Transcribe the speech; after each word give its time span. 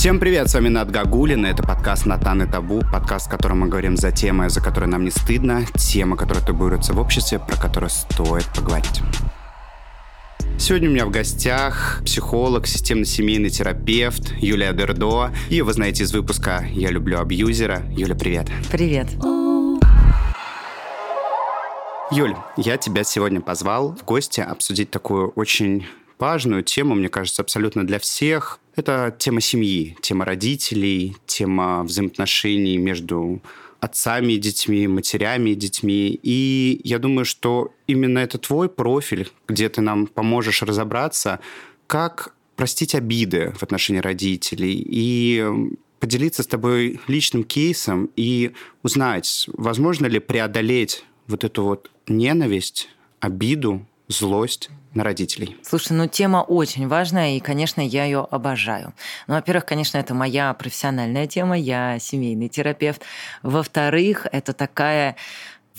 Всем 0.00 0.18
привет, 0.18 0.48
с 0.48 0.54
вами 0.54 0.70
Над 0.70 0.90
Гагулин, 0.90 1.44
это 1.44 1.62
подкаст 1.62 2.06
«Натан 2.06 2.42
и 2.42 2.50
табу», 2.50 2.80
подкаст, 2.90 3.26
в 3.26 3.28
котором 3.28 3.60
мы 3.60 3.68
говорим 3.68 3.98
за 3.98 4.10
темы, 4.10 4.48
за 4.48 4.62
которые 4.62 4.88
нам 4.88 5.04
не 5.04 5.10
стыдно, 5.10 5.66
темы, 5.76 6.16
которые 6.16 6.42
табуируются 6.42 6.94
в 6.94 6.98
обществе, 6.98 7.38
про 7.38 7.54
которые 7.58 7.90
стоит 7.90 8.46
поговорить. 8.56 9.02
Сегодня 10.58 10.88
у 10.88 10.92
меня 10.94 11.04
в 11.04 11.10
гостях 11.10 12.00
психолог, 12.02 12.66
системно-семейный 12.66 13.50
терапевт 13.50 14.32
Юлия 14.38 14.72
Дердо. 14.72 15.32
Ее 15.50 15.64
вы 15.64 15.74
знаете 15.74 16.04
из 16.04 16.14
выпуска 16.14 16.64
«Я 16.70 16.88
люблю 16.88 17.20
абьюзера». 17.20 17.82
Юля, 17.90 18.14
привет. 18.14 18.46
Привет. 18.72 19.06
Юль, 22.10 22.34
я 22.56 22.78
тебя 22.78 23.04
сегодня 23.04 23.42
позвал 23.42 23.94
в 23.94 24.04
гости 24.06 24.40
обсудить 24.40 24.90
такую 24.90 25.28
очень 25.36 25.86
важную 26.18 26.62
тему, 26.62 26.94
мне 26.94 27.10
кажется, 27.10 27.42
абсолютно 27.42 27.86
для 27.86 27.98
всех. 27.98 28.60
Это 28.80 29.14
тема 29.18 29.42
семьи, 29.42 29.94
тема 30.00 30.24
родителей, 30.24 31.14
тема 31.26 31.82
взаимоотношений 31.82 32.78
между 32.78 33.42
отцами 33.78 34.32
и 34.32 34.38
детьми, 34.38 34.88
матерями 34.88 35.50
и 35.50 35.54
детьми. 35.54 36.18
И 36.22 36.80
я 36.82 36.98
думаю, 36.98 37.26
что 37.26 37.74
именно 37.86 38.20
это 38.20 38.38
твой 38.38 38.70
профиль, 38.70 39.28
где 39.46 39.68
ты 39.68 39.82
нам 39.82 40.06
поможешь 40.06 40.62
разобраться, 40.62 41.40
как 41.86 42.34
простить 42.56 42.94
обиды 42.94 43.52
в 43.54 43.62
отношении 43.62 44.00
родителей 44.00 44.82
и 44.82 45.44
поделиться 45.98 46.42
с 46.42 46.46
тобой 46.46 47.00
личным 47.06 47.44
кейсом 47.44 48.08
и 48.16 48.52
узнать, 48.82 49.46
возможно 49.52 50.06
ли 50.06 50.20
преодолеть 50.20 51.04
вот 51.26 51.44
эту 51.44 51.64
вот 51.64 51.90
ненависть, 52.08 52.88
обиду, 53.20 53.86
злость 54.08 54.70
на 54.94 55.04
родителей. 55.04 55.56
Слушай, 55.62 55.92
ну 55.92 56.08
тема 56.08 56.38
очень 56.38 56.88
важная, 56.88 57.36
и, 57.36 57.40
конечно, 57.40 57.80
я 57.80 58.04
ее 58.04 58.26
обожаю. 58.30 58.92
Ну, 59.26 59.34
во-первых, 59.34 59.66
конечно, 59.66 59.98
это 59.98 60.14
моя 60.14 60.52
профессиональная 60.54 61.26
тема, 61.26 61.56
я 61.58 61.98
семейный 61.98 62.48
терапевт. 62.48 63.02
Во-вторых, 63.42 64.26
это 64.32 64.52
такая 64.52 65.16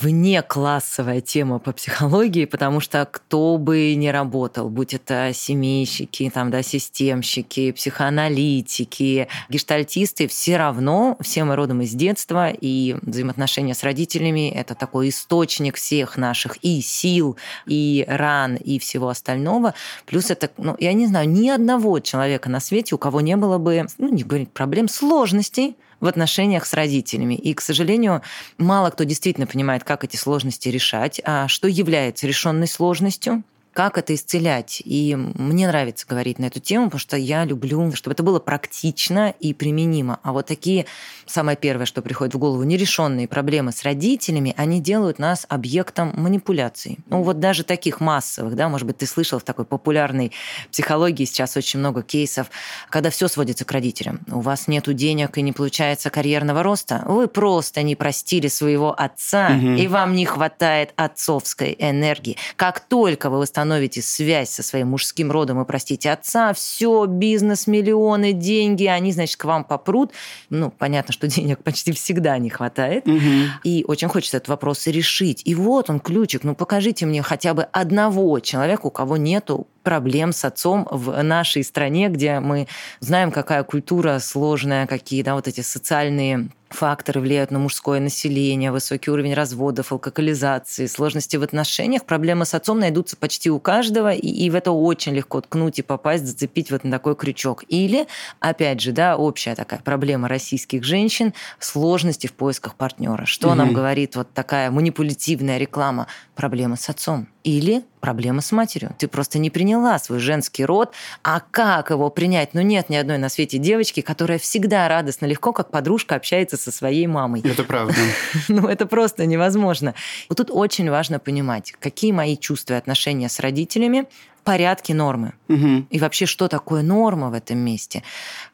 вне 0.01 0.41
классовая 0.41 1.21
тема 1.21 1.59
по 1.59 1.71
психологии, 1.71 2.45
потому 2.45 2.79
что 2.79 3.07
кто 3.09 3.57
бы 3.57 3.93
ни 3.95 4.07
работал, 4.07 4.69
будь 4.69 4.93
это 4.93 5.31
семейщики, 5.33 6.29
там, 6.33 6.49
да, 6.49 6.63
системщики, 6.63 7.71
психоаналитики, 7.71 9.27
гештальтисты, 9.49 10.27
все 10.27 10.57
равно, 10.57 11.17
все 11.21 11.43
мы 11.43 11.55
родом 11.55 11.81
из 11.81 11.91
детства, 11.91 12.49
и 12.49 12.95
взаимоотношения 13.01 13.73
с 13.73 13.83
родителями– 13.83 14.49
это 14.55 14.75
такой 14.75 15.09
источник 15.09 15.75
всех 15.75 16.17
наших 16.17 16.57
и 16.63 16.81
сил, 16.81 17.37
и 17.67 18.05
ран, 18.07 18.55
и 18.55 18.79
всего 18.79 19.09
остального. 19.09 19.73
Плюс 20.05 20.31
это, 20.31 20.49
ну, 20.57 20.75
я 20.79 20.93
не 20.93 21.07
знаю, 21.07 21.29
ни 21.29 21.49
одного 21.49 21.99
человека 21.99 22.49
на 22.49 22.59
свете, 22.59 22.95
у 22.95 22.97
кого 22.97 23.21
не 23.21 23.35
было 23.35 23.57
бы, 23.57 23.85
ну, 23.97 24.09
не 24.09 24.23
говорить 24.23 24.51
проблем, 24.51 24.87
сложностей, 24.87 25.75
в 26.01 26.07
отношениях 26.07 26.65
с 26.65 26.73
родителями. 26.73 27.35
И, 27.35 27.53
к 27.53 27.61
сожалению, 27.61 28.21
мало 28.57 28.89
кто 28.89 29.05
действительно 29.05 29.47
понимает, 29.47 29.83
как 29.83 30.03
эти 30.03 30.17
сложности 30.17 30.67
решать, 30.67 31.21
а 31.23 31.47
что 31.47 31.67
является 31.67 32.27
решенной 32.27 32.67
сложностью 32.67 33.43
как 33.73 33.97
это 33.97 34.13
исцелять. 34.13 34.81
И 34.83 35.15
мне 35.15 35.67
нравится 35.67 36.05
говорить 36.07 36.39
на 36.39 36.45
эту 36.45 36.59
тему, 36.59 36.85
потому 36.85 36.99
что 36.99 37.17
я 37.17 37.45
люблю, 37.45 37.93
чтобы 37.95 38.13
это 38.13 38.23
было 38.23 38.39
практично 38.39 39.33
и 39.39 39.53
применимо. 39.53 40.19
А 40.23 40.33
вот 40.33 40.47
такие, 40.47 40.85
самое 41.25 41.57
первое, 41.57 41.85
что 41.85 42.01
приходит 42.01 42.35
в 42.35 42.37
голову, 42.37 42.63
нерешенные 42.63 43.27
проблемы 43.27 43.71
с 43.71 43.83
родителями, 43.83 44.53
они 44.57 44.81
делают 44.81 45.19
нас 45.19 45.45
объектом 45.47 46.13
манипуляций. 46.17 46.99
Ну 47.07 47.23
вот 47.23 47.39
даже 47.39 47.63
таких 47.63 48.01
массовых, 48.01 48.55
да, 48.55 48.67
может 48.67 48.87
быть, 48.87 48.97
ты 48.97 49.05
слышал 49.05 49.39
в 49.39 49.43
такой 49.43 49.65
популярной 49.65 50.33
психологии 50.69 51.25
сейчас 51.25 51.55
очень 51.55 51.79
много 51.79 52.03
кейсов, 52.03 52.47
когда 52.89 53.09
все 53.09 53.27
сводится 53.27 53.63
к 53.63 53.71
родителям. 53.71 54.19
У 54.29 54.41
вас 54.41 54.67
нет 54.67 54.81
денег 54.93 55.37
и 55.37 55.41
не 55.41 55.53
получается 55.53 56.09
карьерного 56.09 56.63
роста, 56.63 57.03
вы 57.05 57.27
просто 57.27 57.83
не 57.83 57.95
простили 57.95 58.47
своего 58.47 58.99
отца, 58.99 59.51
угу. 59.55 59.67
и 59.73 59.87
вам 59.87 60.13
не 60.13 60.25
хватает 60.25 60.91
отцовской 60.95 61.75
энергии. 61.79 62.35
Как 62.55 62.79
только 62.79 63.29
вы 63.29 63.39
восстанавливаете 63.39 63.60
установите 63.61 64.01
связь 64.01 64.49
со 64.49 64.63
своим 64.63 64.89
мужским 64.89 65.31
родом 65.31 65.61
и 65.61 65.65
простите 65.65 66.11
отца, 66.11 66.51
все, 66.53 67.05
бизнес, 67.05 67.67
миллионы, 67.67 68.33
деньги, 68.33 68.85
они, 68.85 69.11
значит, 69.11 69.37
к 69.37 69.45
вам 69.45 69.63
попрут. 69.63 70.11
Ну, 70.49 70.71
понятно, 70.71 71.13
что 71.13 71.27
денег 71.35 71.63
почти 71.63 71.91
всегда 71.91 72.37
не 72.39 72.49
хватает. 72.49 73.07
Угу. 73.07 73.19
И 73.63 73.85
очень 73.87 74.07
хочется 74.07 74.37
этот 74.37 74.49
вопрос 74.49 74.87
решить. 74.87 75.43
И 75.45 75.53
вот 75.53 75.89
он, 75.89 75.99
ключик. 75.99 76.43
Ну, 76.43 76.55
покажите 76.55 77.05
мне 77.05 77.21
хотя 77.21 77.53
бы 77.53 77.63
одного 77.63 78.39
человека, 78.39 78.87
у 78.87 78.91
кого 78.91 79.17
нету 79.17 79.67
проблем 79.83 80.33
с 80.33 80.43
отцом 80.43 80.87
в 80.89 81.21
нашей 81.21 81.63
стране, 81.63 82.09
где 82.09 82.39
мы 82.39 82.67
знаем, 82.99 83.31
какая 83.31 83.63
культура 83.63 84.19
сложная, 84.19 84.87
какие 84.87 85.21
да, 85.21 85.35
вот 85.35 85.47
эти 85.47 85.61
социальные 85.61 86.49
факторы 86.73 87.21
влияют 87.21 87.51
на 87.51 87.59
мужское 87.59 87.99
население, 87.99 88.71
высокий 88.71 89.11
уровень 89.11 89.33
разводов, 89.33 89.91
алкоголизации, 89.91 90.85
сложности 90.85 91.37
в 91.37 91.43
отношениях. 91.43 92.05
Проблемы 92.05 92.45
с 92.45 92.53
отцом 92.53 92.79
найдутся 92.79 93.17
почти 93.17 93.49
у 93.49 93.59
каждого, 93.59 94.13
и, 94.13 94.27
и 94.27 94.49
в 94.49 94.55
это 94.55 94.71
очень 94.71 95.13
легко 95.13 95.41
ткнуть 95.41 95.79
и 95.79 95.81
попасть, 95.81 96.25
зацепить 96.25 96.71
вот 96.71 96.83
на 96.83 96.91
такой 96.91 97.15
крючок. 97.15 97.63
Или, 97.67 98.07
опять 98.39 98.81
же, 98.81 98.91
да, 98.91 99.17
общая 99.17 99.55
такая 99.55 99.79
проблема 99.79 100.27
российских 100.27 100.83
женщин– 100.83 101.33
сложности 101.59 102.27
в 102.27 102.33
поисках 102.33 102.75
партнера. 102.75 103.25
Что 103.25 103.49
угу. 103.49 103.55
нам 103.55 103.73
говорит 103.73 104.15
вот 104.15 104.33
такая 104.33 104.71
манипулятивная 104.71 105.57
реклама? 105.57 106.07
Проблемы 106.35 106.77
с 106.77 106.89
отцом. 106.89 107.27
Или 107.43 107.83
проблема 108.01 108.41
с 108.41 108.51
матерью. 108.51 108.93
Ты 108.97 109.07
просто 109.07 109.39
не 109.39 109.49
приняла 109.49 109.97
свой 109.99 110.19
женский 110.19 110.65
род. 110.65 110.91
А 111.23 111.39
как 111.39 111.91
его 111.91 112.09
принять? 112.09 112.53
Ну, 112.53 112.61
нет 112.61 112.89
ни 112.89 112.95
одной 112.95 113.17
на 113.17 113.29
свете 113.29 113.57
девочки, 113.57 114.01
которая 114.01 114.39
всегда 114.39 114.87
радостно, 114.89 115.25
легко, 115.25 115.53
как 115.53 115.71
подружка, 115.71 116.15
общается 116.15 116.57
со 116.57 116.71
своей 116.71 117.07
мамой. 117.07 117.41
Это 117.45 117.63
правда. 117.63 117.95
ну, 118.49 118.67
это 118.67 118.85
просто 118.85 119.25
невозможно. 119.25 119.93
Вот 120.27 120.39
тут 120.39 120.49
очень 120.51 120.89
важно 120.89 121.19
понимать, 121.19 121.73
какие 121.79 122.11
мои 122.11 122.35
чувства 122.35 122.73
и 122.73 122.77
отношения 122.77 123.29
с 123.29 123.39
родителями, 123.39 124.05
порядке 124.43 124.93
нормы. 124.93 125.33
Угу. 125.49 125.85
И 125.89 125.99
вообще, 125.99 126.25
что 126.25 126.47
такое 126.47 126.81
норма 126.81 127.29
в 127.29 127.33
этом 127.33 127.57
месте? 127.57 128.03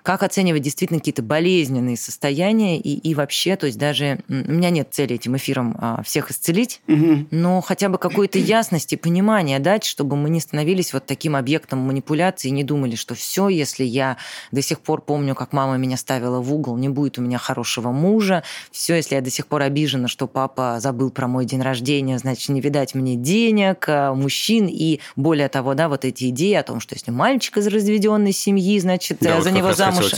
Как 0.03 0.23
оценивать 0.23 0.61
действительно 0.61 0.99
какие-то 0.99 1.21
болезненные 1.21 1.97
состояния 1.97 2.79
и, 2.79 2.95
и 2.95 3.13
вообще, 3.13 3.55
то 3.55 3.65
есть 3.65 3.77
даже 3.77 4.19
у 4.27 4.33
меня 4.33 4.69
нет 4.69 4.89
цели 4.91 5.15
этим 5.15 5.37
эфиром 5.37 5.75
а, 5.79 6.01
всех 6.03 6.31
исцелить, 6.31 6.81
угу. 6.87 7.25
но 7.31 7.61
хотя 7.61 7.89
бы 7.89 7.97
какой-то 7.97 8.39
ясности, 8.39 8.95
понимания 8.95 9.59
дать, 9.59 9.83
чтобы 9.83 10.15
мы 10.15 10.29
не 10.29 10.39
становились 10.39 10.93
вот 10.93 11.05
таким 11.05 11.35
объектом 11.35 11.79
манипуляции 11.79 12.49
и 12.49 12.51
не 12.51 12.63
думали, 12.63 12.95
что 12.95 13.15
все, 13.15 13.49
если 13.49 13.83
я 13.83 14.17
до 14.51 14.61
сих 14.61 14.79
пор 14.79 15.01
помню, 15.01 15.35
как 15.35 15.53
мама 15.53 15.77
меня 15.77 15.97
ставила 15.97 16.39
в 16.39 16.53
угол, 16.53 16.77
не 16.77 16.89
будет 16.89 17.17
у 17.17 17.21
меня 17.21 17.37
хорошего 17.37 17.91
мужа, 17.91 18.43
все, 18.71 18.95
если 18.95 19.15
я 19.15 19.21
до 19.21 19.29
сих 19.29 19.47
пор 19.47 19.61
обижена, 19.63 20.07
что 20.07 20.27
папа 20.27 20.77
забыл 20.79 21.11
про 21.11 21.27
мой 21.27 21.45
день 21.45 21.61
рождения, 21.61 22.17
значит, 22.17 22.49
не 22.49 22.61
видать 22.61 22.95
мне 22.95 23.15
денег, 23.15 23.85
а, 23.87 24.13
мужчин 24.13 24.67
и 24.67 24.99
более 25.15 25.49
того, 25.49 25.73
да, 25.77 25.87
вот 25.87 26.03
эти 26.03 26.29
идеи 26.29 26.55
о 26.55 26.63
том, 26.63 26.81
что 26.81 26.95
если 26.95 27.11
мальчик 27.11 27.55
из 27.57 27.67
разведенной 27.67 28.33
семьи, 28.33 28.77
значит, 28.79 29.19
да, 29.21 29.39
за 29.39 29.51
него 29.51 29.71
замуж 29.71 30.11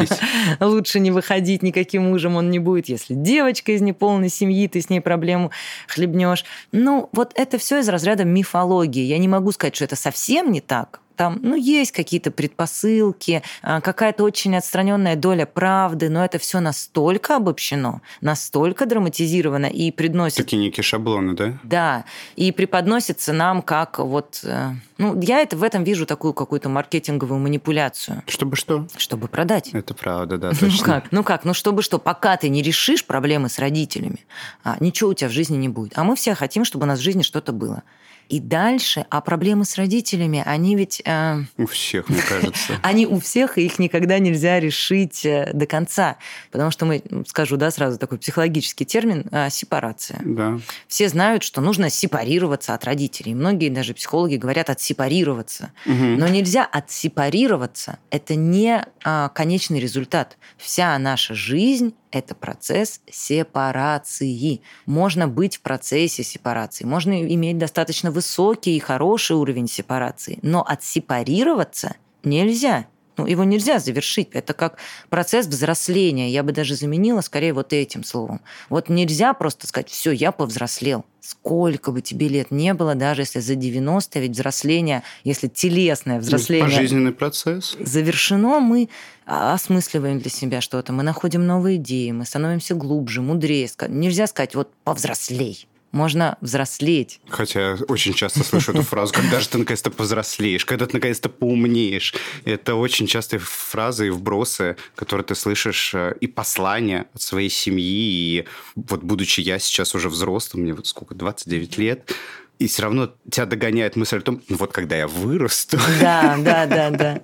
лучше 0.60 1.00
не 1.00 1.10
выходить 1.10 1.62
никаким 1.62 2.04
мужем 2.04 2.36
он 2.36 2.50
не 2.50 2.58
будет. 2.58 2.88
Если 2.88 3.12
девочка 3.14 3.72
из 3.72 3.82
неполной 3.82 4.30
семьи, 4.30 4.66
ты 4.68 4.80
с 4.80 4.88
ней 4.88 5.00
проблему 5.00 5.50
хлебнешь. 5.88 6.44
Ну, 6.72 7.10
вот 7.12 7.32
это 7.34 7.58
все 7.58 7.80
из 7.80 7.88
разряда 7.88 8.24
мифологии. 8.24 9.02
Я 9.02 9.18
не 9.18 9.28
могу 9.28 9.52
сказать, 9.52 9.74
что 9.74 9.84
это 9.84 9.96
совсем 9.96 10.50
не 10.50 10.62
так, 10.62 11.00
там, 11.20 11.38
ну, 11.42 11.54
есть 11.54 11.92
какие-то 11.92 12.30
предпосылки, 12.30 13.42
а, 13.60 13.82
какая-то 13.82 14.24
очень 14.24 14.56
отстраненная 14.56 15.16
доля 15.16 15.44
правды, 15.44 16.08
но 16.08 16.24
это 16.24 16.38
все 16.38 16.60
настолько 16.60 17.36
обобщено, 17.36 18.00
настолько 18.22 18.86
драматизировано 18.86 19.66
и 19.66 19.90
приносит... 19.90 20.38
Такие 20.38 20.56
некие 20.56 20.82
шаблоны, 20.82 21.34
да? 21.34 21.58
Да, 21.62 22.04
и 22.36 22.52
преподносится 22.52 23.34
нам 23.34 23.60
как 23.60 23.98
вот... 23.98 24.40
Э, 24.44 24.70
ну, 24.96 25.20
я 25.20 25.40
это 25.40 25.58
в 25.58 25.62
этом 25.62 25.84
вижу 25.84 26.06
такую 26.06 26.32
какую-то 26.32 26.70
маркетинговую 26.70 27.38
манипуляцию. 27.38 28.22
Чтобы 28.26 28.56
что? 28.56 28.86
Чтобы 28.96 29.28
продать. 29.28 29.74
Это 29.74 29.92
правда, 29.92 30.38
да, 30.38 30.50
точно. 30.58 30.68
Ну 30.70 30.82
как? 30.82 31.12
Ну 31.12 31.22
как? 31.22 31.44
Ну 31.44 31.52
чтобы 31.52 31.82
что? 31.82 31.98
Пока 31.98 32.38
ты 32.38 32.48
не 32.48 32.62
решишь 32.62 33.04
проблемы 33.04 33.50
с 33.50 33.58
родителями, 33.58 34.24
а, 34.64 34.78
ничего 34.80 35.10
у 35.10 35.14
тебя 35.14 35.28
в 35.28 35.32
жизни 35.32 35.58
не 35.58 35.68
будет. 35.68 35.98
А 35.98 36.02
мы 36.04 36.16
все 36.16 36.34
хотим, 36.34 36.64
чтобы 36.64 36.84
у 36.84 36.88
нас 36.88 36.98
в 36.98 37.02
жизни 37.02 37.20
что-то 37.20 37.52
было. 37.52 37.82
И 38.30 38.38
дальше, 38.38 39.06
а 39.10 39.20
проблемы 39.20 39.64
с 39.64 39.74
родителями, 39.74 40.40
они 40.46 40.76
ведь... 40.76 41.02
Э, 41.04 41.40
у 41.58 41.66
всех, 41.66 42.08
мне 42.08 42.22
кажется. 42.22 42.78
Они 42.82 43.04
у 43.04 43.18
всех, 43.18 43.58
и 43.58 43.66
их 43.66 43.80
никогда 43.80 44.20
нельзя 44.20 44.60
решить 44.60 45.26
э, 45.26 45.50
до 45.52 45.66
конца. 45.66 46.16
Потому 46.52 46.70
что 46.70 46.86
мы, 46.86 47.02
скажу, 47.26 47.56
да, 47.56 47.72
сразу 47.72 47.98
такой 47.98 48.18
психологический 48.18 48.84
термин 48.84 49.26
э,– 49.32 49.48
сепарация. 49.50 50.20
Да. 50.24 50.60
Все 50.86 51.08
знают, 51.08 51.42
что 51.42 51.60
нужно 51.60 51.90
сепарироваться 51.90 52.72
от 52.72 52.84
родителей. 52.84 53.34
Многие 53.34 53.68
даже 53.68 53.94
психологи 53.94 54.36
говорят 54.36 54.70
отсепарироваться. 54.70 55.72
Угу. 55.86 55.92
Но 55.94 56.28
нельзя 56.28 56.64
отсепарироваться. 56.64 57.98
Это 58.10 58.36
не 58.36 58.84
э, 59.04 59.28
конечный 59.34 59.80
результат. 59.80 60.38
Вся 60.56 60.96
наша 60.98 61.34
жизнь 61.34 61.94
это 62.10 62.34
процесс 62.34 63.00
сепарации. 63.10 64.62
Можно 64.86 65.28
быть 65.28 65.56
в 65.56 65.60
процессе 65.60 66.22
сепарации, 66.22 66.84
можно 66.84 67.22
иметь 67.22 67.58
достаточно 67.58 68.10
высокий 68.10 68.76
и 68.76 68.80
хороший 68.80 69.36
уровень 69.36 69.68
сепарации, 69.68 70.38
но 70.42 70.64
отсепарироваться 70.66 71.96
нельзя. 72.22 72.86
Ну, 73.20 73.26
его 73.26 73.44
нельзя 73.44 73.78
завершить. 73.78 74.30
Это 74.32 74.54
как 74.54 74.78
процесс 75.10 75.46
взросления. 75.46 76.30
Я 76.30 76.42
бы 76.42 76.52
даже 76.52 76.74
заменила 76.74 77.20
скорее 77.20 77.52
вот 77.52 77.74
этим 77.74 78.02
словом. 78.02 78.40
Вот 78.70 78.88
нельзя 78.88 79.34
просто 79.34 79.66
сказать, 79.66 79.90
все, 79.90 80.10
я 80.10 80.32
повзрослел. 80.32 81.04
Сколько 81.20 81.92
бы 81.92 82.00
тебе 82.00 82.28
лет 82.28 82.50
не 82.50 82.72
было, 82.72 82.94
даже 82.94 83.22
если 83.22 83.40
за 83.40 83.56
90, 83.56 84.20
ведь 84.20 84.30
взросление, 84.30 85.02
если 85.22 85.48
телесное 85.48 86.18
взросление... 86.18 86.64
Пожизненный 86.64 87.12
процесс. 87.12 87.76
Завершено, 87.78 88.58
мы 88.58 88.88
осмысливаем 89.26 90.18
для 90.18 90.30
себя 90.30 90.62
что-то, 90.62 90.94
мы 90.94 91.02
находим 91.02 91.46
новые 91.46 91.76
идеи, 91.76 92.10
мы 92.12 92.24
становимся 92.24 92.74
глубже, 92.74 93.20
мудрее. 93.20 93.68
Нельзя 93.88 94.26
сказать, 94.28 94.54
вот 94.54 94.72
повзрослей 94.82 95.68
можно 95.92 96.38
взрослеть. 96.40 97.20
Хотя 97.28 97.76
очень 97.88 98.14
часто 98.14 98.44
слышу 98.44 98.72
эту 98.72 98.82
фразу, 98.82 99.12
когда 99.12 99.40
же 99.40 99.48
ты 99.48 99.58
наконец-то 99.58 99.90
повзрослеешь, 99.90 100.64
когда 100.64 100.86
ты 100.86 100.94
наконец-то 100.94 101.28
поумнеешь. 101.28 102.14
Это 102.44 102.74
очень 102.74 103.06
частые 103.06 103.40
фразы 103.40 104.08
и 104.08 104.10
вбросы, 104.10 104.76
которые 104.94 105.24
ты 105.24 105.34
слышишь, 105.34 105.92
э, 105.94 106.14
и 106.20 106.26
послания 106.26 107.06
от 107.12 107.22
своей 107.22 107.50
семьи. 107.50 108.40
И 108.40 108.44
вот 108.76 109.02
будучи 109.02 109.40
я 109.40 109.58
сейчас 109.58 109.94
уже 109.94 110.08
взрослым, 110.08 110.62
мне 110.62 110.74
вот 110.74 110.86
сколько, 110.86 111.14
29 111.14 111.78
лет, 111.78 112.14
и 112.60 112.66
все 112.66 112.82
равно 112.82 113.10
тебя 113.30 113.46
догоняет 113.46 113.96
мысль 113.96 114.18
о 114.18 114.20
том, 114.20 114.42
ну 114.48 114.56
вот 114.58 114.70
когда 114.70 114.94
я 114.94 115.08
вырасту. 115.08 115.78
Да, 115.98 116.36
да, 116.38 116.66
да, 116.90 116.90
да. 116.90 117.20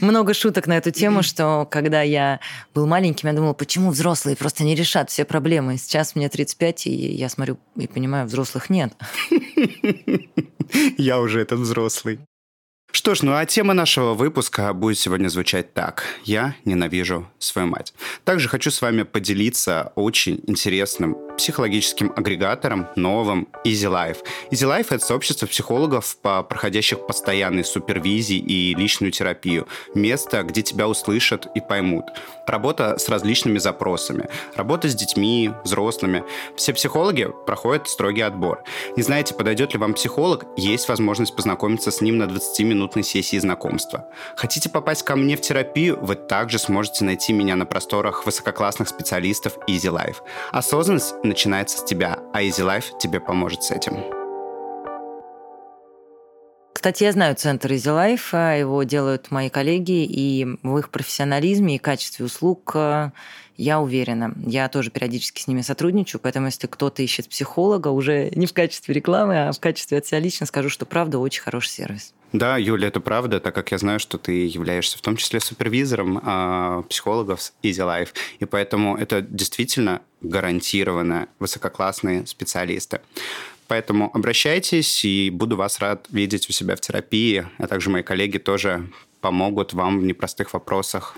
Много 0.00 0.32
шуток 0.32 0.66
на 0.66 0.78
эту 0.78 0.90
тему, 0.90 1.22
что 1.22 1.68
когда 1.70 2.00
я 2.00 2.40
был 2.74 2.86
маленьким, 2.86 3.28
я 3.28 3.34
думала, 3.34 3.52
почему 3.52 3.90
взрослые 3.90 4.36
просто 4.36 4.64
не 4.64 4.74
решат 4.74 5.10
все 5.10 5.26
проблемы. 5.26 5.76
Сейчас 5.76 6.16
мне 6.16 6.30
35, 6.30 6.86
и 6.86 7.12
я 7.12 7.28
смотрю 7.28 7.58
и 7.76 7.86
понимаю, 7.86 8.26
взрослых 8.26 8.70
нет. 8.70 8.94
Я 10.96 11.18
уже 11.18 11.40
этот 11.40 11.58
взрослый. 11.58 12.20
Что 12.92 13.14
ж, 13.14 13.22
ну 13.22 13.34
а 13.36 13.46
тема 13.46 13.72
нашего 13.72 14.14
выпуска 14.14 14.72
будет 14.72 14.98
сегодня 14.98 15.28
звучать 15.28 15.74
так. 15.74 16.04
Я 16.24 16.56
ненавижу 16.64 17.28
свою 17.38 17.68
мать. 17.68 17.94
Также 18.24 18.48
хочу 18.48 18.70
с 18.70 18.82
вами 18.82 19.04
поделиться 19.04 19.92
очень 19.94 20.40
интересным 20.46 21.16
психологическим 21.36 22.12
агрегатором 22.16 22.88
новым 22.96 23.48
Easy 23.64 23.88
Life. 23.88 24.18
Easy 24.50 24.68
Life— 24.68 24.88
это 24.90 25.04
сообщество 25.04 25.46
психологов, 25.46 26.16
проходящих 26.20 27.06
постоянной 27.06 27.64
супервизии 27.64 28.36
и 28.36 28.74
личную 28.74 29.12
терапию. 29.12 29.68
Место, 29.94 30.42
где 30.42 30.62
тебя 30.62 30.88
услышат 30.88 31.46
и 31.54 31.60
поймут. 31.60 32.06
Работа 32.46 32.98
с 32.98 33.08
различными 33.08 33.58
запросами. 33.58 34.28
Работа 34.56 34.88
с 34.88 34.94
детьми, 34.94 35.52
взрослыми. 35.64 36.24
Все 36.56 36.74
психологи 36.74 37.28
проходят 37.46 37.88
строгий 37.88 38.22
отбор. 38.22 38.64
Не 38.96 39.02
знаете, 39.02 39.34
подойдет 39.34 39.72
ли 39.72 39.78
вам 39.78 39.94
психолог? 39.94 40.44
Есть 40.56 40.88
возможность 40.88 41.36
познакомиться 41.36 41.90
с 41.90 42.00
ним 42.00 42.18
на 42.18 42.26
20 42.26 42.60
минут 42.66 42.79
минутной 42.80 43.02
сессии 43.02 43.38
знакомства. 43.38 44.06
Хотите 44.36 44.70
попасть 44.70 45.02
ко 45.02 45.14
мне 45.14 45.36
в 45.36 45.42
терапию? 45.42 45.98
Вы 46.00 46.14
также 46.14 46.58
сможете 46.58 47.04
найти 47.04 47.34
меня 47.34 47.54
на 47.56 47.66
просторах 47.66 48.24
высококлассных 48.24 48.88
специалистов 48.88 49.58
Easy 49.68 49.92
Life. 49.92 50.16
Осознанность 50.50 51.14
начинается 51.22 51.78
с 51.78 51.84
тебя, 51.84 52.18
а 52.32 52.42
Easy 52.42 52.64
Life 52.64 52.98
тебе 52.98 53.20
поможет 53.20 53.62
с 53.62 53.70
этим. 53.70 54.19
Кстати, 56.72 57.04
я 57.04 57.12
знаю 57.12 57.34
центр 57.34 57.72
Easy 57.72 57.92
Life, 57.94 58.30
а 58.32 58.54
его 58.54 58.82
делают 58.84 59.30
мои 59.30 59.50
коллеги, 59.50 60.04
и 60.04 60.46
в 60.62 60.78
их 60.78 60.90
профессионализме 60.90 61.76
и 61.76 61.78
качестве 61.78 62.24
услуг 62.24 62.72
э, 62.74 63.10
я 63.56 63.80
уверена. 63.80 64.32
Я 64.46 64.68
тоже 64.70 64.90
периодически 64.90 65.42
с 65.42 65.46
ними 65.46 65.60
сотрудничаю, 65.60 66.20
поэтому 66.20 66.46
если 66.46 66.66
кто-то 66.66 67.02
ищет 67.02 67.28
психолога, 67.28 67.88
уже 67.88 68.30
не 68.34 68.46
в 68.46 68.54
качестве 68.54 68.94
рекламы, 68.94 69.48
а 69.48 69.52
в 69.52 69.60
качестве 69.60 69.98
от 69.98 70.06
себя 70.06 70.20
лично 70.20 70.46
скажу, 70.46 70.70
что 70.70 70.86
правда 70.86 71.18
очень 71.18 71.42
хороший 71.42 71.68
сервис. 71.68 72.14
Да, 72.32 72.56
Юля, 72.56 72.88
это 72.88 73.00
правда, 73.00 73.40
так 73.40 73.54
как 73.54 73.72
я 73.72 73.78
знаю, 73.78 73.98
что 73.98 74.16
ты 74.16 74.46
являешься 74.46 74.96
в 74.96 75.02
том 75.02 75.16
числе 75.16 75.40
супервизором 75.40 76.18
э, 76.18 76.82
психологов 76.88 77.52
Easy 77.62 77.84
Life, 77.84 78.10
и 78.38 78.46
поэтому 78.46 78.96
это 78.96 79.20
действительно 79.20 80.00
гарантированно 80.22 81.28
высококлассные 81.38 82.26
специалисты. 82.26 83.00
Поэтому 83.70 84.10
обращайтесь, 84.12 85.04
и 85.04 85.30
буду 85.30 85.56
вас 85.56 85.78
рад 85.78 86.08
видеть 86.10 86.50
у 86.50 86.52
себя 86.52 86.74
в 86.74 86.80
терапии, 86.80 87.46
а 87.58 87.68
также 87.68 87.88
мои 87.88 88.02
коллеги 88.02 88.38
тоже 88.38 88.90
помогут 89.20 89.74
вам 89.74 90.00
в 90.00 90.02
непростых 90.02 90.52
вопросах 90.54 91.16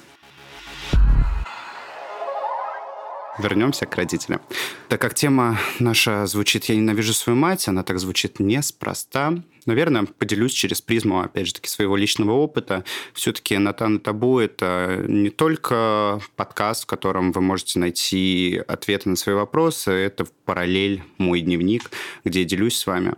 Вернемся 3.38 3.86
к 3.86 3.96
родителям. 3.96 4.42
Так 4.88 5.00
как 5.00 5.14
тема 5.14 5.58
наша 5.78 6.26
звучит 6.26 6.66
«Я 6.66 6.76
ненавижу 6.76 7.14
свою 7.14 7.38
мать», 7.38 7.66
она 7.66 7.82
так 7.82 7.98
звучит 7.98 8.40
неспроста. 8.40 9.42
Наверное, 9.64 10.04
поделюсь 10.04 10.52
через 10.52 10.82
призму, 10.82 11.20
опять 11.20 11.46
же 11.46 11.54
таки, 11.54 11.68
своего 11.68 11.96
личного 11.96 12.32
опыта. 12.32 12.84
Все-таки 13.14 13.56
«Натан 13.56 13.96
и 13.96 14.00
табу»— 14.00 14.38
это 14.40 15.02
не 15.08 15.30
только 15.30 16.20
подкаст, 16.36 16.82
в 16.82 16.86
котором 16.86 17.32
вы 17.32 17.40
можете 17.40 17.78
найти 17.78 18.62
ответы 18.68 19.08
на 19.08 19.16
свои 19.16 19.34
вопросы, 19.34 19.92
это 19.92 20.26
в 20.26 20.32
параллель 20.44 21.02
мой 21.16 21.40
дневник, 21.40 21.90
где 22.24 22.40
я 22.40 22.44
делюсь 22.44 22.76
с 22.76 22.86
вами. 22.86 23.14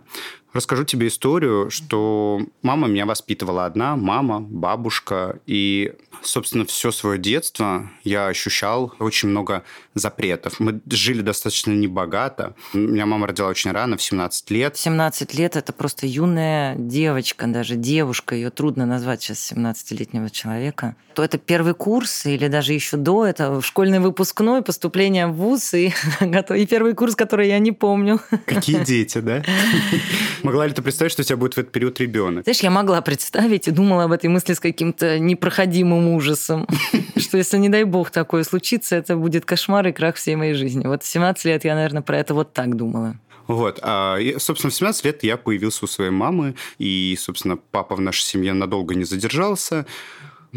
Расскажу 0.55 0.85
тебе 0.85 1.09
историю, 1.09 1.69
что 1.69 2.39
мама 2.61 2.87
меня 2.87 3.05
воспитывала 3.05 3.65
одна, 3.65 3.97
мама, 3.97 4.39
бабушка, 4.39 5.37
и, 5.45 5.91
собственно, 6.21 6.63
все 6.65 6.91
свое 6.91 7.19
детство 7.19 7.91
я 8.05 8.27
ощущал 8.27 8.93
очень 8.99 9.27
много 9.27 9.65
запретов. 9.95 10.61
Мы 10.61 10.79
жили 10.89 11.21
достаточно 11.21 11.71
небогато. 11.71 12.55
Меня 12.71 13.05
мама 13.05 13.27
родила 13.27 13.49
очень 13.49 13.71
рано, 13.71 13.97
в 13.97 14.01
17 14.01 14.49
лет. 14.51 14.77
17 14.77 15.33
лет– 15.33 15.55
это 15.57 15.73
просто 15.73 16.07
юная 16.07 16.75
девочка, 16.77 17.47
даже 17.47 17.75
девушка. 17.75 18.33
Ее 18.33 18.49
трудно 18.49 18.85
назвать 18.85 19.23
сейчас 19.23 19.51
17-летнего 19.51 20.29
человека. 20.29 20.95
То 21.15 21.23
это 21.23 21.37
первый 21.37 21.73
курс 21.73 22.25
или 22.25 22.47
даже 22.47 22.71
еще 22.71 22.95
до 22.95 23.25
этого 23.25 23.61
школьный 23.61 23.99
выпускной, 23.99 24.61
поступление 24.61 25.27
в 25.27 25.33
ВУЗ 25.33 25.73
и, 25.73 25.93
и 26.55 26.65
первый 26.65 26.93
курс, 26.93 27.17
который 27.17 27.49
я 27.49 27.59
не 27.59 27.73
помню. 27.73 28.21
Какие 28.45 28.85
дети, 28.85 29.17
да? 29.17 29.43
Могла 30.45 30.67
ли 30.67 30.73
ты 30.73 30.81
представить, 30.81 31.11
что 31.11 31.21
у 31.21 31.25
тебя 31.25 31.37
будет 31.37 31.55
в 31.55 31.57
этот 31.57 31.71
период 31.71 31.99
ребенок? 31.99 32.43
Знаешь, 32.43 32.59
я 32.59 32.69
могла 32.69 33.01
представить 33.01 33.67
и 33.67 33.71
думала 33.71 34.03
об 34.03 34.11
этой 34.11 34.27
мысли 34.27 34.53
с 34.53 34.59
каким-то 34.59 35.17
непроходимым 35.17 36.09
ужасом, 36.09 36.67
что 37.17 37.37
если, 37.37 37.57
не 37.57 37.69
дай 37.69 37.83
бог, 37.83 38.11
такое 38.11 38.43
случится, 38.43 38.95
это 38.95 39.15
будет 39.15 39.45
кошмар 39.45 39.87
и 39.87 39.91
крах 39.91 40.15
всей 40.15 40.35
моей 40.35 40.53
жизни. 40.53 40.85
Вот 40.85 41.03
в 41.03 41.07
17 41.07 41.45
лет 41.45 41.65
я, 41.65 41.73
наверное, 41.73 42.03
про 42.03 42.19
это 42.19 42.33
вот 42.35 42.53
так 42.53 42.75
думала. 42.75 43.15
Вот. 43.47 43.79
А, 43.81 44.17
собственно, 44.37 44.71
в 44.71 44.75
17 44.75 45.05
лет 45.05 45.23
я 45.23 45.37
появился 45.37 45.85
у 45.85 45.87
своей 45.87 46.11
мамы, 46.11 46.55
и, 46.77 47.15
собственно, 47.19 47.57
папа 47.57 47.95
в 47.95 48.01
нашей 48.01 48.23
семье 48.23 48.53
надолго 48.53 48.95
не 48.95 49.03
задержался. 49.03 49.85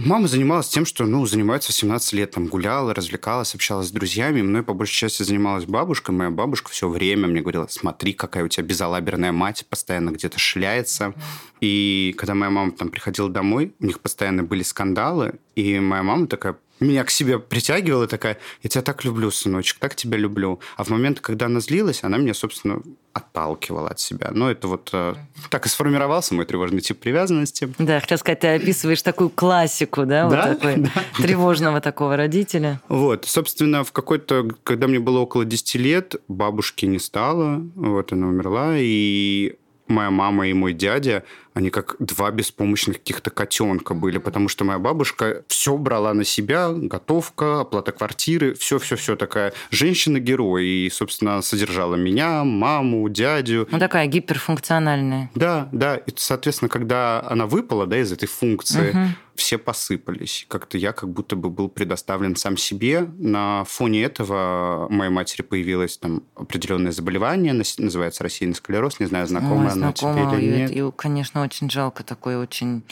Мама 0.04 0.28
занималась 0.28 0.68
тем, 0.68 0.86
что, 0.86 1.06
ну, 1.06 1.26
занимается 1.26 1.72
в 1.72 1.74
17 1.74 2.12
лет, 2.12 2.30
там, 2.30 2.46
гуляла, 2.46 2.94
развлекалась, 2.94 3.56
общалась 3.56 3.88
с 3.88 3.90
друзьями. 3.90 4.42
Мной, 4.42 4.62
по 4.62 4.72
большей 4.72 4.94
части, 4.94 5.24
занималась 5.24 5.64
бабушка. 5.64 6.12
Моя 6.12 6.30
бабушка 6.30 6.70
все 6.70 6.88
время 6.88 7.26
мне 7.26 7.40
говорила, 7.40 7.66
смотри, 7.68 8.12
какая 8.12 8.44
у 8.44 8.48
тебя 8.48 8.62
безалаберная 8.64 9.32
мать, 9.32 9.66
постоянно 9.68 10.10
где-то 10.10 10.38
шляется. 10.38 11.14
И 11.60 12.14
когда 12.16 12.36
моя 12.36 12.52
мама 12.52 12.70
там 12.70 12.90
приходила 12.90 13.28
домой, 13.28 13.74
у 13.80 13.86
них 13.86 13.98
постоянно 13.98 14.44
были 14.44 14.62
скандалы, 14.62 15.40
и 15.56 15.80
моя 15.80 16.04
мама 16.04 16.28
такая 16.28 16.56
меня 16.78 17.02
к 17.02 17.10
себе 17.10 17.40
притягивала 17.40 18.06
такая, 18.06 18.38
я 18.62 18.70
тебя 18.70 18.82
так 18.82 19.04
люблю, 19.04 19.32
сыночек, 19.32 19.78
так 19.80 19.96
тебя 19.96 20.16
люблю. 20.16 20.60
А 20.76 20.84
в 20.84 20.90
момент, 20.90 21.18
когда 21.18 21.46
она 21.46 21.58
злилась, 21.58 22.04
она 22.04 22.18
меня, 22.18 22.34
собственно, 22.34 22.82
отталкивала 23.18 23.90
от 23.90 24.00
себя. 24.00 24.30
Но 24.32 24.50
это 24.50 24.68
вот 24.68 24.90
э, 24.92 25.14
так 25.50 25.66
и 25.66 25.68
сформировался 25.68 26.34
мой 26.34 26.44
тревожный 26.46 26.80
тип 26.80 26.98
привязанности. 26.98 27.72
Да, 27.78 28.00
хотел 28.00 28.18
сказать, 28.18 28.40
ты 28.40 28.48
описываешь 28.48 29.02
такую 29.02 29.30
классику, 29.30 30.06
да, 30.06 30.28
да? 30.28 30.48
вот 30.48 30.60
такой 30.60 30.76
да. 30.82 30.90
тревожного 31.16 31.80
такого 31.80 32.16
родителя. 32.16 32.80
Вот, 32.88 33.24
собственно, 33.26 33.84
в 33.84 33.92
какой-то, 33.92 34.48
когда 34.64 34.86
мне 34.86 34.98
было 34.98 35.20
около 35.20 35.44
10 35.44 35.74
лет, 35.76 36.16
бабушки 36.28 36.86
не 36.86 36.98
стало, 36.98 37.62
вот 37.74 38.12
она 38.12 38.28
умерла, 38.28 38.74
и 38.76 39.56
моя 39.88 40.10
мама 40.10 40.48
и 40.48 40.52
мой 40.52 40.72
дядя 40.72 41.24
они 41.58 41.70
как 41.70 41.96
два 41.98 42.30
беспомощных 42.30 42.98
каких-то 42.98 43.30
котенка 43.30 43.92
были, 43.92 44.18
потому 44.18 44.48
что 44.48 44.64
моя 44.64 44.78
бабушка 44.78 45.42
все 45.48 45.76
брала 45.76 46.14
на 46.14 46.24
себя, 46.24 46.70
готовка, 46.70 47.60
оплата 47.60 47.90
квартиры, 47.90 48.54
все-все-все 48.54 49.16
такая 49.16 49.52
женщина-герой, 49.70 50.64
и, 50.66 50.90
собственно, 50.90 51.42
содержала 51.42 51.96
меня, 51.96 52.44
маму, 52.44 53.08
дядю. 53.08 53.66
Ну, 53.72 53.78
такая 53.80 54.06
гиперфункциональная. 54.06 55.30
Да, 55.34 55.68
да, 55.72 55.96
и, 55.96 56.12
соответственно, 56.16 56.68
когда 56.68 57.24
она 57.28 57.46
выпала, 57.46 57.86
да, 57.86 57.98
из 57.98 58.12
этой 58.12 58.28
функции, 58.28 58.90
угу. 58.90 58.98
все 59.34 59.58
посыпались. 59.58 60.46
Как-то 60.48 60.78
я 60.78 60.92
как 60.92 61.08
будто 61.08 61.34
бы 61.34 61.50
был 61.50 61.68
предоставлен 61.68 62.36
сам 62.36 62.56
себе. 62.56 63.08
На 63.18 63.64
фоне 63.64 64.04
этого 64.04 64.86
у 64.88 64.92
моей 64.92 65.10
матери 65.10 65.42
появилось 65.42 65.98
там 65.98 66.22
определенное 66.36 66.92
заболевание, 66.92 67.52
называется 67.52 68.22
рассеянный 68.22 68.54
склероз, 68.54 69.00
не 69.00 69.06
знаю, 69.06 69.26
знакомая 69.26 69.70
Ой, 69.70 69.72
она 69.72 69.92
тебе 69.92 70.38
или 70.38 70.56
нет. 70.56 70.70
И, 70.70 70.92
конечно, 70.96 71.47
очень 71.48 71.70
жалко, 71.70 72.04
такой 72.04 72.36
очень 72.36 72.84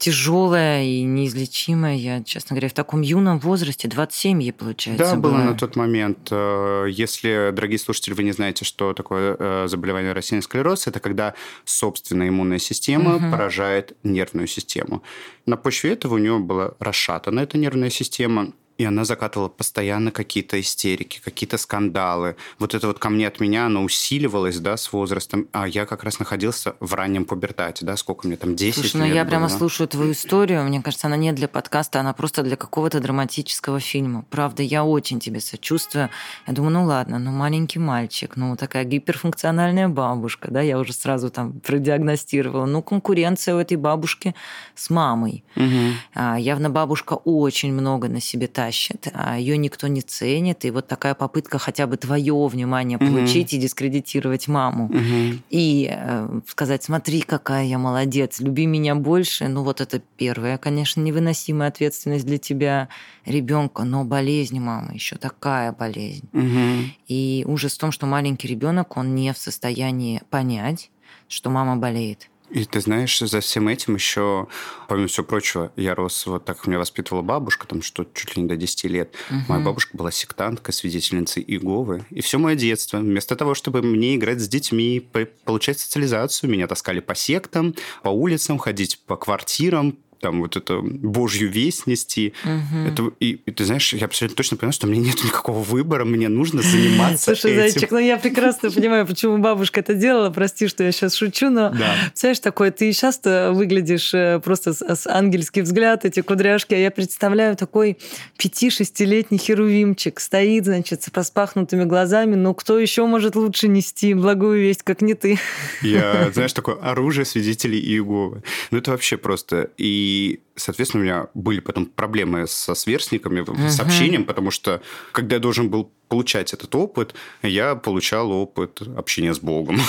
тяжелая 0.00 0.82
и 0.82 1.02
неизлечимая. 1.02 1.94
Я, 1.94 2.24
честно 2.24 2.54
говоря, 2.54 2.70
в 2.70 2.72
таком 2.72 3.02
юном 3.02 3.38
возрасте, 3.38 3.86
27 3.86 4.42
ей, 4.42 4.52
получается, 4.52 5.04
Да, 5.04 5.16
было 5.16 5.36
на 5.36 5.54
тот 5.54 5.76
момент. 5.76 6.28
Э, 6.30 6.86
если, 6.88 7.50
дорогие 7.52 7.78
слушатели, 7.78 8.14
вы 8.14 8.22
не 8.22 8.32
знаете, 8.32 8.64
что 8.64 8.94
такое 8.94 9.36
э, 9.38 9.66
заболевание 9.68 10.14
рассеянный 10.14 10.42
склероз, 10.42 10.86
это 10.86 11.00
когда 11.00 11.34
собственная 11.66 12.30
иммунная 12.30 12.58
система 12.58 13.16
угу. 13.16 13.30
поражает 13.30 13.94
нервную 14.02 14.46
систему. 14.46 15.02
На 15.44 15.58
почве 15.58 15.92
этого 15.92 16.14
у 16.14 16.18
нее 16.18 16.38
была 16.38 16.72
расшатана 16.78 17.40
эта 17.40 17.58
нервная 17.58 17.90
система, 17.90 18.52
и 18.80 18.84
она 18.84 19.04
закатывала 19.04 19.48
постоянно 19.48 20.10
какие-то 20.10 20.58
истерики, 20.58 21.20
какие-то 21.22 21.58
скандалы. 21.58 22.36
Вот 22.58 22.74
это 22.74 22.86
вот 22.86 22.98
ко 22.98 23.10
мне 23.10 23.28
от 23.28 23.38
меня, 23.38 23.66
оно 23.66 23.84
усиливалось, 23.84 24.58
да, 24.58 24.78
с 24.78 24.90
возрастом. 24.90 25.48
А 25.52 25.68
я 25.68 25.84
как 25.84 26.02
раз 26.02 26.18
находился 26.18 26.76
в 26.80 26.94
раннем 26.94 27.26
пубертате, 27.26 27.84
да, 27.84 27.98
сколько 27.98 28.26
мне 28.26 28.38
там, 28.38 28.56
10 28.56 28.74
Слушай, 28.74 28.96
ну 28.96 29.04
лет 29.04 29.14
я 29.16 29.24
было. 29.24 29.30
прямо 29.30 29.48
слушаю 29.50 29.86
твою 29.86 30.12
историю, 30.12 30.64
мне 30.64 30.80
кажется, 30.80 31.08
она 31.08 31.18
не 31.18 31.32
для 31.32 31.46
подкаста, 31.46 32.00
она 32.00 32.14
просто 32.14 32.42
для 32.42 32.56
какого-то 32.56 33.00
драматического 33.00 33.80
фильма. 33.80 34.24
Правда, 34.30 34.62
я 34.62 34.82
очень 34.82 35.20
тебе 35.20 35.40
сочувствую. 35.40 36.08
Я 36.46 36.54
думаю, 36.54 36.72
ну 36.72 36.84
ладно, 36.86 37.18
ну 37.18 37.32
маленький 37.32 37.80
мальчик, 37.80 38.34
ну 38.36 38.56
такая 38.56 38.84
гиперфункциональная 38.84 39.88
бабушка, 39.88 40.50
да, 40.50 40.62
я 40.62 40.78
уже 40.78 40.94
сразу 40.94 41.28
там 41.28 41.52
продиагностировала. 41.60 42.64
Ну, 42.64 42.80
конкуренция 42.80 43.56
у 43.56 43.58
этой 43.58 43.76
бабушки 43.76 44.34
с 44.74 44.88
мамой. 44.88 45.44
Угу. 45.56 46.38
Явно 46.38 46.70
бабушка 46.70 47.12
очень 47.12 47.74
много 47.74 48.08
на 48.08 48.22
себе 48.22 48.46
тащит 48.46 48.69
тащит, 48.70 49.08
а 49.12 49.38
ее 49.38 49.56
никто 49.56 49.88
не 49.88 50.00
ценит. 50.00 50.64
И 50.64 50.70
вот 50.70 50.86
такая 50.86 51.14
попытка 51.14 51.58
хотя 51.58 51.86
бы 51.86 51.96
твое 51.96 52.46
внимание 52.46 52.98
получить 52.98 53.52
угу. 53.52 53.56
и 53.56 53.60
дискредитировать 53.60 54.48
маму. 54.48 54.86
Угу. 54.86 55.38
И 55.50 55.90
э, 55.90 56.40
сказать, 56.46 56.82
смотри, 56.82 57.22
какая 57.22 57.64
я 57.64 57.78
молодец, 57.78 58.40
люби 58.40 58.66
меня 58.66 58.94
больше. 58.94 59.48
Ну 59.48 59.62
вот 59.62 59.80
это 59.80 60.00
первая, 60.16 60.58
конечно, 60.58 61.00
невыносимая 61.00 61.68
ответственность 61.68 62.26
для 62.26 62.38
тебя 62.38 62.88
ребенка, 63.26 63.84
но 63.84 64.04
болезнь 64.04 64.58
мамы 64.60 64.94
еще 64.94 65.16
такая 65.16 65.72
болезнь. 65.72 66.28
Угу. 66.32 66.90
И 67.08 67.44
ужас 67.46 67.74
в 67.74 67.78
том, 67.78 67.92
что 67.92 68.06
маленький 68.06 68.48
ребенок, 68.48 68.96
он 68.96 69.14
не 69.14 69.32
в 69.32 69.38
состоянии 69.38 70.22
понять, 70.30 70.90
что 71.28 71.50
мама 71.50 71.76
болеет. 71.76 72.28
И 72.50 72.64
ты 72.64 72.80
знаешь, 72.80 73.18
за 73.18 73.40
всем 73.40 73.68
этим 73.68 73.94
еще, 73.94 74.48
помимо 74.88 75.06
всего 75.06 75.24
прочего, 75.24 75.72
я 75.76 75.94
рос 75.94 76.26
вот 76.26 76.44
так, 76.44 76.66
меня 76.66 76.78
воспитывала 76.78 77.22
бабушка, 77.22 77.66
там 77.66 77.80
что 77.82 78.04
чуть 78.12 78.36
ли 78.36 78.42
не 78.42 78.48
до 78.48 78.56
10 78.56 78.84
лет. 78.84 79.14
Угу. 79.30 79.38
Моя 79.48 79.64
бабушка 79.64 79.96
была 79.96 80.10
сектантка, 80.10 80.72
свидетельницей 80.72 81.44
Иеговы. 81.46 82.04
И 82.10 82.20
все 82.20 82.38
мое 82.38 82.56
детство, 82.56 82.98
вместо 82.98 83.36
того, 83.36 83.54
чтобы 83.54 83.82
мне 83.82 84.16
играть 84.16 84.40
с 84.40 84.48
детьми, 84.48 85.08
получать 85.44 85.78
социализацию, 85.78 86.50
меня 86.50 86.66
таскали 86.66 87.00
по 87.00 87.14
сектам, 87.14 87.74
по 88.02 88.08
улицам, 88.08 88.58
ходить 88.58 89.00
по 89.06 89.16
квартирам, 89.16 89.96
там 90.20 90.40
вот 90.40 90.56
это 90.56 90.80
божью 90.80 91.50
весть 91.50 91.86
нести. 91.86 92.34
Угу. 92.44 92.88
Это, 92.88 93.10
и, 93.20 93.40
и 93.46 93.50
ты 93.50 93.64
знаешь, 93.64 93.92
я 93.92 94.06
абсолютно 94.06 94.36
точно 94.36 94.56
понимаю, 94.56 94.72
что 94.72 94.86
мне 94.86 95.00
нет 95.00 95.24
никакого 95.24 95.60
выбора, 95.62 96.04
мне 96.04 96.28
нужно 96.28 96.62
заниматься 96.62 97.34
Слушай, 97.34 97.52
этим. 97.52 97.72
Зайчик, 97.72 97.90
ну 97.90 97.98
я 97.98 98.16
прекрасно 98.18 98.70
понимаю, 98.74 99.06
почему 99.06 99.38
бабушка 99.38 99.80
это 99.80 99.94
делала. 99.94 100.30
Прости, 100.30 100.68
что 100.68 100.84
я 100.84 100.92
сейчас 100.92 101.14
шучу, 101.14 101.50
но 101.50 101.70
да. 101.70 101.94
знаешь, 102.14 102.38
такое, 102.40 102.70
ты 102.70 102.92
часто 102.92 103.52
выглядишь 103.54 104.12
э, 104.14 104.40
просто 104.44 104.74
с, 104.74 104.82
с 104.82 105.06
ангельский 105.06 105.62
взгляд, 105.62 106.04
эти 106.04 106.20
кудряшки, 106.20 106.74
а 106.74 106.78
я 106.78 106.90
представляю 106.90 107.56
такой 107.56 107.98
пяти-шестилетний 108.36 109.38
херувимчик 109.38 110.20
стоит, 110.20 110.66
значит, 110.66 111.02
с 111.02 111.08
распахнутыми 111.12 111.84
глазами, 111.84 112.34
но 112.34 112.54
кто 112.54 112.78
еще 112.78 113.06
может 113.06 113.36
лучше 113.36 113.68
нести 113.68 114.14
благую 114.14 114.60
весть, 114.60 114.82
как 114.82 115.02
не 115.02 115.14
ты? 115.14 115.38
Я, 115.82 116.30
знаешь, 116.34 116.52
такое 116.52 116.76
оружие 116.76 117.24
свидетелей 117.24 117.80
Иеговы. 117.80 118.42
Ну 118.70 118.78
это 118.78 118.90
вообще 118.90 119.16
просто... 119.16 119.70
И 119.78 120.09
и, 120.10 120.40
соответственно, 120.56 121.02
у 121.02 121.04
меня 121.04 121.26
были 121.34 121.60
потом 121.60 121.86
проблемы 121.86 122.48
со 122.48 122.74
сверстниками, 122.74 123.40
угу. 123.40 123.68
с 123.68 123.78
общением, 123.78 124.24
потому 124.24 124.50
что, 124.50 124.82
когда 125.12 125.36
я 125.36 125.40
должен 125.40 125.70
был 125.70 125.92
получать 126.08 126.52
этот 126.52 126.74
опыт, 126.74 127.14
я 127.42 127.76
получал 127.76 128.32
опыт 128.32 128.82
общения 128.96 129.32
с 129.32 129.38
Богом. 129.38 129.78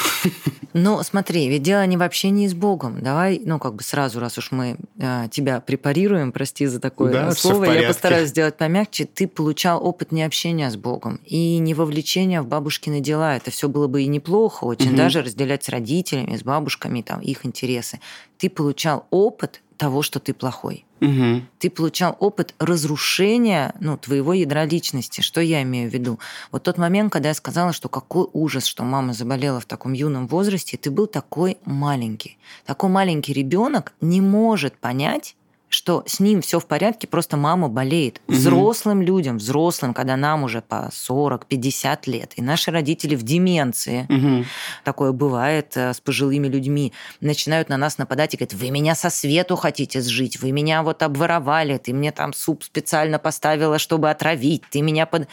Ну, 0.73 1.03
смотри, 1.03 1.49
ведь 1.49 1.63
дело 1.63 1.85
не 1.85 1.97
в 1.97 2.01
общении 2.01 2.47
с 2.47 2.53
Богом. 2.53 3.01
Давай, 3.01 3.41
ну, 3.43 3.59
как 3.59 3.75
бы 3.75 3.83
сразу, 3.83 4.21
раз 4.21 4.37
уж 4.37 4.51
мы 4.51 4.77
э, 4.97 5.27
тебя 5.29 5.59
препарируем, 5.59 6.31
прости 6.31 6.65
за 6.65 6.79
такое 6.79 7.11
да, 7.11 7.31
слово, 7.31 7.65
я 7.65 7.89
постараюсь 7.89 8.29
сделать 8.29 8.55
помягче. 8.55 9.03
Ты 9.03 9.27
получал 9.27 9.85
опыт 9.85 10.13
не 10.13 10.23
общения 10.23 10.71
с 10.71 10.77
Богом 10.77 11.19
и 11.25 11.57
не 11.57 11.73
вовлечения 11.73 12.41
в 12.41 12.47
бабушкины 12.47 13.01
дела. 13.01 13.35
Это 13.35 13.51
все 13.51 13.67
было 13.67 13.87
бы 13.87 14.03
и 14.03 14.07
неплохо, 14.07 14.63
очень 14.63 14.91
угу. 14.91 14.95
даже 14.95 15.21
разделять 15.21 15.65
с 15.65 15.67
родителями, 15.67 16.37
с 16.37 16.43
бабушками, 16.43 17.01
там, 17.01 17.19
их 17.19 17.45
интересы. 17.45 17.99
Ты 18.37 18.49
получал 18.49 19.07
опыт 19.09 19.61
того, 19.81 20.03
что 20.03 20.19
ты 20.19 20.35
плохой. 20.35 20.85
Угу. 21.01 21.41
Ты 21.57 21.71
получал 21.71 22.15
опыт 22.19 22.53
разрушения 22.59 23.73
ну, 23.79 23.97
твоего 23.97 24.31
ядра 24.33 24.63
личности. 24.65 25.21
Что 25.21 25.41
я 25.41 25.63
имею 25.63 25.89
в 25.89 25.93
виду? 25.93 26.19
Вот 26.51 26.61
тот 26.61 26.77
момент, 26.77 27.11
когда 27.11 27.29
я 27.29 27.33
сказала, 27.33 27.73
что 27.73 27.89
какой 27.89 28.27
ужас, 28.31 28.65
что 28.65 28.83
мама 28.83 29.13
заболела 29.13 29.59
в 29.59 29.65
таком 29.65 29.93
юном 29.93 30.27
возрасте, 30.27 30.77
ты 30.77 30.91
был 30.91 31.07
такой 31.07 31.57
маленький. 31.65 32.37
Такой 32.63 32.91
маленький 32.91 33.33
ребенок 33.33 33.93
не 34.01 34.21
может 34.21 34.77
понять, 34.77 35.35
что 35.81 36.03
с 36.05 36.19
ним 36.19 36.41
все 36.41 36.59
в 36.59 36.67
порядке, 36.67 37.07
просто 37.07 37.37
мама 37.37 37.67
болеет. 37.67 38.21
Взрослым 38.27 38.99
угу. 38.99 39.07
людям, 39.07 39.37
взрослым, 39.37 39.95
когда 39.95 40.15
нам 40.15 40.43
уже 40.43 40.61
по 40.61 40.91
40-50 40.91 42.01
лет, 42.05 42.33
и 42.35 42.43
наши 42.43 42.69
родители 42.69 43.15
в 43.15 43.23
деменции, 43.23 44.05
угу. 44.07 44.45
такое 44.83 45.11
бывает 45.11 45.75
э, 45.75 45.91
с 45.91 45.99
пожилыми 45.99 46.47
людьми, 46.47 46.93
начинают 47.19 47.69
на 47.69 47.77
нас 47.77 47.97
нападать 47.97 48.35
и 48.35 48.37
говорят, 48.37 48.53
вы 48.53 48.69
меня 48.69 48.93
со 48.93 49.09
свету 49.09 49.55
хотите 49.55 50.01
сжить, 50.01 50.39
вы 50.39 50.51
меня 50.51 50.83
вот 50.83 51.01
обворовали, 51.01 51.79
ты 51.79 51.93
мне 51.93 52.11
там 52.11 52.31
суп 52.33 52.63
специально 52.63 53.17
поставила, 53.17 53.79
чтобы 53.79 54.11
отравить, 54.11 54.61
ты 54.69 54.83
меня 54.83 55.07
под 55.07 55.27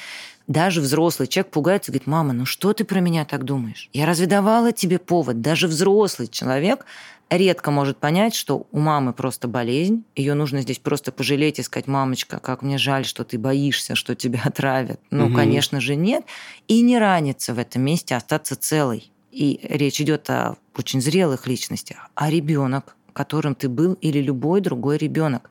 даже 0.47 0.81
взрослый 0.81 1.29
человек 1.29 1.53
пугается 1.53 1.91
и 1.91 1.93
говорит, 1.93 2.07
мама, 2.07 2.33
ну 2.33 2.47
что 2.47 2.73
ты 2.73 2.87
про 2.87 3.01
меня 3.01 3.27
так 3.27 3.45
думаешь? 3.45 3.91
Я 3.93 4.07
разве 4.07 4.27
давала 4.27 4.73
тебе 4.73 4.99
повод? 4.99 5.43
Даже 5.43 5.69
взрослый 5.69 6.27
человек 6.27 6.87
редко 7.31 7.71
может 7.71 7.99
понять, 7.99 8.35
что 8.35 8.67
у 8.73 8.79
мамы 8.79 9.13
просто 9.13 9.49
болезнь, 9.49 10.05
ее 10.17 10.35
нужно 10.35 10.63
здесь 10.63 10.79
просто 10.79 11.13
пожалеть 11.13 11.59
и 11.59 11.63
сказать, 11.63 11.87
мамочка, 11.87 12.39
как 12.39 12.63
мне 12.63 12.79
жаль, 12.79 13.05
что 13.05 13.25
ты 13.25 13.39
боишься, 13.39 13.95
что 13.95 14.15
тебя 14.15 14.41
отравят. 14.45 15.01
Ну, 15.11 15.27
угу. 15.27 15.35
конечно 15.35 15.81
же, 15.81 15.95
нет. 15.95 16.25
И 16.67 16.81
не 16.81 16.99
раниться 16.99 17.55
в 17.55 17.59
этом 17.59 17.83
месте, 17.83 18.17
остаться 18.17 18.57
целой. 18.57 19.11
И 19.31 19.61
речь 19.63 20.01
идет 20.01 20.31
о 20.31 20.57
очень 20.77 21.01
зрелых 21.01 21.47
личностях. 21.47 22.11
А 22.15 22.31
ребенок, 22.31 22.97
которым 23.13 23.55
ты 23.55 23.69
был, 23.69 23.95
или 23.95 24.21
любой 24.21 24.61
другой 24.61 24.97
ребенок. 24.97 25.51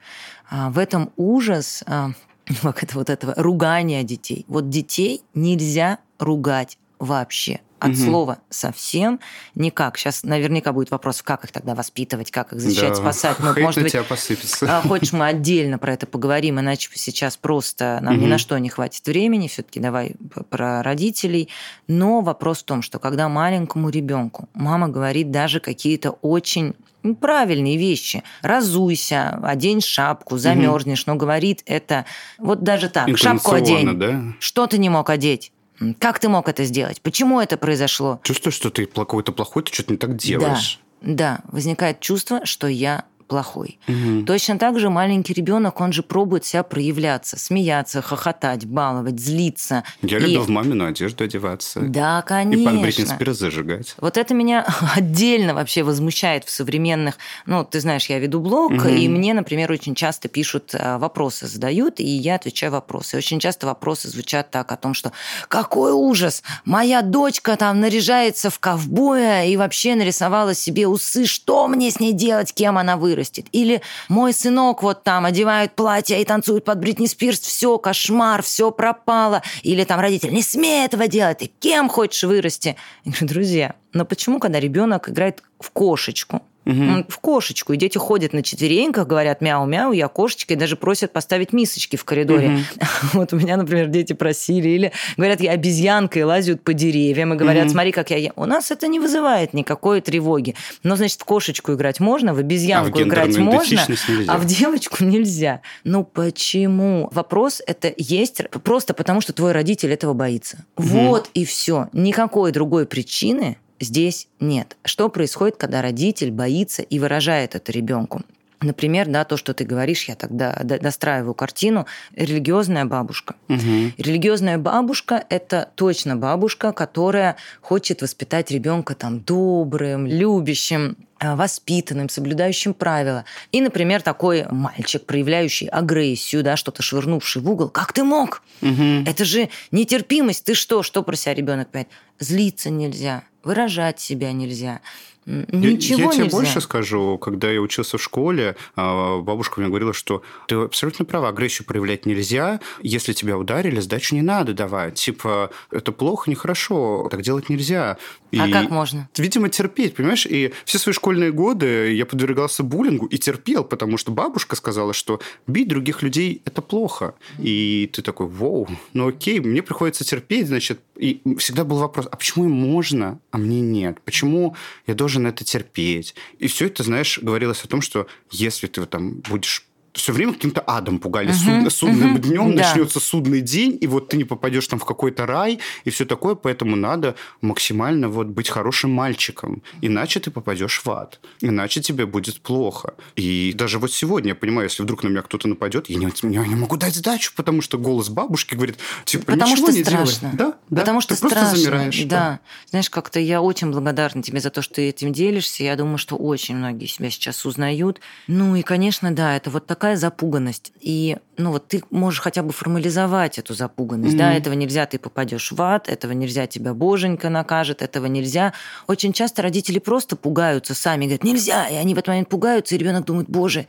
А, 0.49 0.69
в 0.69 0.79
этом 0.79 1.11
ужас 1.15 1.83
а, 1.85 2.11
как 2.61 2.83
это 2.83 2.95
вот 2.95 3.09
этого 3.09 3.33
ругания 3.35 4.03
детей. 4.03 4.45
Вот 4.47 4.69
детей 4.69 5.21
нельзя 5.33 5.99
ругать 6.17 6.77
вообще 6.99 7.61
от 7.79 7.91
угу. 7.91 7.97
слова 7.97 8.37
совсем 8.49 9.19
никак. 9.55 9.97
Сейчас 9.97 10.23
наверняка 10.23 10.73
будет 10.73 10.91
вопрос, 10.91 11.21
как 11.21 11.43
их 11.43 11.51
тогда 11.51 11.75
воспитывать, 11.75 12.31
как 12.31 12.53
их 12.53 12.59
защищать, 12.59 12.89
да. 12.89 12.95
спасать. 12.95 13.39
Ну, 13.39 13.53
может 13.59 13.83
быть, 13.83 13.91
тебя 13.91 14.03
посыпется. 14.03 14.77
А, 14.77 14.81
хочешь, 14.81 15.13
мы 15.13 15.27
отдельно 15.27 15.77
про 15.77 15.93
это 15.93 16.05
поговорим, 16.05 16.59
иначе 16.59 16.89
сейчас 16.93 17.37
просто 17.37 17.99
нам 18.01 18.15
угу. 18.15 18.25
ни 18.25 18.27
на 18.27 18.37
что 18.37 18.57
не 18.57 18.69
хватит 18.69 19.05
времени. 19.05 19.47
Все-таки 19.47 19.79
давай 19.79 20.15
про 20.49 20.83
родителей. 20.83 21.49
Но 21.87 22.21
вопрос 22.21 22.59
в 22.59 22.63
том, 22.63 22.81
что 22.81 22.99
когда 22.99 23.29
маленькому 23.29 23.89
ребенку 23.89 24.49
мама 24.53 24.89
говорит 24.89 25.31
даже 25.31 25.59
какие-то 25.59 26.11
очень 26.11 26.75
правильные 27.15 27.77
вещи. 27.77 28.23
Разуйся, 28.41 29.39
одень 29.43 29.81
шапку, 29.81 30.37
замерзнешь, 30.37 31.03
угу. 31.03 31.11
но 31.11 31.15
говорит 31.15 31.63
это 31.65 32.05
вот 32.37 32.63
даже 32.63 32.89
так. 32.89 33.15
Шапку 33.17 33.53
одень. 33.53 33.97
Да? 33.97 34.23
Что 34.39 34.67
ты 34.67 34.77
не 34.77 34.89
мог 34.89 35.09
одеть? 35.09 35.51
Как 35.99 36.19
ты 36.19 36.29
мог 36.29 36.49
это 36.49 36.63
сделать? 36.65 37.01
Почему 37.01 37.39
это 37.39 37.57
произошло? 37.57 38.19
Чувствуешь, 38.23 38.55
что 38.55 38.69
ты 38.69 38.85
какой-то 38.85 39.31
плохой, 39.31 39.63
ты 39.63 39.73
что-то 39.73 39.91
не 39.91 39.97
так 39.97 40.15
делаешь. 40.15 40.79
Да, 41.01 41.13
да, 41.13 41.39
возникает 41.51 41.99
чувство, 41.99 42.45
что 42.45 42.67
я 42.67 43.05
плохой. 43.27 43.79
Угу. 43.87 44.25
Точно 44.25 44.57
так 44.57 44.79
же 44.79 44.89
маленький 44.89 45.33
ребенок, 45.33 45.81
он 45.81 45.91
же 45.93 46.03
пробует 46.03 46.45
себя 46.45 46.63
проявляться, 46.63 47.37
смеяться, 47.37 48.01
хохотать, 48.01 48.65
баловать, 48.65 49.19
злиться. 49.19 49.83
Я 50.01 50.17
и... 50.17 50.21
люблю 50.21 50.41
в 50.41 50.49
мамину 50.49 50.85
одежду 50.85 51.25
одеваться. 51.25 51.81
Да, 51.81 52.21
конечно. 52.21 52.61
И 52.61 52.65
под 52.65 52.81
Бритни 52.81 53.05
Спирс 53.05 53.37
зажигать. 53.37 53.95
Вот 53.99 54.17
это 54.17 54.33
меня 54.33 54.65
отдельно 54.95 55.53
вообще 55.53 55.83
возмущает 55.83 56.45
в 56.45 56.49
современных... 56.49 57.17
Ну, 57.45 57.63
ты 57.63 57.79
знаешь, 57.79 58.05
я 58.05 58.19
веду 58.19 58.39
блог, 58.39 58.71
угу. 58.71 58.87
и 58.87 59.07
мне, 59.07 59.33
например, 59.33 59.71
очень 59.71 59.93
часто 59.93 60.29
пишут, 60.29 60.73
э, 60.73 60.97
вопросы 60.97 61.47
задают, 61.47 61.99
и 61.99 62.07
я 62.07 62.35
отвечаю 62.35 62.71
вопросы. 62.71 63.15
И 63.15 63.19
очень 63.19 63.39
часто 63.39 63.67
вопросы 63.67 64.07
звучат 64.09 64.51
так 64.51 64.71
о 64.71 64.77
том, 64.77 64.93
что 64.93 65.11
какой 65.47 65.91
ужас, 65.91 66.43
моя 66.65 67.01
дочка 67.01 67.55
там 67.57 67.81
наряжается 67.81 68.49
в 68.49 68.59
ковбоя 68.59 69.45
и 69.45 69.57
вообще 69.57 69.95
нарисовала 69.95 70.53
себе 70.53 70.87
усы, 70.87 71.25
что 71.25 71.67
мне 71.67 71.91
с 71.91 71.99
ней 71.99 72.13
делать, 72.13 72.53
кем 72.53 72.77
она 72.77 72.95
выросла? 72.97 73.16
Вырастет. 73.17 73.47
Или 73.51 73.81
мой 74.07 74.33
сынок 74.33 74.83
вот 74.83 75.03
там 75.03 75.25
одевает 75.25 75.73
платье 75.75 76.21
и 76.21 76.25
танцует 76.25 76.63
под 76.63 76.79
Бритни 76.79 77.07
Спирс, 77.07 77.39
все, 77.39 77.77
кошмар, 77.77 78.43
все 78.43 78.71
пропало. 78.71 79.41
Или 79.63 79.83
там 79.83 79.99
родитель, 79.99 80.31
не 80.33 80.43
смей 80.43 80.85
этого 80.85 81.07
делать, 81.07 81.39
ты 81.39 81.51
кем 81.59 81.89
хочешь 81.89 82.23
вырасти? 82.23 82.75
Я 83.03 83.11
говорю, 83.11 83.27
друзья, 83.27 83.75
но 83.93 84.05
почему, 84.05 84.39
когда 84.39 84.59
ребенок 84.59 85.09
играет 85.09 85.43
в 85.59 85.71
кошечку, 85.71 86.41
угу. 86.67 87.05
в 87.07 87.19
кошечку. 87.19 87.73
И 87.73 87.77
дети 87.77 87.97
ходят 87.97 88.33
на 88.33 88.43
четвереньках, 88.43 89.07
говорят 89.07 89.41
мяу-мяу, 89.41 89.91
я 89.91 90.07
кошечка, 90.07 90.53
и 90.53 90.57
даже 90.57 90.75
просят 90.75 91.13
поставить 91.13 91.53
мисочки 91.53 91.95
в 91.95 92.05
коридоре. 92.05 92.47
Угу. 92.47 92.87
Вот 93.13 93.33
у 93.33 93.37
меня, 93.37 93.57
например, 93.57 93.87
дети 93.87 94.13
просили, 94.13 94.69
или 94.69 94.91
говорят, 95.15 95.41
я 95.41 95.51
обезьянка, 95.51 96.19
и 96.19 96.23
лазят 96.23 96.63
по 96.63 96.73
деревьям, 96.73 97.33
и 97.33 97.37
говорят, 97.37 97.65
угу. 97.65 97.71
смотри, 97.71 97.91
как 97.91 98.11
я... 98.11 98.31
У 98.35 98.45
нас 98.45 98.71
это 98.71 98.87
не 98.87 98.99
вызывает 98.99 99.53
никакой 99.53 100.01
тревоги. 100.01 100.55
Но, 100.83 100.95
значит, 100.95 101.21
в 101.21 101.25
кошечку 101.25 101.73
играть 101.73 101.99
можно, 101.99 102.33
в 102.33 102.39
обезьянку 102.39 102.99
а 102.99 103.03
в 103.03 103.07
играть 103.07 103.37
можно, 103.37 103.85
а 104.27 104.37
в 104.37 104.45
девочку 104.45 105.03
нельзя. 105.03 105.61
Ну 105.83 106.03
почему? 106.03 107.09
Вопрос 107.11 107.61
это 107.65 107.93
есть 107.97 108.41
просто 108.63 108.93
потому, 108.93 109.21
что 109.21 109.33
твой 109.33 109.51
родитель 109.51 109.91
этого 109.91 110.13
боится. 110.13 110.65
Угу. 110.77 110.87
Вот 110.87 111.29
и 111.33 111.45
все. 111.45 111.87
Никакой 111.93 112.51
другой 112.51 112.85
причины 112.85 113.57
здесь 113.79 114.27
нет. 114.39 114.77
Что 114.83 115.09
происходит, 115.09 115.57
когда 115.57 115.81
родитель 115.81 116.31
боится 116.31 116.81
и 116.81 116.99
выражает 116.99 117.55
это 117.55 117.71
ребенку? 117.71 118.21
Например, 118.59 119.07
да, 119.07 119.23
то, 119.23 119.37
что 119.37 119.53
ты 119.53 119.65
говоришь, 119.65 120.05
я 120.05 120.15
тогда 120.15 120.53
достраиваю 120.63 121.35
картину. 121.35 121.85
Религиозная 122.15 122.85
бабушка. 122.85 123.35
Угу. 123.49 123.93
Религиозная 123.97 124.57
бабушка– 124.57 125.23
это 125.29 125.69
точно 125.75 126.15
бабушка, 126.15 126.71
которая 126.71 127.35
хочет 127.61 128.01
воспитать 128.01 128.49
ребенка 128.49 128.95
там 128.95 129.19
добрым, 129.19 130.07
любящим, 130.07 130.97
э, 131.19 131.35
воспитанным, 131.35 132.09
соблюдающим 132.09 132.73
правила. 132.73 133.25
И, 133.51 133.61
например, 133.61 134.01
такой 134.01 134.47
мальчик, 134.49 135.05
проявляющий 135.05 135.67
агрессию, 135.67 136.41
да, 136.41 136.57
что-то 136.57 136.81
швырнувший 136.81 137.43
в 137.43 137.51
угол. 137.51 137.69
Как 137.69 137.93
ты 137.93 138.03
мог? 138.03 138.41
Угу. 138.63 139.03
Это 139.05 139.23
же 139.23 139.49
нетерпимость. 139.71 140.45
Ты 140.45 140.55
что? 140.55 140.81
Что 140.81 141.03
про 141.03 141.15
себя 141.15 141.35
ребенок 141.35 141.69
понимает? 141.69 141.89
Злиться 142.17 142.71
нельзя, 142.71 143.21
выражать 143.43 143.99
себя 143.99 144.31
нельзя. 144.31 144.81
Ничего 145.27 145.99
я, 145.99 146.05
я 146.05 146.11
тебе 146.11 146.23
нельзя. 146.23 146.37
больше 146.37 146.61
скажу, 146.61 147.17
когда 147.17 147.51
я 147.51 147.59
учился 147.59 147.97
в 147.97 148.01
школе, 148.01 148.55
а, 148.77 149.19
бабушка 149.19 149.59
мне 149.59 149.67
говорила, 149.67 149.93
что 149.93 150.23
ты 150.47 150.55
абсолютно 150.55 151.03
права, 151.03 151.27
агрессию 151.27 151.67
проявлять 151.67 152.05
нельзя, 152.05 152.61
если 152.81 153.11
тебя 153.11 153.37
ударили, 153.37 153.81
сдачу 153.81 154.15
не 154.15 154.21
надо 154.21 154.53
давать. 154.53 154.93
Типа, 154.93 155.51
это 155.69 155.91
плохо, 155.91 156.31
нехорошо, 156.31 157.09
так 157.11 157.23
делать 157.23 157.49
нельзя. 157.49 157.97
И, 158.31 158.39
а 158.39 158.49
как 158.49 158.69
можно? 158.69 159.09
Видимо, 159.17 159.49
терпеть, 159.49 159.95
понимаешь? 159.95 160.25
И 160.25 160.53
все 160.63 160.77
свои 160.77 160.93
школьные 160.93 161.33
годы 161.33 161.93
я 161.93 162.05
подвергался 162.05 162.63
буллингу 162.63 163.05
и 163.07 163.17
терпел, 163.17 163.65
потому 163.65 163.97
что 163.97 164.11
бабушка 164.11 164.55
сказала, 164.55 164.93
что 164.93 165.19
бить 165.45 165.67
других 165.67 166.03
людей– 166.03 166.41
это 166.45 166.61
плохо. 166.61 167.15
И 167.39 167.89
ты 167.91 168.01
такой, 168.01 168.27
вау, 168.27 168.67
ну 168.93 169.09
окей, 169.09 169.39
мне 169.41 169.61
приходится 169.61 170.05
терпеть, 170.05 170.47
значит. 170.47 170.79
И 170.97 171.21
всегда 171.37 171.63
был 171.63 171.77
вопрос, 171.77 172.07
а 172.11 172.15
почему 172.15 172.45
им 172.45 172.51
можно, 172.51 173.19
а 173.31 173.37
мне 173.37 173.61
нет? 173.61 174.01
Почему 174.01 174.55
я 174.87 174.95
должен 174.95 175.27
это 175.27 175.43
терпеть? 175.43 176.15
И 176.39 176.47
все 176.47 176.67
это, 176.67 176.83
знаешь, 176.83 177.19
говорилось 177.19 177.63
о 177.63 177.67
том, 177.67 177.81
что 177.81 178.07
если 178.31 178.67
ты 178.67 178.85
там 178.85 179.21
будешь 179.29 179.66
все 179.97 180.13
время 180.13 180.33
каким-то 180.33 180.63
адом 180.65 180.99
пугали. 180.99 181.29
Угу, 181.29 181.35
Суд, 181.35 181.73
судным 181.73 182.15
угу, 182.15 182.19
днем 182.19 182.55
да. 182.55 182.63
начнется 182.63 182.99
судный 182.99 183.41
день, 183.41 183.77
и 183.79 183.87
вот 183.87 184.09
ты 184.09 184.17
не 184.17 184.23
попадешь 184.23 184.67
там 184.67 184.79
в 184.79 184.85
какой-то 184.85 185.25
рай, 185.25 185.59
и 185.83 185.89
все 185.89 186.05
такое, 186.05 186.35
поэтому 186.35 186.75
надо 186.75 187.15
максимально 187.41 188.09
вот 188.09 188.27
быть 188.27 188.49
хорошим 188.49 188.91
мальчиком, 188.91 189.63
иначе 189.81 190.19
ты 190.19 190.31
попадешь 190.31 190.81
в 190.83 190.89
ад, 190.89 191.19
иначе 191.41 191.81
тебе 191.81 192.05
будет 192.05 192.41
плохо. 192.41 192.93
И 193.15 193.53
даже 193.55 193.79
вот 193.79 193.91
сегодня 193.91 194.29
я 194.29 194.35
понимаю, 194.35 194.67
если 194.67 194.83
вдруг 194.83 195.03
на 195.03 195.09
меня 195.09 195.21
кто-то 195.21 195.47
нападет, 195.47 195.89
я 195.89 195.97
не, 195.97 196.09
я 196.33 196.45
не 196.45 196.55
могу 196.55 196.77
дать 196.77 196.95
сдачу, 196.95 197.33
потому 197.35 197.61
что 197.61 197.77
голос 197.77 198.09
бабушки 198.09 198.55
говорит, 198.55 198.77
типа, 199.05 199.25
потому 199.25 199.51
ничего 199.51 199.67
что 199.67 199.77
не 199.77 199.83
страшно. 199.83 200.29
делай. 200.31 200.37
Да, 200.37 200.57
да. 200.69 200.81
Потому 200.81 201.01
что 201.01 201.15
ты 201.15 201.17
страшно. 201.17 201.39
просто 201.39 201.57
замираешь. 201.57 202.03
Да. 202.03 202.17
да. 202.17 202.39
Знаешь, 202.69 202.89
как-то 202.89 203.19
я 203.19 203.41
очень 203.41 203.71
благодарна 203.71 204.21
тебе 204.21 204.39
за 204.39 204.49
то, 204.49 204.61
что 204.61 204.75
ты 204.75 204.89
этим 204.89 205.13
делишься. 205.13 205.63
Я 205.63 205.75
думаю, 205.75 205.97
что 205.97 206.15
очень 206.15 206.55
многие 206.55 206.85
себя 206.85 207.09
сейчас 207.09 207.45
узнают. 207.45 207.99
Ну 208.27 208.55
и, 208.55 208.61
конечно, 208.61 209.13
да, 209.13 209.35
это 209.35 209.49
вот 209.49 209.65
такая 209.65 209.86
запуганность 209.95 210.27
запуганность. 210.27 210.71
И 210.79 211.17
ну 211.37 211.51
вот 211.51 211.67
ты 211.67 211.83
можешь 211.91 212.21
хотя 212.21 212.41
бы 212.41 212.51
формализовать 212.51 213.37
эту 213.37 213.53
запуганность. 213.53 214.15
Mm-hmm. 214.15 214.17
Да, 214.17 214.33
этого 214.33 214.53
нельзя, 214.53 214.85
ты 214.85 214.97
попадешь 214.97 215.51
в 215.51 215.61
ад, 215.61 215.87
этого 215.87 216.11
нельзя, 216.11 216.47
тебя 216.47 216.73
боженька 216.73 217.29
накажет, 217.29 217.81
этого 217.81 218.07
нельзя. 218.07 218.53
Очень 218.87 219.13
часто 219.13 219.41
родители 219.41 219.79
просто 219.79 220.15
пугаются 220.15 220.73
сами, 220.73 221.05
говорят, 221.05 221.23
нельзя, 221.23 221.67
и 221.67 221.75
они 221.75 221.93
в 221.93 221.97
этот 221.97 222.07
момент 222.07 222.29
пугаются, 222.29 222.75
и 222.75 222.77
ребенок 222.77 223.05
думает, 223.05 223.29
боже, 223.29 223.67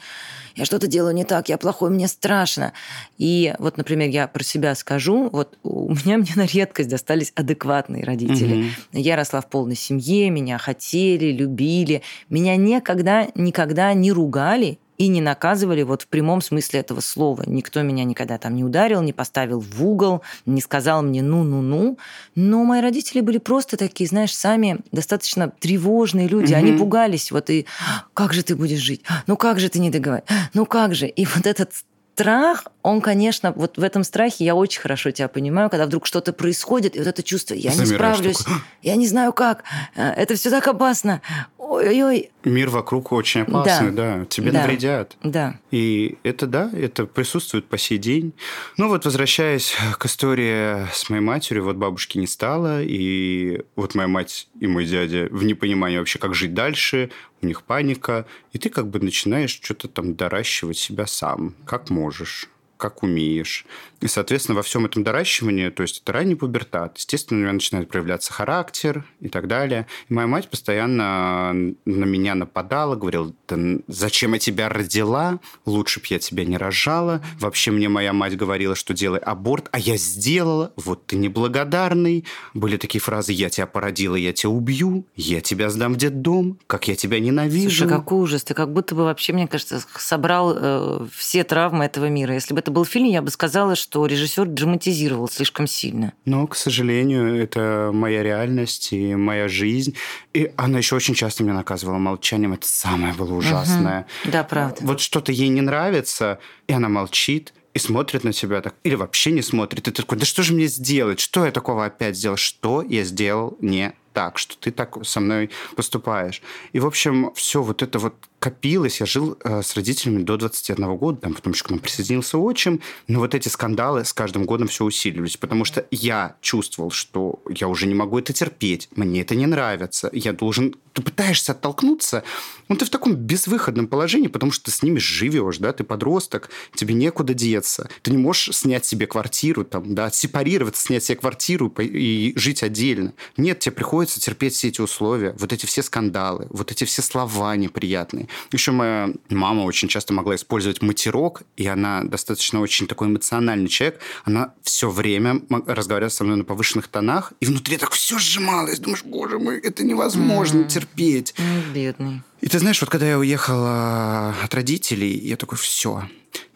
я 0.56 0.64
что-то 0.64 0.86
делаю 0.86 1.14
не 1.14 1.24
так, 1.24 1.48
я 1.48 1.58
плохой, 1.58 1.90
мне 1.90 2.08
страшно. 2.08 2.72
И 3.18 3.54
вот, 3.58 3.76
например, 3.76 4.08
я 4.08 4.26
про 4.26 4.42
себя 4.42 4.74
скажу, 4.74 5.28
вот 5.30 5.58
у 5.62 5.94
меня 5.94 6.18
мне 6.18 6.32
на 6.34 6.46
редкость 6.46 6.88
достались 6.88 7.32
адекватные 7.34 8.04
родители. 8.04 8.64
Mm-hmm. 8.92 9.00
Я 9.00 9.16
росла 9.16 9.40
в 9.40 9.48
полной 9.48 9.76
семье, 9.76 10.30
меня 10.30 10.58
хотели, 10.58 11.26
любили, 11.32 12.02
меня 12.30 12.56
никогда, 12.56 13.28
никогда 13.34 13.92
не 13.92 14.10
ругали 14.10 14.78
и 14.98 15.06
не 15.08 15.20
наказывали 15.20 15.82
вот 15.82 16.02
в 16.02 16.08
прямом 16.08 16.42
смысле 16.42 16.80
этого 16.80 17.00
слова. 17.00 17.44
Никто 17.46 17.82
меня 17.82 18.04
никогда 18.04 18.36
там 18.36 18.56
не 18.56 18.64
ударил, 18.64 19.00
не 19.00 19.12
поставил 19.12 19.60
в 19.60 19.84
угол, 19.84 20.22
не 20.44 20.60
сказал 20.60 21.02
мне 21.02 21.22
«ну-ну-ну». 21.22 21.98
Но 22.34 22.64
мои 22.64 22.80
родители 22.80 23.20
были 23.20 23.38
просто 23.38 23.76
такие, 23.76 24.08
знаешь, 24.08 24.34
сами 24.34 24.80
достаточно 24.90 25.50
тревожные 25.60 26.26
люди. 26.26 26.52
Угу. 26.52 26.58
Они 26.58 26.72
пугались. 26.72 27.30
Вот 27.30 27.48
и 27.48 27.66
«как 28.12 28.32
же 28.32 28.42
ты 28.42 28.56
будешь 28.56 28.80
жить? 28.80 29.02
Ну 29.26 29.36
как 29.36 29.60
же 29.60 29.68
ты 29.68 29.78
не 29.78 29.90
договариваешь? 29.90 30.50
Ну 30.52 30.66
как 30.66 30.94
же?» 30.94 31.06
И 31.06 31.24
вот 31.24 31.46
этот 31.46 31.72
страх, 32.18 32.64
он, 32.82 33.00
конечно, 33.00 33.52
вот 33.52 33.78
в 33.78 33.82
этом 33.84 34.02
страхе 34.02 34.44
я 34.44 34.56
очень 34.56 34.80
хорошо 34.80 35.12
тебя 35.12 35.28
понимаю, 35.28 35.70
когда 35.70 35.86
вдруг 35.86 36.04
что-то 36.04 36.32
происходит, 36.32 36.96
и 36.96 36.98
вот 36.98 37.06
это 37.06 37.22
чувство, 37.22 37.54
я 37.54 37.70
Замираешь 37.70 37.90
не 37.90 37.94
справлюсь, 37.94 38.38
такой. 38.38 38.56
я 38.82 38.96
не 38.96 39.06
знаю 39.06 39.32
как, 39.32 39.62
э, 39.94 40.02
это 40.02 40.34
все 40.34 40.50
так 40.50 40.66
опасно, 40.66 41.22
ой-ой-ой. 41.68 42.30
Мир 42.44 42.70
вокруг 42.70 43.12
очень 43.12 43.42
опасный, 43.42 43.90
да, 43.90 44.18
да. 44.18 44.24
тебе 44.24 44.50
да. 44.50 44.60
навредят. 44.60 45.16
Да. 45.22 45.60
И 45.70 46.18
это, 46.22 46.46
да, 46.46 46.70
это 46.72 47.06
присутствует 47.06 47.66
по 47.66 47.76
сей 47.78 47.98
день. 47.98 48.32
Ну 48.76 48.88
вот, 48.88 49.04
возвращаясь 49.04 49.74
к 49.98 50.06
истории 50.06 50.86
с 50.92 51.10
моей 51.10 51.22
матерью, 51.22 51.64
вот 51.64 51.76
бабушки 51.76 52.18
не 52.18 52.26
стало, 52.26 52.82
и 52.82 53.62
вот 53.76 53.94
моя 53.94 54.08
мать 54.08 54.48
и 54.58 54.66
мой 54.66 54.86
дядя 54.86 55.28
в 55.30 55.44
непонимании 55.44 55.98
вообще, 55.98 56.18
как 56.18 56.34
жить 56.34 56.54
дальше, 56.54 57.10
у 57.42 57.46
них 57.46 57.62
паника, 57.62 58.26
и 58.52 58.58
ты 58.58 58.70
как 58.70 58.88
бы 58.88 58.98
начинаешь 58.98 59.60
что-то 59.62 59.88
там 59.88 60.14
доращивать 60.14 60.78
себя 60.78 61.06
сам, 61.06 61.54
как 61.64 61.90
можешь 61.90 62.48
как 62.78 63.02
умеешь. 63.02 63.66
И, 64.00 64.06
соответственно, 64.06 64.56
во 64.56 64.62
всем 64.62 64.86
этом 64.86 65.02
доращивании, 65.02 65.68
то 65.70 65.82
есть 65.82 66.00
это 66.02 66.12
ранний 66.12 66.36
пубертат, 66.36 66.96
естественно, 66.96 67.40
у 67.40 67.42
меня 67.42 67.52
начинает 67.52 67.88
проявляться 67.88 68.32
характер 68.32 69.04
и 69.20 69.28
так 69.28 69.48
далее. 69.48 69.86
И 70.08 70.14
моя 70.14 70.28
мать 70.28 70.48
постоянно 70.48 71.52
на 71.52 72.04
меня 72.04 72.34
нападала, 72.36 72.94
говорила, 72.94 73.32
да 73.48 73.56
зачем 73.88 74.34
я 74.34 74.38
тебя 74.38 74.68
родила? 74.68 75.40
Лучше 75.66 76.00
бы 76.00 76.06
я 76.10 76.18
тебя 76.20 76.44
не 76.44 76.56
рожала. 76.56 77.20
Вообще 77.40 77.72
мне 77.72 77.88
моя 77.88 78.12
мать 78.12 78.36
говорила, 78.36 78.76
что 78.76 78.94
делай 78.94 79.18
аборт, 79.18 79.68
а 79.72 79.78
я 79.78 79.96
сделала. 79.96 80.72
Вот 80.76 81.06
ты 81.06 81.16
неблагодарный. 81.16 82.24
Были 82.54 82.76
такие 82.76 83.00
фразы, 83.00 83.32
я 83.32 83.50
тебя 83.50 83.66
породила, 83.66 84.14
я 84.14 84.32
тебя 84.32 84.50
убью, 84.50 85.04
я 85.16 85.40
тебя 85.40 85.70
сдам 85.70 85.94
в 85.94 85.96
детдом, 85.96 86.58
как 86.68 86.86
я 86.86 86.94
тебя 86.94 87.18
ненавижу. 87.18 87.70
Слушай, 87.70 87.88
какой 87.88 88.20
ужас. 88.20 88.44
Ты 88.44 88.54
как 88.54 88.72
будто 88.72 88.94
бы 88.94 89.02
вообще, 89.02 89.32
мне 89.32 89.48
кажется, 89.48 89.82
собрал 89.96 90.54
э, 90.56 91.06
все 91.12 91.42
травмы 91.42 91.84
этого 91.84 92.08
мира. 92.08 92.34
Если 92.34 92.54
бы 92.54 92.62
это 92.68 92.74
был 92.74 92.84
фильм, 92.84 93.06
я 93.06 93.22
бы 93.22 93.30
сказала, 93.30 93.76
что 93.76 94.04
режиссер 94.04 94.44
драматизировал 94.44 95.26
слишком 95.28 95.66
сильно. 95.66 96.12
Но, 96.26 96.46
к 96.46 96.54
сожалению, 96.54 97.42
это 97.42 97.90
моя 97.94 98.22
реальность 98.22 98.92
и 98.92 99.14
моя 99.14 99.48
жизнь. 99.48 99.94
И 100.34 100.52
она 100.56 100.76
еще 100.78 100.94
очень 100.96 101.14
часто 101.14 101.44
меня 101.44 101.54
наказывала 101.54 101.96
молчанием. 101.96 102.52
Это 102.52 102.66
самое 102.66 103.14
было 103.14 103.32
ужасное. 103.32 104.06
Угу. 104.24 104.32
Да, 104.32 104.44
правда. 104.44 104.76
Вот 104.82 105.00
что-то 105.00 105.32
ей 105.32 105.48
не 105.48 105.62
нравится, 105.62 106.40
и 106.66 106.74
она 106.74 106.90
молчит 106.90 107.54
и 107.72 107.78
смотрит 107.78 108.22
на 108.24 108.34
тебя 108.34 108.60
так, 108.60 108.74
или 108.84 108.96
вообще 108.96 109.32
не 109.32 109.40
смотрит. 109.40 109.88
И 109.88 109.90
ты 109.90 110.02
такой, 110.02 110.18
да 110.18 110.26
что 110.26 110.42
же 110.42 110.52
мне 110.52 110.66
сделать? 110.66 111.20
Что 111.20 111.46
я 111.46 111.52
такого 111.52 111.86
опять 111.86 112.18
сделал? 112.18 112.36
Что 112.36 112.82
я 112.82 113.02
сделал 113.02 113.56
не 113.62 113.94
так, 114.12 114.36
что 114.36 114.58
ты 114.58 114.72
так 114.72 114.96
со 115.06 115.20
мной 115.20 115.48
поступаешь. 115.76 116.42
И, 116.72 116.80
в 116.80 116.86
общем, 116.86 117.32
все 117.34 117.62
вот 117.62 117.82
это 117.82 117.98
вот 117.98 118.14
копилось. 118.38 119.00
Я 119.00 119.06
жил 119.06 119.36
э, 119.42 119.62
с 119.62 119.74
родителями 119.74 120.22
до 120.22 120.36
21 120.36 120.96
года, 120.96 121.20
там 121.20 121.34
потом 121.34 121.52
еще 121.52 121.64
к 121.64 121.70
нам 121.70 121.78
присоединился 121.78 122.38
отчим. 122.38 122.80
Но 123.06 123.20
вот 123.20 123.34
эти 123.34 123.48
скандалы 123.48 124.04
с 124.04 124.12
каждым 124.12 124.44
годом 124.44 124.68
все 124.68 124.84
усиливались, 124.84 125.36
потому 125.36 125.64
что 125.64 125.86
я 125.90 126.36
чувствовал, 126.40 126.90
что 126.90 127.42
я 127.48 127.68
уже 127.68 127.86
не 127.86 127.94
могу 127.94 128.18
это 128.18 128.32
терпеть, 128.32 128.88
мне 128.94 129.22
это 129.22 129.34
не 129.34 129.46
нравится, 129.46 130.10
я 130.12 130.32
должен... 130.32 130.74
Ты 130.92 131.02
пытаешься 131.02 131.52
оттолкнуться, 131.52 132.24
но 132.68 132.74
ты 132.74 132.84
в 132.84 132.90
таком 132.90 133.14
безвыходном 133.14 133.86
положении, 133.86 134.26
потому 134.26 134.50
что 134.50 134.64
ты 134.64 134.70
с 134.72 134.82
ними 134.82 134.98
живешь, 134.98 135.58
да, 135.58 135.72
ты 135.72 135.84
подросток, 135.84 136.50
тебе 136.74 136.94
некуда 136.94 137.34
деться, 137.34 137.88
ты 138.02 138.10
не 138.10 138.18
можешь 138.18 138.56
снять 138.56 138.84
себе 138.84 139.06
квартиру, 139.06 139.64
там, 139.64 139.94
да, 139.94 140.10
сепарироваться, 140.10 140.82
снять 140.82 141.04
себе 141.04 141.16
квартиру 141.16 141.72
и 141.78 142.32
жить 142.36 142.62
отдельно. 142.62 143.14
Нет, 143.36 143.60
тебе 143.60 143.72
приходится 143.72 144.20
терпеть 144.20 144.54
все 144.54 144.68
эти 144.68 144.80
условия, 144.80 145.36
вот 145.38 145.52
эти 145.52 145.66
все 145.66 145.82
скандалы, 145.82 146.46
вот 146.50 146.72
эти 146.72 146.84
все 146.84 147.02
слова 147.02 147.54
неприятные. 147.56 148.27
Жизни. 148.28 148.52
Еще 148.52 148.72
моя 148.72 149.10
мама 149.28 149.62
очень 149.62 149.88
часто 149.88 150.12
могла 150.12 150.34
использовать 150.34 150.82
матерок, 150.82 151.42
и 151.56 151.66
она 151.66 152.04
достаточно 152.04 152.60
очень 152.60 152.86
такой 152.86 153.08
эмоциональный 153.08 153.68
человек. 153.68 154.00
Она 154.24 154.54
все 154.62 154.90
время 154.90 155.42
разговаривала 155.66 156.10
со 156.10 156.24
мной 156.24 156.36
на 156.36 156.44
повышенных 156.44 156.88
тонах, 156.88 157.32
и 157.40 157.46
внутри 157.46 157.76
так 157.76 157.92
все 157.92 158.18
сжималось. 158.18 158.78
Думаешь, 158.78 159.04
боже 159.04 159.38
мой, 159.38 159.58
это 159.58 159.84
невозможно 159.84 160.60
mm-hmm. 160.60 160.68
терпеть. 160.68 161.34
Mm, 161.36 161.72
бедный. 161.72 162.22
И 162.40 162.46
ты 162.46 162.58
знаешь, 162.58 162.80
вот 162.80 162.90
когда 162.90 163.06
я 163.08 163.18
уехала 163.18 164.34
от 164.44 164.54
родителей, 164.54 165.18
я 165.18 165.36
такой, 165.36 165.58
все, 165.58 166.04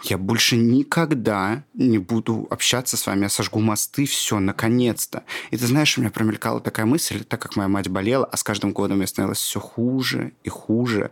я 0.04 0.18
больше 0.18 0.56
никогда 0.56 1.64
не 1.74 1.98
буду 1.98 2.46
общаться 2.50 2.96
с 2.96 3.06
вами, 3.06 3.24
я 3.24 3.28
сожгу 3.28 3.60
мосты, 3.60 4.04
все, 4.04 4.40
наконец-то. 4.40 5.22
И 5.50 5.56
ты 5.56 5.66
знаешь, 5.66 5.96
у 5.96 6.00
меня 6.00 6.10
промелькала 6.10 6.60
такая 6.60 6.86
мысль, 6.86 7.22
так 7.24 7.40
как 7.40 7.56
моя 7.56 7.68
мать 7.68 7.88
болела, 7.88 8.24
а 8.24 8.36
с 8.36 8.42
каждым 8.42 8.72
годом 8.72 8.98
мне 8.98 9.06
становилось 9.06 9.38
все 9.38 9.60
хуже 9.60 10.32
и 10.42 10.48
хуже. 10.48 11.10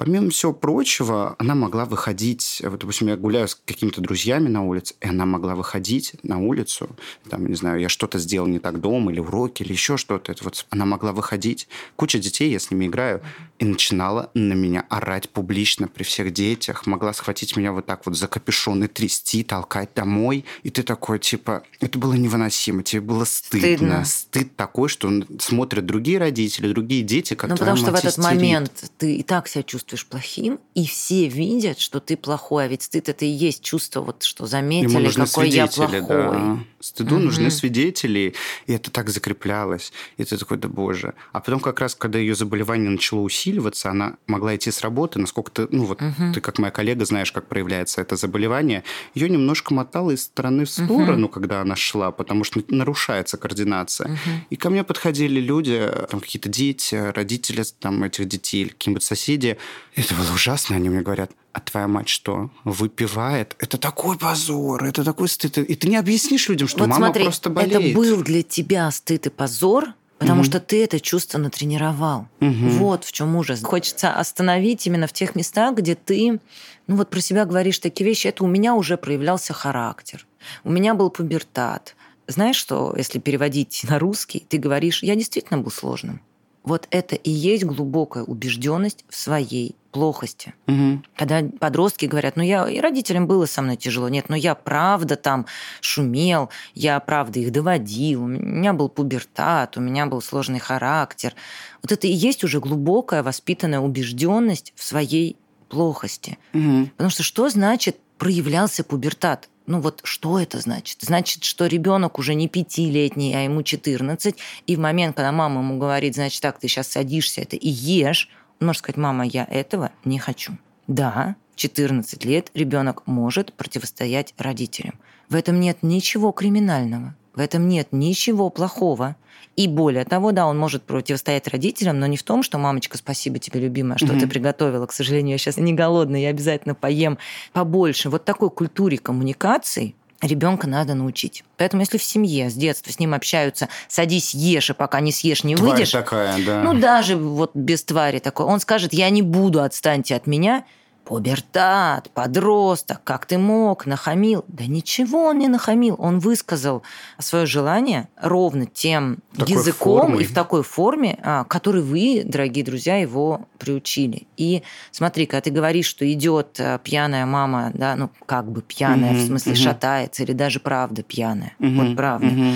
Помимо 0.00 0.30
всего 0.30 0.54
прочего, 0.54 1.36
она 1.38 1.54
могла 1.54 1.84
выходить, 1.84 2.62
вот, 2.64 2.80
допустим, 2.80 3.08
я 3.08 3.18
гуляю 3.18 3.48
с 3.48 3.54
какими-то 3.54 4.00
друзьями 4.00 4.48
на 4.48 4.64
улице, 4.64 4.94
и 5.02 5.06
она 5.06 5.26
могла 5.26 5.54
выходить 5.54 6.14
на 6.22 6.38
улицу, 6.38 6.96
там, 7.28 7.46
не 7.46 7.54
знаю, 7.54 7.78
я 7.80 7.90
что-то 7.90 8.18
сделал 8.18 8.46
не 8.46 8.60
так 8.60 8.80
дома, 8.80 9.12
или 9.12 9.20
уроки, 9.20 9.62
или 9.62 9.72
еще 9.72 9.98
что-то. 9.98 10.32
Это 10.32 10.42
вот 10.42 10.64
она 10.70 10.86
могла 10.86 11.12
выходить, 11.12 11.68
куча 11.96 12.18
детей, 12.18 12.50
я 12.50 12.58
с 12.58 12.70
ними 12.70 12.86
играю, 12.86 13.20
и 13.58 13.66
начинала 13.66 14.30
на 14.32 14.54
меня 14.54 14.86
орать 14.88 15.28
публично 15.28 15.86
при 15.86 16.02
всех 16.02 16.32
детях, 16.32 16.86
могла 16.86 17.12
схватить 17.12 17.54
меня 17.58 17.70
вот 17.72 17.84
так 17.84 18.06
вот 18.06 18.16
за 18.16 18.26
капюшон 18.26 18.82
и 18.82 18.86
трясти, 18.86 19.44
толкать 19.44 19.90
домой. 19.94 20.46
И 20.62 20.70
ты 20.70 20.82
такой, 20.82 21.18
типа, 21.18 21.62
это 21.78 21.98
было 21.98 22.14
невыносимо, 22.14 22.82
тебе 22.82 23.02
было 23.02 23.26
стыдно. 23.26 23.76
стыдно. 23.76 24.04
Стыд 24.06 24.56
такой, 24.56 24.88
что 24.88 25.12
смотрят 25.38 25.84
другие 25.84 26.16
родители, 26.16 26.72
другие 26.72 27.02
дети, 27.02 27.34
как 27.34 27.50
Ну, 27.50 27.56
потому 27.58 27.76
что 27.76 27.92
в 27.92 27.96
этот 27.96 28.16
момент 28.16 28.72
ты 28.96 29.16
и 29.16 29.22
так 29.22 29.46
себя 29.46 29.62
чувствуешь 29.62 29.89
плохим, 29.98 30.60
и 30.74 30.86
все 30.86 31.28
видят, 31.28 31.78
что 31.78 32.00
ты 32.00 32.16
плохой. 32.16 32.64
А 32.64 32.68
ведь 32.68 32.82
стыд 32.82 33.08
это 33.08 33.24
и 33.24 33.28
есть 33.28 33.62
чувство, 33.62 34.00
вот 34.00 34.22
что 34.22 34.46
заметили, 34.46 35.10
какой 35.10 35.50
я 35.50 35.66
плохой. 35.66 36.00
Да. 36.08 36.58
Стыду 36.80 37.16
угу. 37.16 37.24
нужны 37.24 37.50
свидетели, 37.50 38.34
и 38.66 38.72
это 38.72 38.90
так 38.90 39.10
закреплялось. 39.10 39.92
И 40.16 40.24
ты 40.24 40.36
такой, 40.38 40.56
да 40.56 40.68
боже. 40.68 41.14
А 41.32 41.40
потом 41.40 41.60
как 41.60 41.80
раз, 41.80 41.94
когда 41.94 42.18
ее 42.18 42.34
заболевание 42.34 42.88
начало 42.88 43.20
усиливаться, 43.20 43.90
она 43.90 44.16
могла 44.26 44.56
идти 44.56 44.70
с 44.70 44.80
работы, 44.80 45.18
насколько 45.18 45.50
ты, 45.50 45.68
ну 45.70 45.84
вот 45.84 46.00
угу. 46.00 46.32
ты 46.34 46.40
как 46.40 46.58
моя 46.58 46.70
коллега 46.70 47.04
знаешь, 47.04 47.32
как 47.32 47.48
проявляется 47.48 48.00
это 48.00 48.16
заболевание, 48.16 48.82
ее 49.14 49.28
немножко 49.28 49.74
мотало 49.74 50.12
из 50.12 50.22
стороны 50.22 50.64
в 50.64 50.70
сторону, 50.70 51.26
угу. 51.26 51.34
когда 51.34 51.60
она 51.60 51.76
шла, 51.76 52.12
потому 52.12 52.44
что 52.44 52.62
нарушается 52.68 53.36
координация. 53.36 54.06
Угу. 54.08 54.30
И 54.50 54.56
ко 54.56 54.70
мне 54.70 54.84
подходили 54.84 55.40
люди, 55.40 55.86
там 56.10 56.20
какие-то 56.20 56.48
дети, 56.48 56.94
родители 56.94 57.62
там 57.78 58.02
этих 58.04 58.26
детей, 58.26 58.68
какие-нибудь 58.68 59.02
соседи. 59.02 59.58
Это 59.96 60.14
было 60.14 60.32
ужасно, 60.32 60.76
они 60.76 60.88
мне 60.88 61.02
говорят, 61.02 61.32
а 61.52 61.60
твоя 61.60 61.88
мать 61.88 62.08
что, 62.08 62.50
выпивает? 62.64 63.56
Это 63.58 63.76
такой 63.76 64.16
позор, 64.16 64.84
это 64.84 65.04
такой 65.04 65.28
стыд. 65.28 65.58
И 65.58 65.74
ты 65.74 65.88
не 65.88 65.96
объяснишь 65.96 66.48
людям, 66.48 66.68
что 66.68 66.80
вот 66.80 66.88
мама 66.88 67.06
смотри, 67.06 67.24
просто 67.24 67.50
болеет. 67.50 67.74
Это 67.74 67.94
был 67.94 68.22
для 68.22 68.42
тебя 68.42 68.90
стыд 68.90 69.26
и 69.26 69.30
позор, 69.30 69.94
потому 70.18 70.40
угу. 70.40 70.46
что 70.46 70.60
ты 70.60 70.84
это 70.84 71.00
чувство 71.00 71.38
натренировал. 71.38 72.28
Угу. 72.40 72.68
Вот 72.78 73.04
в 73.04 73.12
чем 73.12 73.34
ужас. 73.36 73.62
Хочется 73.62 74.12
остановить 74.12 74.86
именно 74.86 75.06
в 75.06 75.12
тех 75.12 75.34
местах, 75.34 75.74
где 75.76 75.96
ты, 75.96 76.40
ну 76.86 76.96
вот 76.96 77.10
про 77.10 77.20
себя 77.20 77.44
говоришь 77.44 77.78
такие 77.78 78.06
вещи. 78.06 78.28
Это 78.28 78.44
у 78.44 78.46
меня 78.46 78.74
уже 78.74 78.96
проявлялся 78.96 79.52
характер, 79.52 80.26
у 80.62 80.70
меня 80.70 80.94
был 80.94 81.10
пубертат. 81.10 81.96
Знаешь, 82.28 82.56
что 82.56 82.94
если 82.96 83.18
переводить 83.18 83.84
на 83.88 83.98
русский, 83.98 84.46
ты 84.48 84.58
говоришь, 84.58 85.02
я 85.02 85.16
действительно 85.16 85.58
был 85.58 85.72
сложным. 85.72 86.20
Вот 86.62 86.86
это 86.90 87.16
и 87.16 87.30
есть 87.30 87.64
глубокая 87.64 88.22
убежденность 88.22 89.04
в 89.08 89.16
своей 89.16 89.76
плохости. 89.92 90.54
Угу. 90.68 91.02
Когда 91.16 91.42
подростки 91.58 92.06
говорят, 92.06 92.36
ну 92.36 92.42
я 92.42 92.68
и 92.68 92.80
родителям 92.80 93.26
было 93.26 93.46
со 93.46 93.60
мной 93.62 93.76
тяжело, 93.76 94.08
нет, 94.08 94.28
но 94.28 94.36
я 94.36 94.54
правда 94.54 95.16
там 95.16 95.46
шумел, 95.80 96.50
я 96.74 97.00
правда 97.00 97.40
их 97.40 97.50
доводил, 97.50 98.22
у 98.22 98.26
меня 98.26 98.72
был 98.72 98.88
пубертат, 98.88 99.76
у 99.76 99.80
меня 99.80 100.06
был 100.06 100.22
сложный 100.22 100.60
характер. 100.60 101.34
Вот 101.82 101.92
это 101.92 102.06
и 102.06 102.12
есть 102.12 102.44
уже 102.44 102.60
глубокая 102.60 103.22
воспитанная 103.22 103.80
убежденность 103.80 104.72
в 104.76 104.84
своей 104.84 105.36
плохости. 105.68 106.38
Угу. 106.52 106.90
Потому 106.96 107.10
что 107.10 107.22
что 107.22 107.48
значит 107.48 107.98
проявлялся 108.18 108.84
пубертат? 108.84 109.48
Ну 109.66 109.80
вот 109.80 110.00
что 110.04 110.40
это 110.40 110.58
значит? 110.58 110.98
Значит, 111.00 111.44
что 111.44 111.66
ребенок 111.66 112.18
уже 112.18 112.34
не 112.34 112.48
пятилетний, 112.48 113.34
а 113.34 113.42
ему 113.42 113.62
14, 113.62 114.34
и 114.66 114.76
в 114.76 114.78
момент, 114.78 115.16
когда 115.16 115.32
мама 115.32 115.60
ему 115.60 115.78
говорит, 115.78 116.14
значит, 116.14 116.40
так, 116.42 116.58
ты 116.58 116.68
сейчас 116.68 116.88
садишься 116.88 117.42
это 117.42 117.56
и 117.56 117.68
ешь, 117.68 118.28
он 118.60 118.66
может 118.68 118.80
сказать, 118.80 118.96
мама, 118.96 119.24
я 119.24 119.44
этого 119.44 119.92
не 120.04 120.18
хочу. 120.18 120.56
Да, 120.86 121.36
14 121.54 122.24
лет 122.24 122.50
ребенок 122.54 123.06
может 123.06 123.52
противостоять 123.52 124.34
родителям. 124.38 124.98
В 125.28 125.34
этом 125.34 125.60
нет 125.60 125.78
ничего 125.82 126.32
криминального, 126.32 127.14
в 127.34 127.40
этом 127.40 127.68
нет 127.68 127.88
ничего 127.92 128.50
плохого. 128.50 129.16
И 129.56 129.66
более 129.68 130.04
того, 130.04 130.32
да, 130.32 130.46
он 130.46 130.58
может 130.58 130.84
противостоять 130.84 131.48
родителям, 131.48 131.98
но 131.98 132.06
не 132.06 132.16
в 132.16 132.22
том, 132.22 132.42
что 132.42 132.56
мамочка, 132.58 132.96
спасибо 132.96 133.38
тебе, 133.38 133.60
любимая, 133.60 133.98
что 133.98 134.06
mm-hmm. 134.06 134.20
ты 134.20 134.26
приготовила. 134.26 134.86
К 134.86 134.92
сожалению, 134.92 135.32
я 135.32 135.38
сейчас 135.38 135.56
не 135.56 135.72
голодная, 135.72 136.20
я 136.20 136.28
обязательно 136.30 136.74
поем 136.74 137.18
побольше. 137.52 138.08
Вот 138.10 138.24
такой 138.24 138.50
культуре 138.50 138.96
коммуникаций 138.96 139.96
ребенка 140.22 140.66
надо 140.68 140.94
научить. 140.94 141.44
Поэтому 141.56 141.82
если 141.82 141.98
в 141.98 142.02
семье 142.02 142.50
с 142.50 142.54
детства 142.54 142.92
с 142.92 142.98
ним 142.98 143.14
общаются, 143.14 143.68
садись, 143.88 144.34
ешь, 144.34 144.70
и 144.70 144.74
пока 144.74 145.00
не 145.00 145.12
съешь, 145.12 145.44
не 145.44 145.56
Тварь 145.56 145.70
выйдешь. 145.70 145.90
такая, 145.90 146.36
да. 146.44 146.62
Ну, 146.62 146.78
даже 146.78 147.16
вот 147.16 147.50
без 147.54 147.82
твари 147.84 148.18
такой. 148.18 148.46
Он 148.46 148.60
скажет, 148.60 148.92
я 148.92 149.10
не 149.10 149.22
буду, 149.22 149.62
отстаньте 149.62 150.14
от 150.14 150.26
меня– 150.26 150.64
Пубертат, 151.10 152.08
подросток, 152.10 153.02
как 153.02 153.26
ты 153.26 153.36
мог, 153.36 153.84
нахамил. 153.84 154.44
Да 154.46 154.64
ничего 154.66 155.24
он 155.24 155.40
не 155.40 155.48
нахамил. 155.48 155.96
Он 155.98 156.20
высказал 156.20 156.84
свое 157.18 157.46
желание 157.46 158.06
ровно 158.22 158.64
тем 158.64 159.18
такой 159.36 159.54
языком 159.54 160.02
формой. 160.02 160.22
и 160.22 160.24
в 160.24 160.32
такой 160.32 160.62
форме, 160.62 161.18
а, 161.24 161.42
который 161.42 161.82
вы, 161.82 162.22
дорогие 162.24 162.64
друзья, 162.64 162.98
его 162.98 163.48
приучили. 163.58 164.28
И 164.36 164.62
смотри, 164.92 165.26
когда 165.26 165.40
ты 165.40 165.50
говоришь, 165.50 165.86
что 165.86 166.10
идет 166.12 166.60
а, 166.60 166.78
пьяная 166.78 167.26
мама, 167.26 167.72
да, 167.74 167.96
ну 167.96 168.08
как 168.26 168.48
бы 168.48 168.62
пьяная, 168.62 169.10
угу, 169.10 169.18
в 169.18 169.26
смысле 169.26 169.54
угу. 169.54 169.60
шатается, 169.60 170.22
или 170.22 170.32
даже 170.32 170.60
правда 170.60 171.02
пьяная, 171.02 171.56
угу, 171.58 171.70
вот 171.70 171.96
правда. 171.96 172.28
Угу 172.28 172.54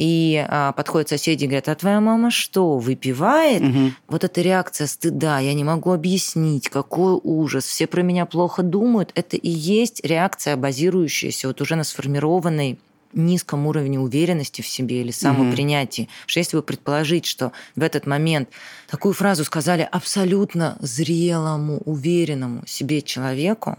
и 0.00 0.42
а, 0.48 0.72
подходят 0.72 1.10
соседи 1.10 1.44
и 1.44 1.46
говорят, 1.46 1.68
а 1.68 1.74
твоя 1.74 2.00
мама 2.00 2.30
что, 2.30 2.78
выпивает? 2.78 3.60
Угу. 3.60 3.92
Вот 4.08 4.24
эта 4.24 4.40
реакция 4.40 4.86
стыда, 4.86 5.40
я 5.40 5.52
не 5.52 5.62
могу 5.62 5.92
объяснить, 5.92 6.70
какой 6.70 7.20
ужас, 7.22 7.66
все 7.66 7.86
про 7.86 8.00
меня 8.00 8.24
плохо 8.24 8.62
думают, 8.62 9.12
это 9.14 9.36
и 9.36 9.50
есть 9.50 10.00
реакция, 10.02 10.56
базирующаяся 10.56 11.48
вот 11.48 11.60
уже 11.60 11.76
на 11.76 11.84
сформированной 11.84 12.78
низком 13.12 13.66
уровне 13.66 14.00
уверенности 14.00 14.62
в 14.62 14.66
себе 14.66 15.02
или 15.02 15.10
самопринятии. 15.10 16.04
Mm-hmm. 16.04 16.24
Что 16.26 16.40
если 16.40 16.56
вы 16.56 16.62
предположить, 16.62 17.26
что 17.26 17.52
в 17.76 17.82
этот 17.82 18.06
момент 18.06 18.48
такую 18.88 19.12
фразу 19.12 19.44
сказали 19.44 19.86
абсолютно 19.90 20.78
зрелому, 20.80 21.78
уверенному 21.84 22.66
себе 22.66 23.02
человеку, 23.02 23.76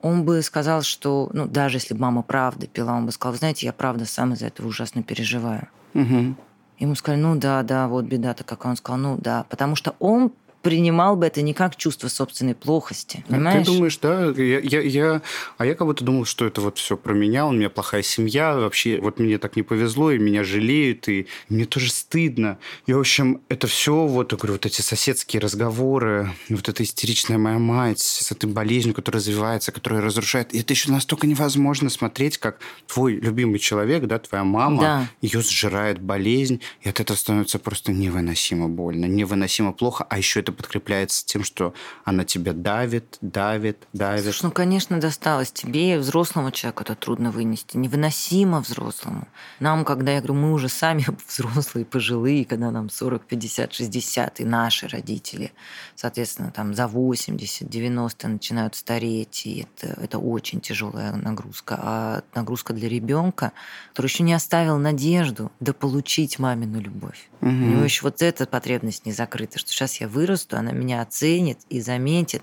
он 0.00 0.24
бы 0.24 0.42
сказал, 0.42 0.82
что, 0.82 1.30
ну, 1.32 1.46
даже 1.46 1.76
если 1.76 1.94
бы 1.94 2.00
мама 2.00 2.22
правда 2.22 2.66
пила, 2.66 2.94
он 2.94 3.06
бы 3.06 3.12
сказал, 3.12 3.32
вы 3.32 3.38
знаете, 3.38 3.66
я 3.66 3.72
правда 3.72 4.04
сам 4.04 4.32
из-за 4.34 4.46
этого 4.46 4.68
ужасно 4.68 5.02
переживаю. 5.02 5.68
Угу. 5.94 6.34
Ему 6.78 6.94
сказали, 6.94 7.20
ну 7.20 7.36
да, 7.36 7.62
да, 7.62 7.88
вот 7.88 8.04
беда-то 8.04 8.44
какая. 8.44 8.70
Он 8.70 8.76
сказал, 8.76 9.00
ну 9.00 9.16
да, 9.16 9.44
потому 9.48 9.74
что 9.74 9.96
он 9.98 10.32
принимал 10.62 11.16
бы 11.16 11.26
это 11.26 11.42
не 11.42 11.54
как 11.54 11.76
чувство 11.76 12.08
собственной 12.08 12.54
плохости. 12.54 13.24
Понимаешь? 13.28 13.66
Ты 13.66 13.72
думаешь, 13.72 13.98
да? 13.98 14.30
Я, 14.36 14.60
я, 14.60 14.80
я, 14.80 15.22
а 15.56 15.66
я 15.66 15.74
как 15.74 15.86
будто 15.86 16.04
думал, 16.04 16.24
что 16.24 16.46
это 16.46 16.60
вот 16.60 16.78
все 16.78 16.96
про 16.96 17.14
меня, 17.14 17.46
у 17.46 17.52
меня 17.52 17.70
плохая 17.70 18.02
семья, 18.02 18.56
вообще 18.56 18.98
вот 19.00 19.18
мне 19.18 19.38
так 19.38 19.56
не 19.56 19.62
повезло, 19.62 20.10
и 20.10 20.18
меня 20.18 20.44
жалеют, 20.44 21.08
и 21.08 21.26
мне 21.48 21.64
тоже 21.64 21.90
стыдно. 21.90 22.58
И, 22.86 22.92
в 22.92 22.98
общем, 22.98 23.40
это 23.48 23.66
все, 23.66 24.06
вот, 24.06 24.32
я 24.32 24.38
говорю, 24.38 24.54
вот 24.54 24.66
эти 24.66 24.80
соседские 24.80 25.40
разговоры, 25.40 26.32
вот 26.48 26.68
эта 26.68 26.82
истеричная 26.82 27.38
моя 27.38 27.58
мать 27.58 28.00
с 28.00 28.32
этой 28.32 28.50
болезнью, 28.50 28.94
которая 28.94 29.20
развивается, 29.20 29.72
которая 29.72 30.00
разрушает. 30.00 30.52
И 30.54 30.60
это 30.60 30.72
еще 30.72 30.90
настолько 30.90 31.26
невозможно 31.26 31.90
смотреть, 31.90 32.38
как 32.38 32.58
твой 32.86 33.14
любимый 33.14 33.58
человек, 33.58 34.04
да, 34.06 34.18
твоя 34.18 34.44
мама, 34.44 34.80
да. 34.80 35.08
ее 35.20 35.40
сжирает 35.40 36.00
болезнь, 36.00 36.60
и 36.82 36.88
от 36.88 37.00
этого 37.00 37.16
становится 37.16 37.58
просто 37.58 37.92
невыносимо 37.92 38.68
больно, 38.68 39.06
невыносимо 39.06 39.72
плохо, 39.72 40.06
а 40.08 40.18
еще 40.18 40.40
это 40.40 40.47
это 40.48 40.52
подкрепляется 40.52 41.26
тем, 41.26 41.44
что 41.44 41.74
она 42.04 42.24
тебя 42.24 42.52
давит, 42.52 43.18
давит, 43.20 43.86
давит. 43.92 44.24
Слушай, 44.24 44.44
ну, 44.44 44.50
конечно, 44.50 45.00
досталось 45.00 45.52
тебе, 45.52 45.98
взрослому 45.98 46.50
человеку 46.50 46.82
это 46.82 46.94
трудно 46.94 47.30
вынести, 47.30 47.76
невыносимо 47.76 48.60
взрослому. 48.60 49.28
Нам, 49.60 49.84
когда 49.84 50.12
я 50.12 50.18
говорю, 50.18 50.34
мы 50.34 50.52
уже 50.52 50.68
сами 50.68 51.04
взрослые, 51.28 51.84
пожилые, 51.84 52.44
когда 52.44 52.70
нам 52.70 52.88
40, 52.88 53.26
50, 53.26 53.72
60, 53.72 54.40
и 54.40 54.44
наши 54.44 54.88
родители, 54.88 55.52
соответственно, 55.94 56.50
там 56.50 56.74
за 56.74 56.86
80, 56.86 57.68
90 57.68 58.28
начинают 58.28 58.74
стареть, 58.74 59.42
и 59.44 59.66
это, 59.76 60.00
это 60.00 60.18
очень 60.18 60.60
тяжелая 60.60 61.12
нагрузка. 61.12 61.78
А 61.80 62.22
нагрузка 62.34 62.72
для 62.72 62.88
ребенка, 62.88 63.52
который 63.90 64.06
еще 64.06 64.22
не 64.22 64.32
оставил 64.32 64.78
надежду 64.78 65.52
дополучить 65.60 66.38
мамину 66.38 66.80
любовь. 66.80 67.28
Угу. 67.40 67.50
У 67.50 67.52
него 67.52 67.84
еще 67.84 68.02
вот 68.02 68.22
эта 68.22 68.46
потребность 68.46 69.06
не 69.06 69.12
закрыта, 69.12 69.58
что 69.58 69.70
сейчас 69.70 70.00
я 70.00 70.08
вырос 70.08 70.37
вырасту, 70.38 70.56
она 70.56 70.72
меня 70.72 71.02
оценит 71.02 71.58
и 71.68 71.80
заметит, 71.80 72.42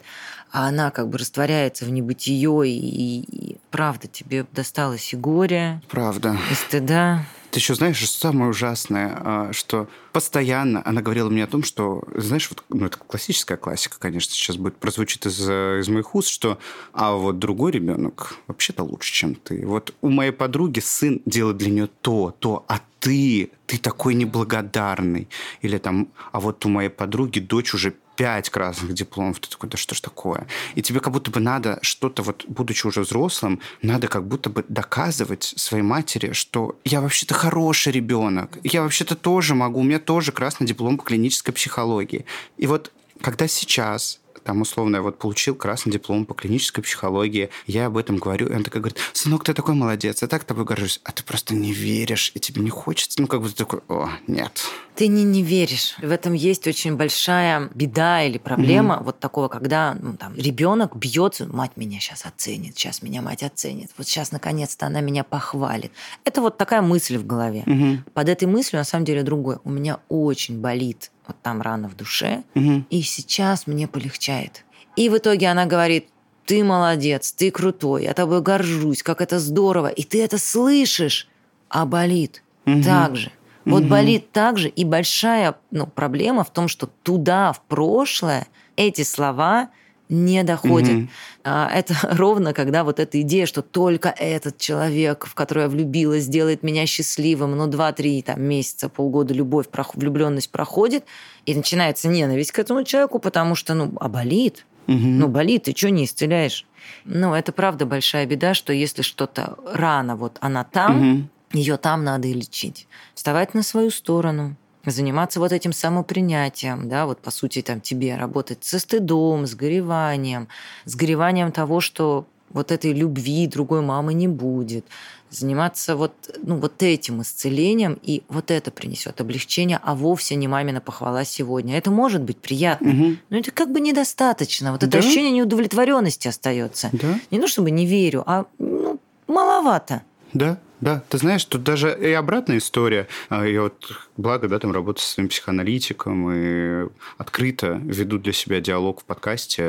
а 0.51 0.67
она 0.67 0.91
как 0.91 1.10
бы 1.10 1.17
растворяется 1.17 1.86
в 1.86 1.91
небытие, 1.91 2.69
и, 2.69 3.19
и 3.19 3.58
правда, 3.71 4.08
тебе 4.08 4.45
досталось 4.51 5.13
и 5.13 5.17
горе, 5.17 5.81
Правда. 5.89 6.38
и 6.51 6.53
стыда. 6.53 7.25
Ты 7.51 7.60
еще 7.60 7.73
знаешь, 7.73 7.95
что 7.95 8.08
самое 8.08 8.49
ужасное, 8.49 9.17
а, 9.17 9.49
что 9.53 9.88
постоянно 10.12 10.81
она 10.84 11.01
говорила 11.01 11.29
мне 11.29 11.45
о 11.45 11.47
том, 11.47 11.63
что, 11.63 12.03
знаешь, 12.13 12.49
вот, 12.49 12.65
ну, 12.67 12.88
это 12.88 12.97
классическая 12.97 13.55
классика, 13.55 13.97
конечно, 13.97 14.34
сейчас 14.34 14.58
будет 14.58 14.75
прозвучит 14.75 15.25
из, 15.25 15.39
из 15.39 15.88
моих 15.88 16.15
уст, 16.15 16.27
что 16.27 16.60
а 16.91 17.13
вот 17.13 17.39
другой 17.39 17.71
ребенок 17.71 18.36
вообще-то 18.47 18.84
лучше, 18.84 19.13
чем 19.13 19.36
ты. 19.36 19.65
Вот 19.65 19.93
у 20.01 20.10
моей 20.10 20.31
подруги 20.31 20.81
сын 20.81 21.21
делает 21.25 21.55
для 21.55 21.71
нее 21.71 21.89
то, 22.01 22.36
то, 22.39 22.65
а 22.67 22.81
ты, 23.05 23.51
ты 23.67 23.77
такой 23.77 24.15
неблагодарный. 24.15 25.27
Или 25.61 25.77
там, 25.77 26.07
а 26.31 26.39
вот 26.39 26.65
у 26.65 26.69
моей 26.69 26.89
подруги 26.89 27.39
дочь 27.39 27.75
уже 27.75 27.93
пять 28.15 28.49
красных 28.49 28.93
дипломов. 28.93 29.39
Ты 29.39 29.47
такой, 29.47 29.69
да 29.69 29.77
что 29.77 29.93
ж 29.93 30.01
такое? 30.01 30.47
И 30.73 30.81
тебе 30.81 30.99
как 30.99 31.13
будто 31.13 31.29
бы 31.29 31.39
надо 31.39 31.77
что-то, 31.83 32.23
вот, 32.23 32.45
будучи 32.47 32.87
уже 32.87 33.01
взрослым, 33.01 33.59
надо 33.83 34.07
как 34.07 34.27
будто 34.27 34.49
бы 34.49 34.65
доказывать 34.69 35.43
своей 35.55 35.83
матери, 35.83 36.31
что 36.31 36.79
я 36.83 36.99
вообще-то 36.99 37.35
хороший 37.35 37.93
ребенок, 37.93 38.57
я 38.63 38.81
вообще-то 38.81 39.15
тоже 39.15 39.53
могу, 39.53 39.81
у 39.81 39.83
меня 39.83 39.99
тоже 39.99 40.31
красный 40.31 40.65
диплом 40.65 40.97
по 40.97 41.03
клинической 41.03 41.53
психологии. 41.53 42.25
И 42.57 42.65
вот 42.65 42.91
когда 43.21 43.47
сейчас 43.47 44.19
там, 44.45 44.62
условно, 44.62 44.97
я 44.97 45.01
вот 45.01 45.17
получил 45.17 45.55
красный 45.55 45.91
диплом 45.91 46.25
по 46.25 46.36
клинической 46.36 46.84
психологии, 46.84 47.49
я 47.65 47.88
об 47.88 47.97
этом 47.97 48.17
говорю, 48.17 48.47
и 48.47 48.53
он 48.53 48.63
такой 48.63 48.79
говорит, 48.79 48.99
сынок, 49.12 49.43
ты 49.43 49.55
такой 49.55 49.73
молодец, 49.73 50.21
я 50.21 50.27
так 50.27 50.43
тобой 50.43 50.65
горжусь, 50.65 51.01
а 51.03 51.12
ты 51.12 51.23
просто 51.23 51.55
не 51.55 51.73
веришь, 51.73 52.31
и 52.36 52.39
тебе 52.39 52.62
не 52.62 52.69
хочется, 52.69 53.19
ну, 53.19 53.27
как 53.27 53.41
бы 53.41 53.49
ты 53.49 53.55
такой, 53.55 53.81
о, 53.89 54.10
нет. 54.27 54.63
Ты 54.95 55.08
не, 55.08 55.23
не 55.23 55.43
веришь. 55.43 55.95
В 56.01 56.12
этом 56.12 56.34
есть 56.34 56.67
очень 56.67 56.95
большая 56.95 57.69
беда 57.73 58.23
или 58.23 58.38
проблема 58.38 58.95
mm-hmm. 58.95 59.03
вот 59.03 59.19
такого, 59.19 59.47
когда 59.47 59.95
ну, 59.99 60.15
там, 60.17 60.36
ребенок 60.36 60.95
бьется, 60.95 61.45
мать 61.47 61.71
меня 61.75 61.99
сейчас 61.99 62.25
оценит, 62.25 62.77
сейчас 62.77 63.01
меня 63.01 63.21
мать 63.21 63.43
оценит, 63.43 63.91
вот 63.97 64.08
сейчас 64.08 64.31
наконец-то 64.31 64.86
она 64.86 65.01
меня 65.01 65.23
похвалит. 65.23 65.91
Это 66.23 66.41
вот 66.41 66.58
такая 66.58 66.81
мысль 66.81 67.17
в 67.17 67.25
голове. 67.27 67.63
Mm-hmm. 67.65 68.12
Под 68.13 68.29
этой 68.29 68.45
мыслью 68.47 68.79
на 68.79 68.86
самом 68.86 69.05
деле 69.05 69.23
другое. 69.23 69.60
У 69.63 69.69
меня 69.69 69.99
очень 70.10 70.60
болит 70.62 71.12
вот 71.27 71.38
там 71.41 71.62
рана 71.62 71.89
в 71.89 71.95
душе, 71.95 72.43
Угу. 72.55 72.86
и 72.89 73.01
сейчас 73.01 73.67
мне 73.67 73.88
полегчает. 73.88 74.63
И 74.95 75.10
в 75.10 75.17
итоге 75.17 75.47
она 75.47 75.65
говорит, 75.65 76.08
ты 76.45 76.63
молодец, 76.63 77.31
ты 77.31 77.51
крутой, 77.51 78.03
я 78.03 78.13
тобой 78.13 78.41
горжусь, 78.41 79.01
как 79.03 79.21
это 79.21 79.39
здорово, 79.39 79.88
и 79.88 80.03
ты 80.03 80.23
это 80.23 80.38
слышишь, 80.38 81.27
а 81.69 81.86
болит 81.86 82.43
Мгм. 82.65 82.84
так 82.84 83.15
же. 83.15 83.31
Вот 83.65 83.82
Мгм. 83.82 83.89
болит 83.89 84.32
так 84.32 84.58
же, 84.58 84.69
и 84.69 84.86
большая 84.86 85.56
ну, 85.71 85.88
проблема 85.88 86.43
в 86.43 86.54
том, 86.54 86.67
что 86.67 86.88
туда, 87.04 87.51
в 87.51 87.62
прошлое, 87.62 88.47
эти 88.75 89.04
слова 89.04 89.69
не 90.08 90.43
доходят. 90.43 91.10
А, 91.43 91.67
Это 91.73 91.95
ровно, 92.04 92.54
когда 92.54 92.84
вот 92.84 92.99
эта 92.99 93.19
идея, 93.21 93.47
что 93.47 93.63
только 93.63 94.10
этот 94.10 94.60
человек, 94.60 95.25
в 95.25 95.34
который 95.34 95.63
я 95.63 95.69
влюбилась, 95.69 96.23
сделает 96.23 96.62
меня 96.62 96.86
счастливым, 96.86 97.58
ну, 97.58 97.65
два-три 97.67 98.21
там, 98.21 98.41
месяца, 98.41 98.88
полгода 98.88 99.34
любовь, 99.34 99.65
влюбленность 99.95 100.51
проходит, 100.51 101.06
и 101.47 101.56
начинается 101.56 102.08
ненависть 102.08 102.51
к 102.51 102.60
этому 102.60 102.84
человеку, 102.84 103.17
потому 103.19 103.56
что, 103.56 103.73
ну, 103.73 103.93
а 103.99 104.08
болит. 104.10 104.65
Мгм. 104.88 105.17
Ну, 105.19 105.28
болит, 105.28 105.63
ты 105.63 105.75
что 105.75 105.89
не 105.89 106.06
исцеляешь? 106.06 106.67
Ну, 107.04 107.34
это 107.34 107.51
правда 107.51 107.88
большая 107.88 108.28
беда, 108.28 108.54
что 108.54 108.73
если 108.73 109.01
что-то 109.01 109.58
рано, 109.65 110.15
вот 110.15 110.38
она 110.41 110.63
там, 110.63 110.97
Мгм. 110.97 111.30
Ее 111.55 111.77
там 111.77 112.03
надо 112.03 112.27
и 112.27 112.33
лечить. 112.33 112.87
Вставать 113.13 113.53
на 113.53 113.63
свою 113.63 113.89
сторону, 113.91 114.55
заниматься 114.85 115.39
вот 115.39 115.51
этим 115.51 115.73
самопринятием, 115.73 116.87
да, 116.87 117.05
вот 117.05 117.19
по 117.19 117.31
сути 117.31 117.61
там 117.61 117.81
тебе 117.81 118.15
работать 118.15 118.63
со 118.63 118.79
стыдом, 118.79 119.47
с 119.47 119.55
гореванием, 119.55 120.47
с 120.85 120.95
гореванием 120.95 121.51
того, 121.51 121.81
что 121.81 122.25
вот 122.51 122.71
этой 122.71 122.93
любви 122.93 123.47
другой 123.47 123.81
мамы 123.81 124.13
не 124.13 124.27
будет, 124.27 124.85
заниматься 125.31 125.95
вот, 125.97 126.13
ну, 126.43 126.57
вот 126.57 126.81
этим 126.83 127.21
исцелением, 127.21 127.99
и 128.01 128.23
вот 128.29 128.51
это 128.51 128.71
принесет 128.71 129.19
облегчение, 129.19 129.79
а 129.83 129.95
вовсе 129.95 130.35
не 130.35 130.47
мамина 130.47 130.79
похвала 130.79 131.25
сегодня. 131.25 131.77
Это 131.77 131.91
может 131.91 132.21
быть 132.21 132.37
приятно, 132.37 132.87
Мгм. 132.93 133.17
но 133.29 133.37
это 133.37 133.51
как 133.51 133.71
бы 133.71 133.81
недостаточно. 133.81 134.71
Вот 134.71 134.83
это 134.83 134.91
Да? 134.91 134.99
ощущение 134.99 135.31
неудовлетворенности 135.31 136.27
остается. 136.29 136.89
Да? 136.93 137.19
Не 137.31 137.39
то 137.41 137.47
чтобы 137.47 137.71
не 137.71 137.85
верю, 137.85 138.23
а 138.25 138.45
ну, 138.59 138.99
маловато. 139.27 140.03
Да, 140.33 140.57
да. 140.81 141.03
Ты 141.09 141.17
знаешь, 141.17 141.45
тут 141.45 141.63
даже 141.63 141.97
и 141.99 142.11
обратная 142.11 142.57
история. 142.57 143.07
А, 143.29 143.45
Я 143.45 143.63
вот, 143.63 143.91
благо, 144.17 144.47
да, 144.47 144.59
там 144.59 144.71
работаю 144.71 145.03
со 145.03 145.13
своим 145.13 145.29
психоаналитиком 145.29 146.31
и 146.31 146.88
открыто 147.17 147.79
веду 147.83 148.17
для 148.19 148.33
себя 148.33 148.59
диалог 148.61 149.01
в 149.01 149.05
подкасте. 149.05 149.63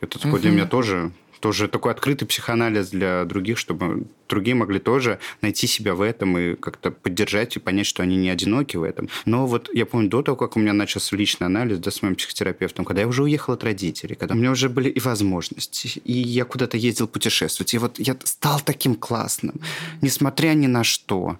Это 0.00 0.18
такой 0.18 0.40
для 0.40 0.50
Мгм. 0.50 0.58
меня 0.58 0.66
тоже 0.68 1.10
тоже 1.46 1.68
такой 1.68 1.92
открытый 1.92 2.26
психоанализ 2.26 2.88
для 2.88 3.24
других, 3.24 3.56
чтобы 3.56 4.08
другие 4.28 4.56
могли 4.56 4.80
тоже 4.80 5.20
найти 5.42 5.68
себя 5.68 5.94
в 5.94 6.00
этом 6.00 6.36
и 6.36 6.56
как-то 6.56 6.90
поддержать 6.90 7.54
и 7.54 7.60
понять, 7.60 7.86
что 7.86 8.02
они 8.02 8.16
не 8.16 8.30
одиноки 8.30 8.76
в 8.76 8.82
этом. 8.82 9.08
Но 9.26 9.46
вот 9.46 9.70
я 9.72 9.86
помню, 9.86 10.08
до 10.08 10.22
того, 10.22 10.36
как 10.36 10.56
у 10.56 10.60
меня 10.60 10.72
начался 10.72 11.16
личный 11.16 11.46
анализ 11.46 11.78
да, 11.78 11.92
с 11.92 12.02
моим 12.02 12.16
психотерапевтом, 12.16 12.84
когда 12.84 13.02
я 13.02 13.06
уже 13.06 13.22
уехал 13.22 13.54
от 13.54 13.62
родителей, 13.62 14.16
когда 14.16 14.34
у 14.34 14.38
меня 14.38 14.50
уже 14.50 14.68
были 14.68 14.88
и 14.88 14.98
возможности, 14.98 16.00
и 16.04 16.14
я 16.14 16.44
куда-то 16.44 16.76
ездил 16.76 17.06
путешествовать, 17.06 17.74
и 17.74 17.78
вот 17.78 18.00
я 18.00 18.16
стал 18.24 18.60
таким 18.60 18.96
классным, 18.96 19.60
несмотря 20.02 20.48
ни 20.54 20.66
на 20.66 20.82
что. 20.82 21.38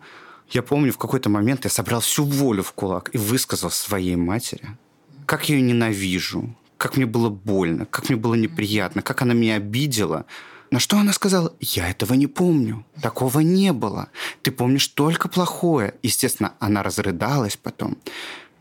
Я 0.51 0.63
помню, 0.63 0.93
в 0.93 0.99
какой-то 0.99 1.31
момент 1.31 1.65
я 1.65 1.71
собрал 1.71 2.01
всю 2.01 2.23
волю 2.23 2.63
в 2.63 2.73
кулак 2.75 3.11
и 3.13 3.19
высказал 3.19 3.73
своей 3.73 4.15
матери, 4.15 4.69
как 5.27 5.49
я 5.49 5.57
ее 5.57 5.63
ненавижу, 5.63 6.55
как 6.77 6.97
мне 6.97 7.07
было 7.07 7.31
больно, 7.31 7.87
как 7.87 8.09
мне 8.09 8.17
было 8.17 8.35
неприятно, 8.35 9.03
как 9.03 9.23
она 9.23 9.35
меня 9.35 9.57
обидела. 9.57 10.27
На 10.71 10.81
что 10.81 10.99
она 10.99 11.13
сказала, 11.13 11.55
я 11.61 11.89
этого 11.89 12.15
не 12.15 12.27
помню, 12.27 12.85
такого 13.01 13.41
не 13.41 13.73
было. 13.73 14.09
Ты 14.43 14.51
помнишь 14.51 14.89
только 14.89 15.29
плохое. 15.29 15.95
Естественно, 16.03 16.55
она 16.59 16.83
разрыдалась 16.83 17.57
потом. 17.57 17.99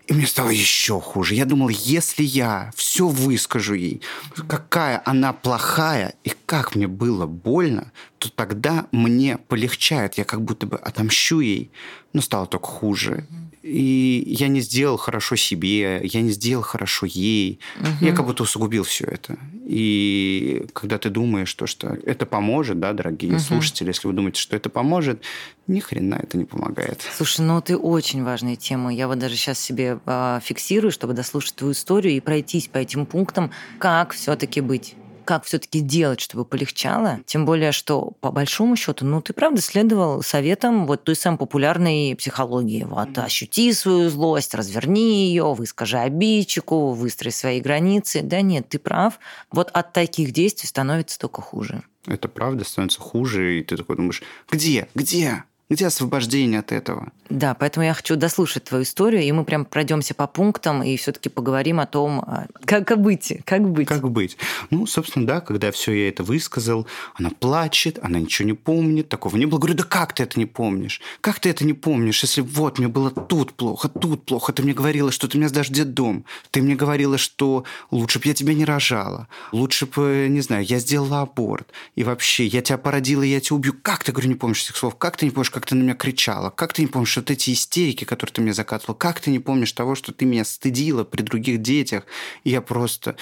И 0.07 0.13
мне 0.13 0.27
стало 0.27 0.51
еще 0.51 1.01
хуже. 1.01 1.33
Я 1.33 1.45
думал, 1.45 1.69
если 1.69 2.21
я 2.21 2.71
все 2.75 3.07
выскажу 3.07 3.73
ей, 3.73 4.01
какая 4.47 5.01
она 5.03 5.33
плохая 5.33 6.13
и 6.23 6.31
как 6.45 6.75
мне 6.75 6.87
было 6.87 7.25
больно, 7.25 7.91
то 8.19 8.29
тогда 8.31 8.85
мне 8.91 9.37
полегчает. 9.37 10.15
Я 10.15 10.23
как 10.23 10.43
будто 10.43 10.67
бы 10.67 10.77
отомщу 10.77 11.39
ей, 11.39 11.71
но 12.13 12.21
стало 12.21 12.45
только 12.45 12.67
хуже. 12.67 13.25
И 13.65 14.23
я 14.27 14.47
не 14.47 14.61
сделал 14.61 14.95
хорошо 14.97 15.35
себе, 15.35 15.99
я 16.03 16.21
не 16.21 16.29
сделал 16.29 16.61
хорошо 16.61 17.07
ей. 17.07 17.59
Я 17.99 18.13
как 18.13 18.25
будто 18.27 18.43
усугубил 18.43 18.83
все 18.83 19.05
это. 19.05 19.39
И 19.65 20.67
когда 20.73 20.99
ты 20.99 21.09
думаешь, 21.09 21.51
то, 21.55 21.65
что 21.65 21.97
это 22.05 22.27
поможет, 22.27 22.79
да, 22.79 22.93
дорогие 22.93 23.31
Мгм. 23.31 23.39
слушатели, 23.39 23.87
если 23.87 24.07
вы 24.07 24.13
думаете, 24.13 24.39
что 24.39 24.55
это 24.55 24.69
поможет, 24.69 25.23
ни 25.65 25.79
хрена 25.79 26.19
это 26.21 26.37
не 26.37 26.45
помогает. 26.45 27.01
Слушай, 27.17 27.41
ну 27.41 27.59
ты 27.59 27.75
очень 27.75 28.23
важная 28.23 28.55
тема. 28.55 28.93
Я 28.93 29.07
вот 29.07 29.17
даже 29.17 29.35
сейчас 29.35 29.59
себе 29.59 29.97
а, 30.05 30.39
фиксирую, 30.41 30.91
чтобы 30.91 31.13
дослушать 31.13 31.55
твою 31.55 31.73
историю 31.73 32.13
и 32.15 32.19
пройтись 32.19 32.67
по 32.67 32.77
этим 32.77 33.07
пунктам, 33.07 33.49
как 33.79 34.13
все-таки 34.13 34.61
быть 34.61 34.93
как 35.25 35.43
все-таки 35.43 35.81
делать, 35.81 36.21
чтобы 36.21 36.45
полегчало. 36.45 37.19
Тем 37.25 37.45
более, 37.45 37.71
что 37.71 38.11
по 38.21 38.31
большому 38.31 38.75
счету, 38.75 39.05
ну, 39.05 39.21
ты 39.21 39.33
правда 39.33 39.61
следовал 39.61 40.21
советам 40.21 40.85
вот 40.85 41.03
той 41.03 41.15
самой 41.15 41.37
популярной 41.37 42.15
психологии. 42.15 42.83
Вот, 42.83 43.17
ощути 43.17 43.73
свою 43.73 44.09
злость, 44.09 44.53
разверни 44.53 45.27
ее, 45.27 45.53
выскажи 45.53 45.97
обидчику, 45.97 46.93
выстрой 46.93 47.31
свои 47.31 47.59
границы. 47.59 48.21
Да 48.21 48.41
нет, 48.41 48.69
ты 48.69 48.79
прав. 48.79 49.19
Вот 49.51 49.69
от 49.73 49.91
таких 49.93 50.31
действий 50.31 50.67
становится 50.67 51.19
только 51.19 51.41
хуже. 51.41 51.83
Это 52.07 52.27
правда 52.27 52.63
становится 52.63 53.01
хуже, 53.01 53.59
и 53.59 53.63
ты 53.63 53.77
такой 53.77 53.95
думаешь, 53.95 54.21
где, 54.49 54.87
где, 54.93 55.43
где 55.69 55.87
освобождение 55.87 56.59
от 56.59 56.71
этого? 56.71 57.11
Да, 57.29 57.55
поэтому 57.55 57.85
я 57.85 57.93
хочу 57.95 58.15
дослушать 58.15 58.65
твою 58.65 58.83
историю, 58.83 59.23
и 59.23 59.31
мы 59.31 59.45
прям 59.45 59.65
пройдемся 59.65 60.13
по 60.13 60.27
пунктам 60.27 60.83
и 60.83 60.95
все-таки 60.95 61.27
поговорим 61.27 61.79
о 61.79 61.87
том, 61.87 62.19
а, 62.19 62.45
как 62.65 63.01
быть, 63.01 63.39
как 63.45 63.67
быть. 63.67 63.87
Как 63.87 64.09
быть? 64.11 64.37
Ну, 64.69 64.85
собственно, 64.85 65.25
да, 65.25 65.41
когда 65.41 65.71
все 65.71 65.91
я 65.91 66.09
это 66.09 66.23
высказал, 66.23 66.85
она 67.15 67.31
плачет, 67.31 67.97
она 68.03 68.19
ничего 68.19 68.47
не 68.47 68.53
помнит, 68.53 69.09
такого 69.09 69.37
не 69.37 69.47
было. 69.47 69.57
Говорю, 69.57 69.75
да 69.75 69.83
как 69.83 70.13
ты 70.13 70.21
это 70.21 70.37
не 70.37 70.45
помнишь? 70.45 71.01
Как 71.21 71.39
ты 71.39 71.49
это 71.49 71.65
не 71.65 71.73
помнишь, 71.73 72.21
если 72.21 72.41
вот 72.41 72.77
мне 72.77 72.87
было 72.87 73.09
тут 73.09 73.53
плохо, 73.53 73.89
тут 73.89 74.25
плохо, 74.25 74.53
ты 74.53 74.61
мне 74.61 74.73
говорила, 74.73 75.11
что 75.11 75.27
ты 75.27 75.39
меня 75.39 75.49
сдашь 75.49 75.69
в 75.69 75.73
детдом, 75.73 76.25
ты 76.51 76.61
мне 76.61 76.75
говорила, 76.75 77.17
что 77.17 77.63
лучше 77.89 78.19
бы 78.19 78.27
я 78.27 78.35
тебя 78.35 78.53
не 78.53 78.65
рожала, 78.65 79.27
лучше 79.51 79.87
бы, 79.87 80.27
не 80.29 80.41
знаю, 80.41 80.63
я 80.63 80.77
сделала 80.77 81.21
аборт, 81.21 81.69
и 81.95 82.03
вообще, 82.03 82.45
я 82.45 82.61
тебя 82.61 82.77
породила, 82.77 83.23
я 83.23 83.39
тебя 83.39 83.55
убью. 83.55 83.73
Как 83.81 84.03
ты, 84.03 84.11
говорю, 84.11 84.29
не 84.29 84.35
помнишь 84.35 84.63
этих 84.63 84.77
слов? 84.77 84.95
Как 84.97 85.17
ты 85.17 85.25
не 85.25 85.31
помнишь, 85.31 85.49
как 85.55 85.65
ты 85.65 85.75
на 85.75 85.83
меня 85.83 85.95
кричала? 85.95 86.49
Как 86.49 86.73
ты 86.73 86.81
не 86.81 86.89
помнишь 86.89 87.15
вот 87.15 87.31
эти 87.31 87.53
истерики, 87.53 88.03
которые 88.03 88.33
ты 88.33 88.41
мне 88.41 88.53
закатывал? 88.53 88.93
Как 88.93 89.21
ты 89.21 89.31
не 89.31 89.39
помнишь 89.39 89.71
того, 89.71 89.95
что 89.95 90.11
ты 90.11 90.25
меня 90.25 90.43
стыдила 90.43 91.05
при 91.05 91.21
других 91.21 91.61
детях? 91.61 92.03
И 92.43 92.49
я 92.49 92.61
просто... 92.61 93.15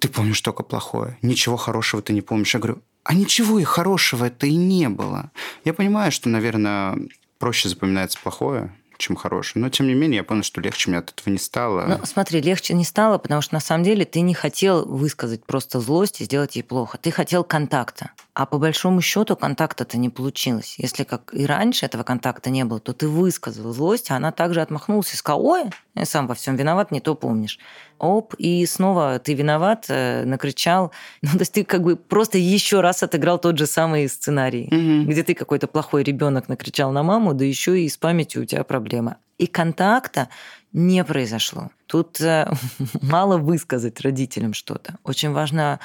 Ты 0.00 0.08
помнишь 0.08 0.40
только 0.40 0.62
плохое. 0.62 1.18
Ничего 1.20 1.56
хорошего 1.56 2.00
ты 2.00 2.12
не 2.12 2.20
помнишь. 2.20 2.54
Я 2.54 2.60
говорю, 2.60 2.80
а 3.02 3.12
ничего 3.12 3.58
и 3.58 3.64
хорошего 3.64 4.26
это 4.26 4.46
и 4.46 4.54
не 4.54 4.88
было. 4.88 5.32
Я 5.64 5.74
понимаю, 5.74 6.12
что, 6.12 6.28
наверное, 6.28 6.96
проще 7.40 7.68
запоминается 7.68 8.20
плохое, 8.22 8.72
чем 8.96 9.16
хорошее. 9.16 9.60
Но, 9.60 9.68
тем 9.68 9.88
не 9.88 9.94
менее, 9.94 10.18
я 10.18 10.24
понял, 10.24 10.44
что 10.44 10.60
легче 10.60 10.90
мне 10.90 11.00
от 11.00 11.10
этого 11.10 11.32
не 11.32 11.40
стало. 11.40 11.86
Ну, 11.86 12.06
смотри, 12.06 12.40
легче 12.40 12.74
не 12.74 12.84
стало, 12.84 13.18
потому 13.18 13.42
что 13.42 13.54
на 13.54 13.60
самом 13.60 13.82
деле 13.82 14.04
ты 14.04 14.20
не 14.20 14.34
хотел 14.34 14.86
высказать 14.86 15.44
просто 15.44 15.80
злость 15.80 16.20
и 16.20 16.24
сделать 16.24 16.54
ей 16.54 16.62
плохо. 16.62 16.98
Ты 16.98 17.10
хотел 17.10 17.42
контакта. 17.42 18.12
А 18.34 18.46
по 18.46 18.58
большому 18.58 19.00
счету 19.00 19.36
контакта-то 19.36 19.96
не 19.96 20.08
получилось. 20.08 20.74
Если 20.78 21.04
как 21.04 21.32
и 21.32 21.46
раньше 21.46 21.86
этого 21.86 22.02
контакта 22.02 22.50
не 22.50 22.64
было, 22.64 22.80
то 22.80 22.92
ты 22.92 23.06
высказал 23.06 23.72
злость, 23.72 24.10
а 24.10 24.16
она 24.16 24.32
также 24.32 24.60
отмахнулась 24.60 25.14
и 25.14 25.16
сказала, 25.16 25.40
ой, 25.40 25.62
я 25.94 26.04
сам 26.04 26.26
во 26.26 26.34
всем 26.34 26.56
виноват, 26.56 26.90
не 26.90 27.00
то 27.00 27.14
помнишь. 27.14 27.60
Оп, 28.00 28.34
и 28.34 28.66
снова 28.66 29.20
ты 29.20 29.34
виноват, 29.34 29.86
э, 29.88 30.24
накричал. 30.24 30.90
Ну, 31.22 31.30
то 31.30 31.38
есть 31.38 31.52
ты 31.52 31.64
как 31.64 31.82
бы 31.82 31.94
просто 31.96 32.36
еще 32.38 32.80
раз 32.80 33.04
отыграл 33.04 33.38
тот 33.38 33.56
же 33.56 33.66
самый 33.66 34.08
сценарий, 34.08 34.66
угу. 34.66 35.10
где 35.10 35.22
ты 35.22 35.34
какой-то 35.34 35.68
плохой 35.68 36.02
ребенок 36.02 36.48
накричал 36.48 36.90
на 36.90 37.04
маму, 37.04 37.34
да 37.34 37.44
еще 37.44 37.80
и 37.80 37.88
с 37.88 37.96
памятью 37.96 38.42
у 38.42 38.44
тебя 38.46 38.64
проблема. 38.64 39.18
И 39.38 39.46
контакта 39.46 40.28
не 40.72 41.04
произошло. 41.04 41.70
Тут 41.86 42.20
э, 42.20 42.52
мало 43.00 43.38
высказать 43.38 44.00
родителям 44.00 44.54
что-то. 44.54 44.98
Очень 45.04 45.30
важно 45.30 45.78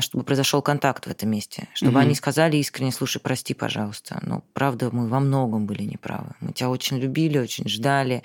чтобы 0.00 0.24
произошел 0.24 0.62
контакт 0.62 1.06
в 1.06 1.10
этом 1.10 1.30
месте, 1.30 1.68
чтобы 1.74 1.94
угу. 1.94 2.00
они 2.00 2.14
сказали 2.14 2.56
искренне, 2.56 2.92
слушай, 2.92 3.18
прости, 3.20 3.54
пожалуйста, 3.54 4.20
но 4.22 4.44
правда 4.52 4.90
мы 4.92 5.08
во 5.08 5.20
многом 5.20 5.66
были 5.66 5.82
неправы. 5.82 6.34
Мы 6.40 6.52
тебя 6.52 6.70
очень 6.70 6.98
любили, 6.98 7.38
очень 7.38 7.68
ждали. 7.68 8.22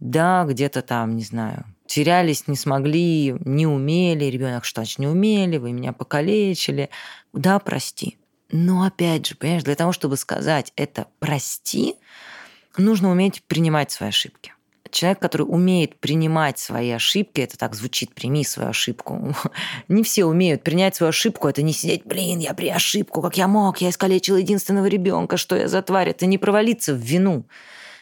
Да, 0.00 0.44
где-то 0.44 0.82
там, 0.82 1.16
не 1.16 1.22
знаю, 1.22 1.64
терялись, 1.86 2.46
не 2.46 2.56
смогли, 2.56 3.36
не 3.44 3.66
умели, 3.66 4.24
ребенок 4.26 4.64
что 4.64 4.80
значит 4.80 4.98
не 4.98 5.08
умели, 5.08 5.56
вы 5.56 5.72
меня 5.72 5.92
покалечили. 5.92 6.90
Да, 7.32 7.58
прости. 7.58 8.18
Но 8.50 8.84
опять 8.84 9.26
же, 9.26 9.34
понимаешь, 9.34 9.64
для 9.64 9.74
того, 9.74 9.92
чтобы 9.92 10.16
сказать 10.16 10.72
это 10.76 11.06
прости, 11.18 11.96
нужно 12.76 13.10
уметь 13.10 13.42
принимать 13.44 13.90
свои 13.90 14.08
ошибки 14.08 14.52
человек, 14.90 15.18
который 15.18 15.42
умеет 15.42 15.96
принимать 15.96 16.58
свои 16.58 16.90
ошибки, 16.90 17.40
это 17.40 17.56
так 17.56 17.74
звучит, 17.74 18.14
прими 18.14 18.44
свою 18.44 18.70
ошибку. 18.70 19.34
Не 19.88 20.02
все 20.02 20.24
умеют 20.24 20.62
принять 20.62 20.96
свою 20.96 21.08
ошибку, 21.08 21.48
это 21.48 21.62
не 21.62 21.72
сидеть, 21.72 22.02
блин, 22.04 22.38
я 22.38 22.54
при 22.54 22.68
ошибку, 22.68 23.22
как 23.22 23.36
я 23.36 23.48
мог, 23.48 23.80
я 23.80 23.90
искалечил 23.90 24.36
единственного 24.36 24.86
ребенка, 24.86 25.36
что 25.36 25.56
я 25.56 25.68
за 25.68 25.82
тварь, 25.82 26.10
это 26.10 26.26
не 26.26 26.38
провалиться 26.38 26.94
в 26.94 26.98
вину. 26.98 27.44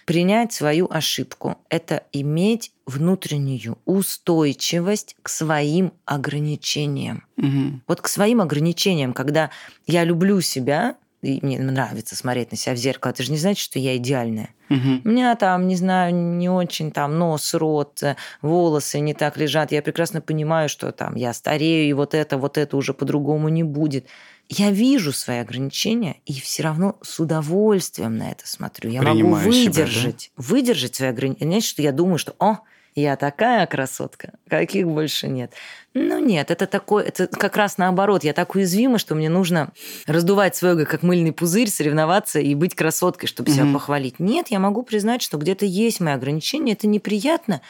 Принять 0.07 0.53
свою 0.53 0.87
ошибку– 0.89 1.59
это 1.69 2.05
иметь 2.13 2.71
внутреннюю 2.87 3.77
устойчивость 3.87 5.17
к 5.21 5.29
своим 5.29 5.93
ограничениям. 6.05 7.25
Угу. 7.37 7.81
Вот 7.89 8.01
к 8.01 8.09
своим 8.09 8.41
ограничениям, 8.41 9.13
когда 9.13 9.51
я 9.85 10.05
люблю 10.05 10.41
себя, 10.41 10.97
и 11.27 11.45
мне 11.45 11.59
нравится 11.59 12.15
смотреть 12.15 12.53
на 12.53 12.57
себя 12.57 12.75
в 12.75 12.79
зеркало, 12.79 13.11
это 13.11 13.23
же 13.23 13.33
не 13.33 13.39
значит, 13.39 13.63
что 13.63 13.79
я 13.79 13.97
идеальная. 13.97 14.51
Угу. 14.71 15.01
У 15.05 15.09
меня 15.09 15.35
там, 15.37 15.67
не 15.67 15.77
знаю, 15.77 16.15
не 16.15 16.49
очень 16.49 16.91
там 16.91 17.19
нос, 17.19 17.55
рот, 17.55 18.03
э, 18.03 18.17
волосы 18.43 19.01
не 19.01 19.15
так 19.15 19.37
лежат. 19.37 19.73
Я 19.73 19.83
прекрасно 19.83 20.21
понимаю, 20.21 20.69
что 20.69 20.93
там 20.93 21.15
я 21.15 21.33
старею, 21.33 21.89
и 21.89 21.93
вот 21.93 22.15
это, 22.15 22.39
вот 22.39 22.59
это 22.59 22.77
уже 22.77 22.95
по-другому 22.95 23.49
не 23.49 23.63
будет. 23.63 24.07
Я 24.49 24.71
вижу 24.71 25.13
свои 25.13 25.39
ограничения 25.39 26.17
и 26.25 26.41
все 26.41 26.63
равно 26.63 26.97
с 27.03 27.19
удовольствием 27.19 28.17
на 28.17 28.31
это 28.31 28.47
смотрю. 28.47 28.91
Я 28.91 29.01
Принимаю 29.01 29.25
могу 29.25 29.51
выдержать, 29.51 30.21
себя, 30.21 30.33
да? 30.37 30.43
выдержать 30.45 30.95
свои 30.95 31.09
ограничения. 31.11 31.47
Знаете, 31.49 31.67
что 31.67 31.83
я 31.83 31.93
думаю, 31.93 32.19
что, 32.19 32.35
о, 32.39 32.59
я 32.97 33.17
такая 33.17 33.67
красотка, 33.67 34.33
каких 34.49 34.89
больше 34.89 35.29
нет. 35.29 35.53
Ну 35.93 36.19
нет, 36.19 36.51
это 36.51 36.67
такое, 36.67 37.05
это 37.05 37.27
как 37.27 37.57
раз 37.57 37.77
наоборот. 37.77 38.25
Я 38.25 38.33
так 38.33 38.55
уязвима, 38.55 38.99
что 38.99 39.15
мне 39.15 39.29
нужно 39.29 39.71
раздувать 40.07 40.57
свой 40.57 40.73
эго 40.73 40.87
как 40.87 41.03
мыльный 41.03 41.33
пузырь, 41.33 41.69
соревноваться 41.69 42.41
и 42.41 42.55
быть 42.55 42.75
красоткой, 42.75 43.29
чтобы 43.29 43.51
себя 43.51 43.65
mm-hmm. 43.65 43.73
похвалить. 43.75 44.19
Нет, 44.19 44.49
я 44.49 44.59
могу 44.59 44.83
признать, 44.83 45.21
что 45.21 45.37
где-то 45.37 45.67
есть 45.67 46.01
мои 46.01 46.15
ограничения, 46.15 46.73
это 46.73 46.87
неприятно. 46.87 47.61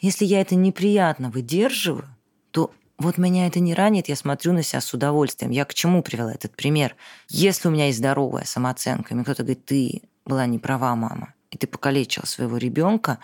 Если 0.00 0.26
я 0.26 0.42
это 0.42 0.54
неприятно 0.54 1.30
выдерживаю, 1.30 2.06
то 2.50 2.70
вот 2.98 3.16
меня 3.16 3.46
это 3.46 3.60
не 3.60 3.72
ранит, 3.72 4.08
я 4.08 4.16
смотрю 4.16 4.52
на 4.52 4.62
себя 4.62 4.82
с 4.82 4.92
удовольствием. 4.92 5.50
Я 5.50 5.64
к 5.64 5.72
чему 5.72 6.02
привела 6.02 6.32
этот 6.32 6.54
пример? 6.54 6.94
Если 7.30 7.68
у 7.68 7.70
меня 7.70 7.86
есть 7.86 7.98
здоровая 7.98 8.44
самооценка, 8.44 9.14
мне 9.14 9.24
кто-то 9.24 9.44
говорит, 9.44 9.64
ты 9.64 10.02
была 10.26 10.44
не 10.44 10.58
права, 10.58 10.94
мама, 10.94 11.32
и 11.50 11.56
ты 11.56 11.66
покалечила 11.66 12.26
своего 12.26 12.58
ребенка, 12.58 13.18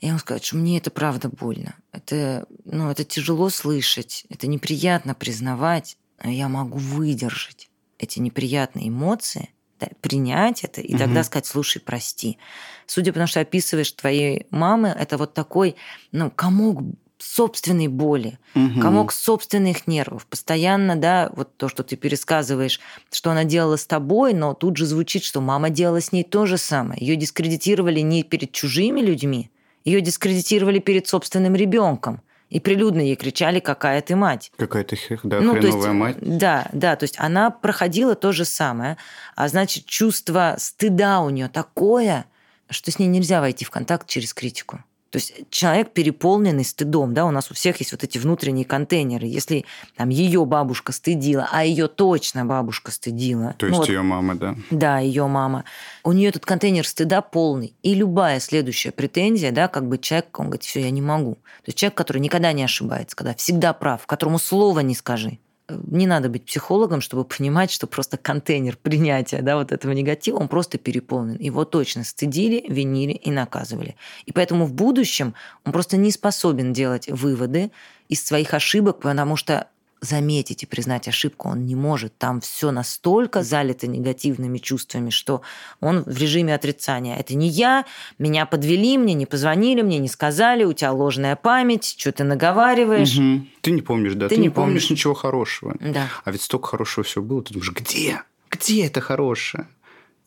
я 0.00 0.08
ему 0.10 0.18
сказать, 0.18 0.44
что 0.44 0.56
мне 0.56 0.78
это 0.78 0.90
правда 0.90 1.28
больно. 1.28 1.74
Это, 1.92 2.46
ну, 2.64 2.90
это 2.90 3.04
тяжело 3.04 3.48
слышать, 3.48 4.24
это 4.28 4.46
неприятно 4.46 5.14
признавать, 5.14 5.96
но 6.22 6.30
я 6.30 6.48
могу 6.48 6.78
выдержать 6.78 7.70
эти 7.98 8.18
неприятные 8.18 8.88
эмоции, 8.88 9.50
да, 9.80 9.88
принять 10.00 10.64
это 10.64 10.80
и 10.80 10.92
угу. 10.94 10.98
тогда 10.98 11.24
сказать, 11.24 11.46
слушай, 11.46 11.80
прости. 11.80 12.38
Судя 12.86 13.12
по 13.12 13.18
тому, 13.18 13.26
что 13.26 13.40
описываешь 13.40 13.92
твоей 13.92 14.46
мамы, 14.50 14.88
это 14.88 15.18
вот 15.18 15.34
такой, 15.34 15.76
ну, 16.12 16.30
комок 16.30 16.82
собственной 17.18 17.88
боли, 17.88 18.38
угу. 18.54 18.80
комок 18.80 19.12
собственных 19.12 19.86
нервов. 19.86 20.26
Постоянно, 20.26 20.96
да, 20.96 21.30
вот 21.34 21.56
то, 21.56 21.68
что 21.68 21.82
ты 21.82 21.96
пересказываешь, 21.96 22.80
что 23.10 23.30
она 23.30 23.44
делала 23.44 23.76
с 23.76 23.86
тобой, 23.86 24.34
но 24.34 24.54
тут 24.54 24.76
же 24.76 24.86
звучит, 24.86 25.24
что 25.24 25.40
мама 25.40 25.70
делала 25.70 26.00
с 26.00 26.12
ней 26.12 26.24
то 26.24 26.46
же 26.46 26.58
самое. 26.58 27.00
Ее 27.00 27.16
дискредитировали 27.16 28.00
не 28.00 28.22
перед 28.22 28.52
чужими 28.52 29.00
людьми, 29.00 29.50
ее 29.86 30.02
дискредитировали 30.02 30.80
перед 30.80 31.06
собственным 31.06 31.54
ребенком. 31.54 32.20
И 32.50 32.60
прилюдно 32.60 33.00
ей 33.00 33.16
кричали, 33.16 33.58
какая 33.58 34.00
ты 34.02 34.14
мать. 34.14 34.52
Какая 34.56 34.84
ты, 34.84 34.96
да, 35.24 35.40
ну, 35.40 35.54
хреновая 35.54 35.76
есть, 35.76 35.88
мать. 35.88 36.16
Да, 36.20 36.68
да, 36.72 36.94
то 36.94 37.04
есть 37.04 37.16
она 37.18 37.50
проходила 37.50 38.14
то 38.14 38.30
же 38.32 38.44
самое, 38.44 38.98
а 39.34 39.48
значит, 39.48 39.86
чувство 39.86 40.54
стыда 40.58 41.20
у 41.20 41.30
нее 41.30 41.48
такое, 41.48 42.26
что 42.68 42.90
с 42.90 42.98
ней 42.98 43.06
нельзя 43.06 43.40
войти 43.40 43.64
в 43.64 43.70
контакт 43.70 44.06
через 44.06 44.32
критику. 44.32 44.80
То 45.16 45.18
есть 45.18 45.32
человек 45.48 45.92
переполненный 45.92 46.62
стыдом, 46.62 47.14
да, 47.14 47.24
у 47.24 47.30
нас 47.30 47.50
у 47.50 47.54
всех 47.54 47.78
есть 47.78 47.90
вот 47.90 48.04
эти 48.04 48.18
внутренние 48.18 48.66
контейнеры. 48.66 49.26
Если 49.26 49.64
там 49.96 50.10
ее 50.10 50.44
бабушка 50.44 50.92
стыдила, 50.92 51.48
а 51.50 51.64
ее 51.64 51.88
точно 51.88 52.44
бабушка 52.44 52.90
стыдила. 52.90 53.54
То 53.56 53.64
есть 53.64 53.78
ну, 53.78 53.86
ее 53.86 54.00
вот, 54.00 54.08
мама, 54.08 54.34
да? 54.34 54.56
Да, 54.70 54.98
ее 54.98 55.26
мама. 55.26 55.64
У 56.04 56.12
нее 56.12 56.28
этот 56.28 56.44
контейнер 56.44 56.86
стыда 56.86 57.22
полный. 57.22 57.72
И 57.82 57.94
любая 57.94 58.40
следующая 58.40 58.90
претензия, 58.90 59.52
да, 59.52 59.68
как 59.68 59.88
бы 59.88 59.96
человек, 59.96 60.38
он 60.38 60.48
говорит, 60.48 60.64
все, 60.64 60.80
я 60.80 60.90
не 60.90 61.00
могу. 61.00 61.36
То 61.36 61.68
есть 61.68 61.78
человек, 61.78 61.96
который 61.96 62.18
никогда 62.18 62.52
не 62.52 62.64
ошибается, 62.64 63.16
когда 63.16 63.32
всегда 63.32 63.72
прав, 63.72 64.06
которому 64.06 64.38
слова 64.38 64.80
не 64.80 64.94
скажи 64.94 65.38
не 65.68 66.06
надо 66.06 66.28
быть 66.28 66.44
психологом, 66.44 67.00
чтобы 67.00 67.24
понимать, 67.24 67.70
что 67.70 67.86
просто 67.86 68.16
контейнер 68.16 68.76
принятия 68.76 69.42
да, 69.42 69.56
вот 69.56 69.72
этого 69.72 69.92
негатива, 69.92 70.38
он 70.38 70.48
просто 70.48 70.78
переполнен. 70.78 71.36
Его 71.38 71.64
точно 71.64 72.04
стыдили, 72.04 72.64
винили 72.68 73.12
и 73.12 73.30
наказывали. 73.30 73.96
И 74.26 74.32
поэтому 74.32 74.66
в 74.66 74.72
будущем 74.72 75.34
он 75.64 75.72
просто 75.72 75.96
не 75.96 76.10
способен 76.10 76.72
делать 76.72 77.08
выводы 77.08 77.72
из 78.08 78.24
своих 78.24 78.54
ошибок, 78.54 79.00
потому 79.00 79.36
что 79.36 79.68
заметить 80.00 80.62
и 80.62 80.66
признать 80.66 81.08
ошибку 81.08 81.48
он 81.48 81.66
не 81.66 81.74
может. 81.74 82.16
Там 82.18 82.40
все 82.40 82.70
настолько 82.70 83.42
залито 83.42 83.86
негативными 83.86 84.58
чувствами, 84.58 85.10
что 85.10 85.42
он 85.80 86.02
в 86.04 86.16
режиме 86.18 86.54
отрицания. 86.54 87.16
Это 87.16 87.34
не 87.34 87.48
я, 87.48 87.84
меня 88.18 88.46
подвели, 88.46 88.98
мне 88.98 89.14
не 89.14 89.26
позвонили, 89.26 89.82
мне 89.82 89.98
не 89.98 90.08
сказали, 90.08 90.64
у 90.64 90.72
тебя 90.72 90.92
ложная 90.92 91.36
память, 91.36 91.96
что 91.98 92.12
ты 92.12 92.24
наговариваешь. 92.24 93.16
Угу. 93.16 93.46
Ты 93.62 93.70
не 93.70 93.82
помнишь, 93.82 94.14
да? 94.14 94.28
Ты, 94.28 94.36
ты 94.36 94.40
не 94.40 94.48
помнишь. 94.50 94.82
помнишь 94.82 94.90
ничего 94.90 95.14
хорошего. 95.14 95.76
Да. 95.80 96.08
А 96.24 96.30
ведь 96.30 96.42
столько 96.42 96.68
хорошего 96.68 97.04
всего 97.04 97.24
было. 97.24 97.42
Ты 97.42 97.54
думаешь, 97.54 97.72
где? 97.72 98.22
Где 98.50 98.86
это 98.86 99.00
хорошее? 99.00 99.66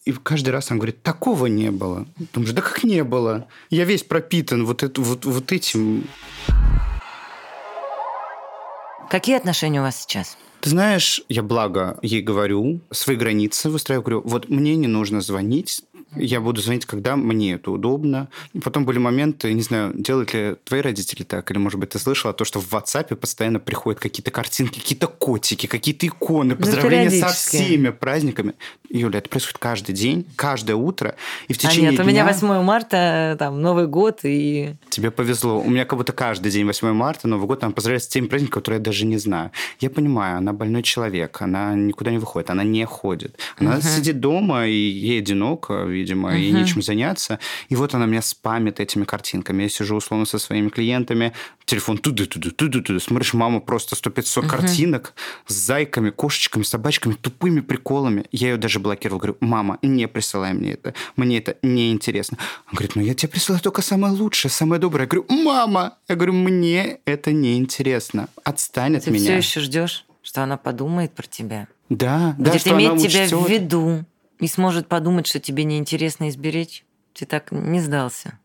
И 0.05 0.11
каждый 0.11 0.49
раз 0.49 0.71
он 0.71 0.77
говорит, 0.77 1.03
такого 1.03 1.45
не 1.47 1.71
было. 1.71 2.07
Думаешь, 2.33 2.53
да 2.53 2.61
как 2.61 2.83
не 2.83 3.03
было? 3.03 3.47
Я 3.69 3.85
весь 3.85 4.03
пропитан 4.03 4.65
вот, 4.65 4.81
это, 4.81 5.01
вот, 5.01 5.25
вот 5.25 5.51
этим 5.51 6.05
Какие 9.09 9.37
отношения 9.37 9.79
у 9.79 9.83
вас 9.83 10.01
сейчас? 10.01 10.37
Ты 10.61 10.69
знаешь, 10.69 11.21
я 11.29 11.43
благо 11.43 11.97
ей 12.01 12.21
говорю, 12.21 12.81
свои 12.91 13.15
границы 13.15 13.69
выстраиваю, 13.69 14.03
говорю, 14.03 14.21
вот 14.25 14.49
мне 14.49 14.75
не 14.75 14.87
нужно 14.87 15.21
звонить, 15.21 15.83
я 16.15 16.41
буду 16.41 16.61
звонить, 16.61 16.85
когда 16.85 17.15
мне 17.15 17.53
это 17.53 17.71
удобно. 17.71 18.29
И 18.53 18.59
потом 18.59 18.85
были 18.85 18.97
моменты, 18.97 19.53
не 19.53 19.61
знаю, 19.61 19.93
делают 19.95 20.33
ли 20.33 20.55
твои 20.63 20.81
родители 20.81 21.23
так, 21.23 21.49
или, 21.51 21.57
может 21.59 21.79
быть, 21.79 21.89
ты 21.89 21.99
слышала 21.99 22.33
то, 22.33 22.45
что 22.45 22.59
в 22.59 22.73
WhatsApp 22.73 23.15
постоянно 23.15 23.59
приходят 23.59 24.01
какие-то 24.01 24.31
картинки, 24.31 24.79
какие-то 24.79 25.07
котики, 25.07 25.67
какие-то 25.67 26.07
иконы, 26.07 26.55
ну, 26.55 26.61
поздравления 26.61 27.11
со 27.11 27.27
всеми 27.27 27.89
праздниками. 27.89 28.55
Юля, 28.89 29.19
это 29.19 29.29
происходит 29.29 29.59
каждый 29.59 29.93
день, 29.93 30.25
каждое 30.35 30.75
утро. 30.75 31.15
И 31.47 31.53
в 31.53 31.59
течение 31.59 31.89
а 31.89 31.91
нет, 31.91 32.01
дня... 32.01 32.05
у 32.05 32.07
меня 32.07 32.25
8 32.25 32.63
марта, 32.63 33.35
там, 33.37 33.61
Новый 33.61 33.85
год, 33.85 34.21
и... 34.23 34.75
Тебе 34.89 35.11
повезло. 35.11 35.59
У 35.59 35.69
меня 35.69 35.85
как 35.85 35.99
будто 35.99 36.11
каждый 36.11 36.51
день 36.51 36.65
8 36.65 36.91
марта, 36.91 37.27
Новый 37.27 37.45
год, 37.45 37.59
там 37.59 37.71
поздравляют 37.71 38.03
с 38.03 38.07
теми 38.07 38.25
праздниками, 38.25 38.55
которые 38.55 38.79
я 38.79 38.83
даже 38.83 39.05
не 39.05 39.17
знаю. 39.17 39.51
Я 39.79 39.91
понимаю, 39.91 40.39
она 40.39 40.48
больной 40.53 40.83
человек, 40.83 41.41
она 41.41 41.73
никуда 41.75 42.11
не 42.11 42.17
выходит, 42.17 42.49
она 42.49 42.63
не 42.63 42.85
ходит. 42.85 43.39
Она 43.57 43.77
угу. 43.77 43.81
сидит 43.81 44.19
дома, 44.19 44.67
и 44.67 44.73
ей 44.73 45.19
одиноко, 45.19 45.83
видимо, 45.83 46.33
uh-huh. 46.33 46.41
и 46.41 46.51
нечем 46.51 46.81
заняться. 46.81 47.39
И 47.69 47.75
вот 47.75 47.93
она 47.93 48.05
меня 48.05 48.21
спамит 48.21 48.79
этими 48.79 49.03
картинками. 49.03 49.63
Я 49.63 49.69
сижу 49.69 49.95
условно 49.95 50.25
со 50.25 50.39
своими 50.39 50.69
клиентами, 50.69 51.33
телефон 51.65 51.97
туды-туды, 51.97 52.51
туды-туды. 52.51 52.99
Смотришь, 52.99 53.33
мама 53.33 53.59
просто 53.59 53.95
100-500 53.95 54.21
uh-huh. 54.21 54.47
картинок 54.47 55.13
с 55.47 55.53
зайками, 55.53 56.09
кошечками, 56.09 56.63
собачками, 56.63 57.13
тупыми 57.13 57.61
приколами. 57.61 58.25
Я 58.31 58.49
ее 58.51 58.57
даже 58.57 58.79
блокировал. 58.79 59.19
Говорю, 59.19 59.37
мама, 59.39 59.77
не 59.81 60.07
присылай 60.07 60.53
мне 60.53 60.73
это. 60.73 60.93
Мне 61.15 61.37
это 61.37 61.57
не 61.61 61.91
интересно. 61.91 62.37
Он 62.67 62.73
говорит, 62.73 62.95
ну 62.95 63.01
я 63.01 63.13
тебе 63.13 63.29
присылаю 63.29 63.61
только 63.61 63.81
самое 63.81 64.13
лучшее, 64.13 64.51
самое 64.51 64.79
доброе. 64.79 65.03
Я 65.03 65.07
говорю, 65.07 65.25
мама! 65.29 65.97
Я 66.07 66.15
говорю, 66.15 66.33
мне 66.33 66.99
это 67.05 67.31
не 67.31 67.57
интересно. 67.57 68.29
Отстань 68.43 68.97
от 68.97 69.05
Ты 69.05 69.11
меня. 69.11 69.23
все 69.23 69.37
еще 69.37 69.59
ждешь, 69.61 70.05
что 70.29 70.43
она 70.43 70.57
подумает 70.57 71.11
про 71.15 71.25
тебя? 71.25 71.67
Да, 71.89 72.35
Будет 72.37 72.53
да, 72.53 72.59
что 72.59 72.69
иметь 72.75 72.87
она 72.89 72.99
тебя 72.99 73.23
учтет. 73.23 73.39
в 73.39 73.49
виду 73.49 74.05
и 74.39 74.47
сможет 74.47 74.87
подумать, 74.87 75.25
что 75.25 75.39
тебе 75.39 75.63
неинтересно 75.63 76.29
изберечь. 76.29 76.85
Ты 77.13 77.25
так 77.25 77.51
не 77.51 77.79
сдался. 77.81 78.37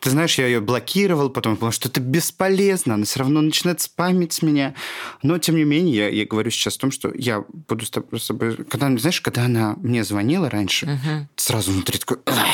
Ты 0.00 0.08
знаешь, 0.08 0.38
я 0.38 0.46
ее 0.46 0.60
блокировал, 0.60 1.28
потом 1.28 1.58
понял, 1.58 1.72
что 1.72 1.88
это 1.90 2.00
бесполезно, 2.00 2.94
она 2.94 3.04
все 3.04 3.18
равно 3.18 3.42
начинает 3.42 3.82
спамить 3.82 4.40
меня. 4.40 4.74
Но, 5.22 5.36
тем 5.38 5.56
не 5.56 5.64
менее, 5.64 5.96
я, 5.96 6.08
я 6.08 6.24
говорю 6.24 6.50
сейчас 6.50 6.76
о 6.76 6.80
том, 6.80 6.90
что 6.92 7.12
я 7.14 7.44
буду 7.68 7.84
с 7.84 7.90
тобой... 7.90 8.56
Когда, 8.64 8.96
знаешь, 8.96 9.20
когда 9.20 9.44
она 9.44 9.74
мне 9.82 10.04
звонила 10.04 10.48
раньше, 10.48 10.86
Мгм. 10.86 11.28
сразу 11.36 11.72
внутри 11.72 11.98
такой... 11.98 12.18
«Ах, 12.24 12.46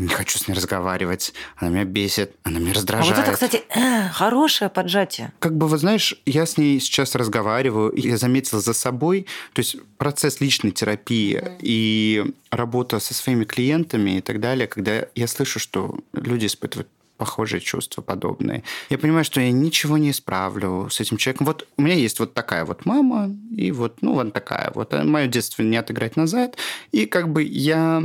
Не 0.00 0.08
хочу 0.08 0.38
с 0.38 0.48
ней 0.48 0.54
разговаривать. 0.54 1.34
Она 1.56 1.70
меня 1.70 1.84
бесит, 1.84 2.34
она 2.42 2.58
меня 2.58 2.70
А 2.70 2.74
раздражает. 2.74 3.16
вот 3.16 3.22
это, 3.22 3.32
кстати, 3.32 3.62
э, 3.68 4.08
хорошее 4.08 4.70
поджатие. 4.70 5.32
Как 5.38 5.54
бы, 5.54 5.68
вы 5.68 5.76
знаешь, 5.76 6.14
я 6.24 6.46
с 6.46 6.56
ней 6.56 6.80
сейчас 6.80 7.14
разговариваю, 7.14 7.90
и 7.90 8.08
я 8.08 8.16
заметил 8.16 8.60
за 8.60 8.72
собой, 8.72 9.26
то 9.52 9.60
есть 9.60 9.76
процесс 9.98 10.40
личной 10.40 10.70
терапии 10.70 11.42
и 11.60 12.32
работа 12.50 12.98
со 12.98 13.12
своими 13.12 13.44
клиентами 13.44 14.18
и 14.18 14.20
так 14.22 14.40
далее, 14.40 14.66
когда 14.66 15.04
я 15.14 15.26
слышу, 15.26 15.58
что 15.58 15.98
люди 16.14 16.46
испытывают 16.46 16.88
похожие 17.18 17.60
чувства, 17.60 18.00
подобные. 18.00 18.64
Я 18.88 18.96
понимаю, 18.96 19.24
что 19.24 19.42
я 19.42 19.52
ничего 19.52 19.98
не 19.98 20.12
исправлю 20.12 20.88
с 20.90 20.98
этим 21.00 21.18
человеком. 21.18 21.46
Вот 21.46 21.68
у 21.76 21.82
меня 21.82 21.94
есть 21.94 22.18
вот 22.18 22.32
такая 22.32 22.64
вот 22.64 22.86
мама, 22.86 23.30
и 23.54 23.70
вот, 23.72 24.00
ну, 24.00 24.14
вот 24.14 24.32
такая 24.32 24.72
вот. 24.74 24.94
Мое 25.04 25.26
детство 25.26 25.62
не 25.62 25.76
отыграть 25.76 26.16
назад. 26.16 26.56
И 26.92 27.04
как 27.04 27.28
бы 27.30 27.42
я 27.42 28.02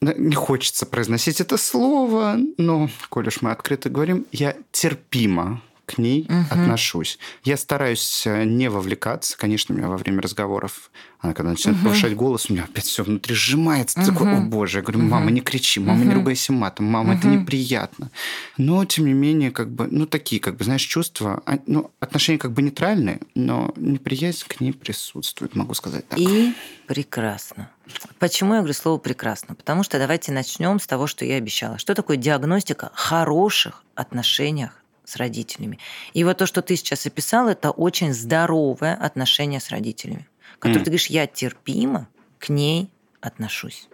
не 0.00 0.34
хочется 0.34 0.86
произносить 0.86 1.40
это 1.40 1.56
слово, 1.56 2.36
но, 2.56 2.88
коль 3.08 3.28
уж 3.28 3.42
мы 3.42 3.50
открыто 3.50 3.90
говорим, 3.90 4.26
я 4.32 4.56
терпимо 4.72 5.62
к 5.94 5.98
ней 5.98 6.26
Мгм. 6.28 6.46
отношусь. 6.50 7.18
Я 7.44 7.56
стараюсь 7.56 8.26
э, 8.26 8.44
не 8.44 8.68
вовлекаться. 8.70 9.36
Конечно, 9.36 9.74
у 9.74 9.78
меня 9.78 9.88
во 9.88 9.96
время 9.96 10.22
разговоров, 10.22 10.90
она 11.20 11.34
когда 11.34 11.50
начинает 11.50 11.78
Мгм. 11.78 11.84
повышать 11.84 12.14
голос, 12.14 12.48
у 12.48 12.52
меня 12.52 12.64
опять 12.64 12.84
все 12.84 13.02
внутри 13.04 13.34
сжимается. 13.34 14.00
Ты 14.00 14.06
Такой, 14.06 14.30
о 14.30 14.40
боже, 14.40 14.78
я 14.78 14.82
говорю, 14.82 15.00
мама, 15.00 15.30
не 15.30 15.40
кричи, 15.40 15.80
мама, 15.80 16.00
не 16.00 16.06
Мгм. 16.06 16.14
ругайся 16.14 16.52
матом, 16.52 16.86
мама, 16.86 17.14
это 17.14 17.26
Мгм. 17.28 17.40
неприятно. 17.40 18.10
Но, 18.56 18.84
тем 18.84 19.06
не 19.06 19.12
менее, 19.12 19.50
как 19.50 19.70
бы, 19.70 19.88
ну, 19.90 20.06
такие, 20.06 20.40
как 20.40 20.56
бы, 20.56 20.64
знаешь, 20.64 20.82
чувства, 20.82 21.42
а, 21.46 21.58
ну, 21.66 21.90
отношения 22.00 22.38
как 22.38 22.52
бы 22.52 22.62
нейтральные, 22.62 23.20
но 23.34 23.72
неприязнь 23.76 24.44
к 24.46 24.60
ней 24.60 24.72
присутствует, 24.72 25.54
могу 25.54 25.74
сказать 25.74 26.08
так. 26.08 26.18
И 26.18 26.54
прекрасно. 26.86 27.70
Почему 28.18 28.54
я 28.54 28.60
говорю 28.60 28.74
слово 28.74 28.98
прекрасно? 28.98 29.54
Потому 29.54 29.82
что 29.82 29.98
давайте 29.98 30.32
начнем 30.32 30.78
с 30.80 30.86
того, 30.86 31.06
что 31.06 31.24
я 31.24 31.36
обещала. 31.36 31.78
Что 31.78 31.94
такое 31.94 32.16
диагностика 32.16 32.90
хороших 32.94 33.84
отношениях 33.94 34.79
с 35.10 35.16
родителями? 35.16 35.78
И 36.14 36.24
вот 36.24 36.38
то, 36.38 36.46
что 36.46 36.62
ты 36.62 36.76
сейчас 36.76 37.06
описал, 37.06 37.48
это 37.48 37.70
очень 37.70 38.12
здоровое 38.14 38.94
отношение 38.94 39.60
с 39.60 39.70
родителями, 39.70 40.28
которое 40.58 40.78
М. 40.78 40.84
ты 40.84 40.90
говоришь, 40.90 41.06
я 41.08 41.26
терпимо 41.26 42.08
к 42.38 42.48
ней 42.48 42.90
отношусь. 43.20 43.88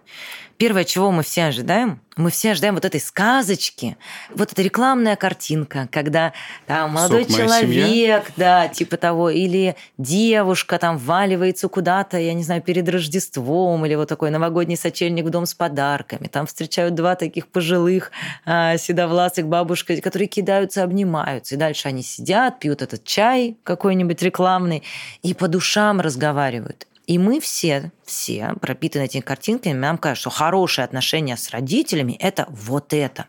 Первое, 0.56 0.84
чего 0.84 1.10
мы 1.10 1.22
все 1.22 1.44
ожидаем, 1.44 2.00
мы 2.16 2.30
все 2.30 2.52
ожидаем 2.52 2.74
вот 2.74 2.84
этой 2.86 3.00
сказочки, 3.00 3.98
вот 4.30 4.52
эта 4.52 4.62
рекламная 4.62 5.16
картинка, 5.16 5.86
когда 5.92 6.32
там 6.66 6.92
молодой 6.92 7.24
«Сок, 7.24 7.36
человек, 7.36 8.32
да, 8.36 8.68
типа 8.68 8.96
того, 8.96 9.28
или 9.28 9.76
девушка 9.98 10.78
там 10.78 10.96
валивается 10.96 11.68
куда-то, 11.68 12.16
я 12.18 12.32
не 12.32 12.42
знаю, 12.42 12.62
перед 12.62 12.88
Рождеством, 12.88 13.84
или 13.84 13.94
вот 13.96 14.08
такой 14.08 14.30
новогодний 14.30 14.76
сочельник 14.76 15.26
в 15.26 15.30
дом 15.30 15.44
с 15.44 15.54
подарками, 15.54 16.28
там 16.28 16.46
встречают 16.46 16.94
два 16.94 17.16
таких 17.16 17.48
пожилых 17.48 18.10
а, 18.46 18.78
седовласых 18.78 19.46
бабушка, 19.46 20.00
которые 20.00 20.28
кидаются, 20.28 20.84
обнимаются, 20.84 21.56
и 21.56 21.58
дальше 21.58 21.88
они 21.88 22.02
сидят, 22.02 22.60
пьют 22.60 22.80
этот 22.80 23.04
чай 23.04 23.58
какой-нибудь 23.62 24.22
рекламный, 24.22 24.82
и 25.22 25.34
по 25.34 25.48
душам 25.48 26.00
разговаривают. 26.00 26.86
И 27.06 27.18
мы 27.18 27.38
все, 27.38 27.92
все 28.04 28.54
пропитаны 28.60 29.04
этими 29.04 29.20
картинками, 29.20 29.74
нам 29.74 29.96
кажется, 29.96 30.22
что 30.22 30.30
хорошие 30.30 30.84
отношения 30.84 31.36
с 31.36 31.50
родителями– 31.50 32.16
это 32.20 32.46
вот 32.48 32.92
это. 32.92 33.26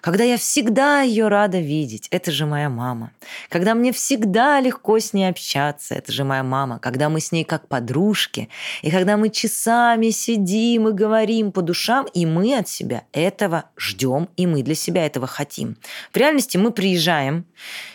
Когда 0.00 0.24
я 0.24 0.36
всегда 0.36 1.02
ее 1.02 1.28
рада 1.28 1.60
видеть, 1.60 2.08
это 2.10 2.32
же 2.32 2.46
моя 2.46 2.68
мама. 2.68 3.12
Когда 3.48 3.74
мне 3.74 3.92
всегда 3.92 4.60
легко 4.60 4.98
с 4.98 5.12
ней 5.12 5.28
общаться, 5.28 5.94
это 5.94 6.10
же 6.10 6.24
моя 6.24 6.42
мама. 6.42 6.80
Когда 6.80 7.08
мы 7.08 7.20
с 7.20 7.30
ней 7.30 7.44
как 7.44 7.68
подружки, 7.68 8.48
и 8.82 8.90
когда 8.90 9.16
мы 9.16 9.30
часами 9.30 10.10
сидим 10.10 10.88
и 10.88 10.92
говорим 10.92 11.52
по 11.52 11.62
душам, 11.62 12.06
и 12.12 12.26
мы 12.26 12.56
от 12.58 12.68
себя 12.68 13.04
этого 13.12 13.66
ждем, 13.76 14.28
и 14.36 14.46
мы 14.46 14.62
для 14.62 14.74
себя 14.74 15.06
этого 15.06 15.28
хотим. 15.28 15.76
В 16.12 16.16
реальности 16.16 16.56
мы 16.56 16.72
приезжаем, 16.72 17.46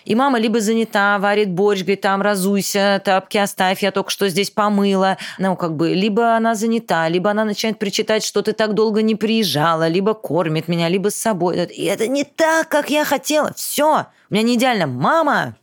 и 0.06 0.16
мама 0.16 0.40
либо 0.40 0.60
занята, 0.60 1.18
варит 1.20 1.50
борщ, 1.50 1.82
говорит, 1.82 2.02
там 2.02 2.22
разуйся, 2.22 3.02
тапки 3.04 3.38
оставь, 3.38 3.82
я 3.84 3.92
только 3.92 4.10
что 4.10 4.30
здесь 4.30 4.52
помыла. 4.52 5.18
Ну, 5.40 5.56
как 5.56 5.76
бы, 5.76 5.94
либо 5.94 6.36
она 6.36 6.56
занята, 6.56 7.10
либо 7.10 7.32
она 7.32 7.44
начинает 7.44 7.80
причитать, 7.80 8.24
что 8.24 8.42
ты 8.42 8.54
так 8.54 8.74
долго 8.74 9.02
не 9.02 9.16
приезжала, 9.16 9.88
либо 9.88 10.14
кормит 10.14 10.68
меня, 10.68 10.90
либо 10.90 11.10
с 11.10 11.16
собой. 11.16 11.66
И 11.66 11.86
это 11.86 12.08
не 12.08 12.24
так, 12.24 12.70
как 12.70 12.90
я 12.90 13.04
хотела. 13.04 13.54
Все, 13.56 14.06
у 14.30 14.34
меня 14.34 14.44
не 14.44 14.56
идеально. 14.56 14.88
Мама, 14.88 15.56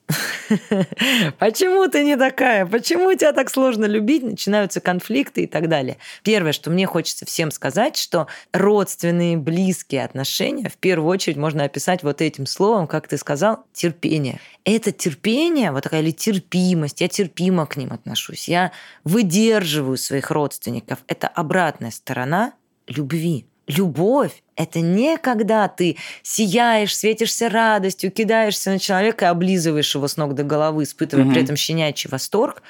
почему 1.39 1.89
ты 1.89 2.05
не 2.05 2.17
такая? 2.17 2.67
Почему 2.67 3.13
тебя 3.15 3.33
так 3.33 3.51
сложно 3.51 3.87
любить? 3.87 4.23
Начинаются 4.23 4.81
конфликты 4.81 5.43
и 5.43 5.47
так 5.47 5.69
далее. 5.69 5.99
Первое, 6.23 6.53
что 6.53 6.71
мне 6.71 6.87
хочется 6.87 7.27
всем 7.27 7.51
сказать, 7.51 7.97
что 7.97 8.29
родственные, 8.53 9.37
близкие 9.37 10.05
отношения 10.05 10.69
в 10.69 10.77
первую 10.77 11.11
очередь 11.11 11.37
можно 11.37 11.65
описать 11.65 12.03
вот 12.03 12.21
этим 12.21 12.47
словом, 12.47 12.87
как 12.87 13.09
ты 13.09 13.17
сказал, 13.17 13.65
терпение. 13.73 14.41
Это 14.65 14.93
терпение, 14.93 15.73
вот 15.73 15.83
такая 15.83 16.03
или 16.03 16.13
терпимость, 16.13 17.01
я 17.01 17.09
терпимо 17.09 17.67
к 17.67 17.77
ним 17.77 17.93
отношусь, 17.93 18.49
я 18.49 18.73
выдерживаю 19.05 19.97
своих 19.97 20.31
родственников. 20.31 21.01
Это 21.09 21.27
обратная 21.27 21.91
сторона 21.91 22.53
любви. 22.87 23.47
Любовь– 23.67 24.43
это 24.57 24.81
не 24.81 25.17
когда 25.19 25.69
ты 25.69 25.97
сияешь, 26.23 26.97
светишься 26.97 27.49
радостью, 27.49 28.11
кидаешься 28.11 28.71
на 28.71 28.79
человека 28.79 29.27
и 29.27 29.29
облизываешь 29.29 29.95
его 29.95 30.09
с 30.09 30.17
ног 30.17 30.35
до 30.35 30.43
головы, 30.43 30.83
испытывая 30.83 31.25
Мгм. 31.25 31.33
при 31.33 31.43
этом 31.43 31.57
щенячий 31.57 32.11
восторг. 32.11 32.63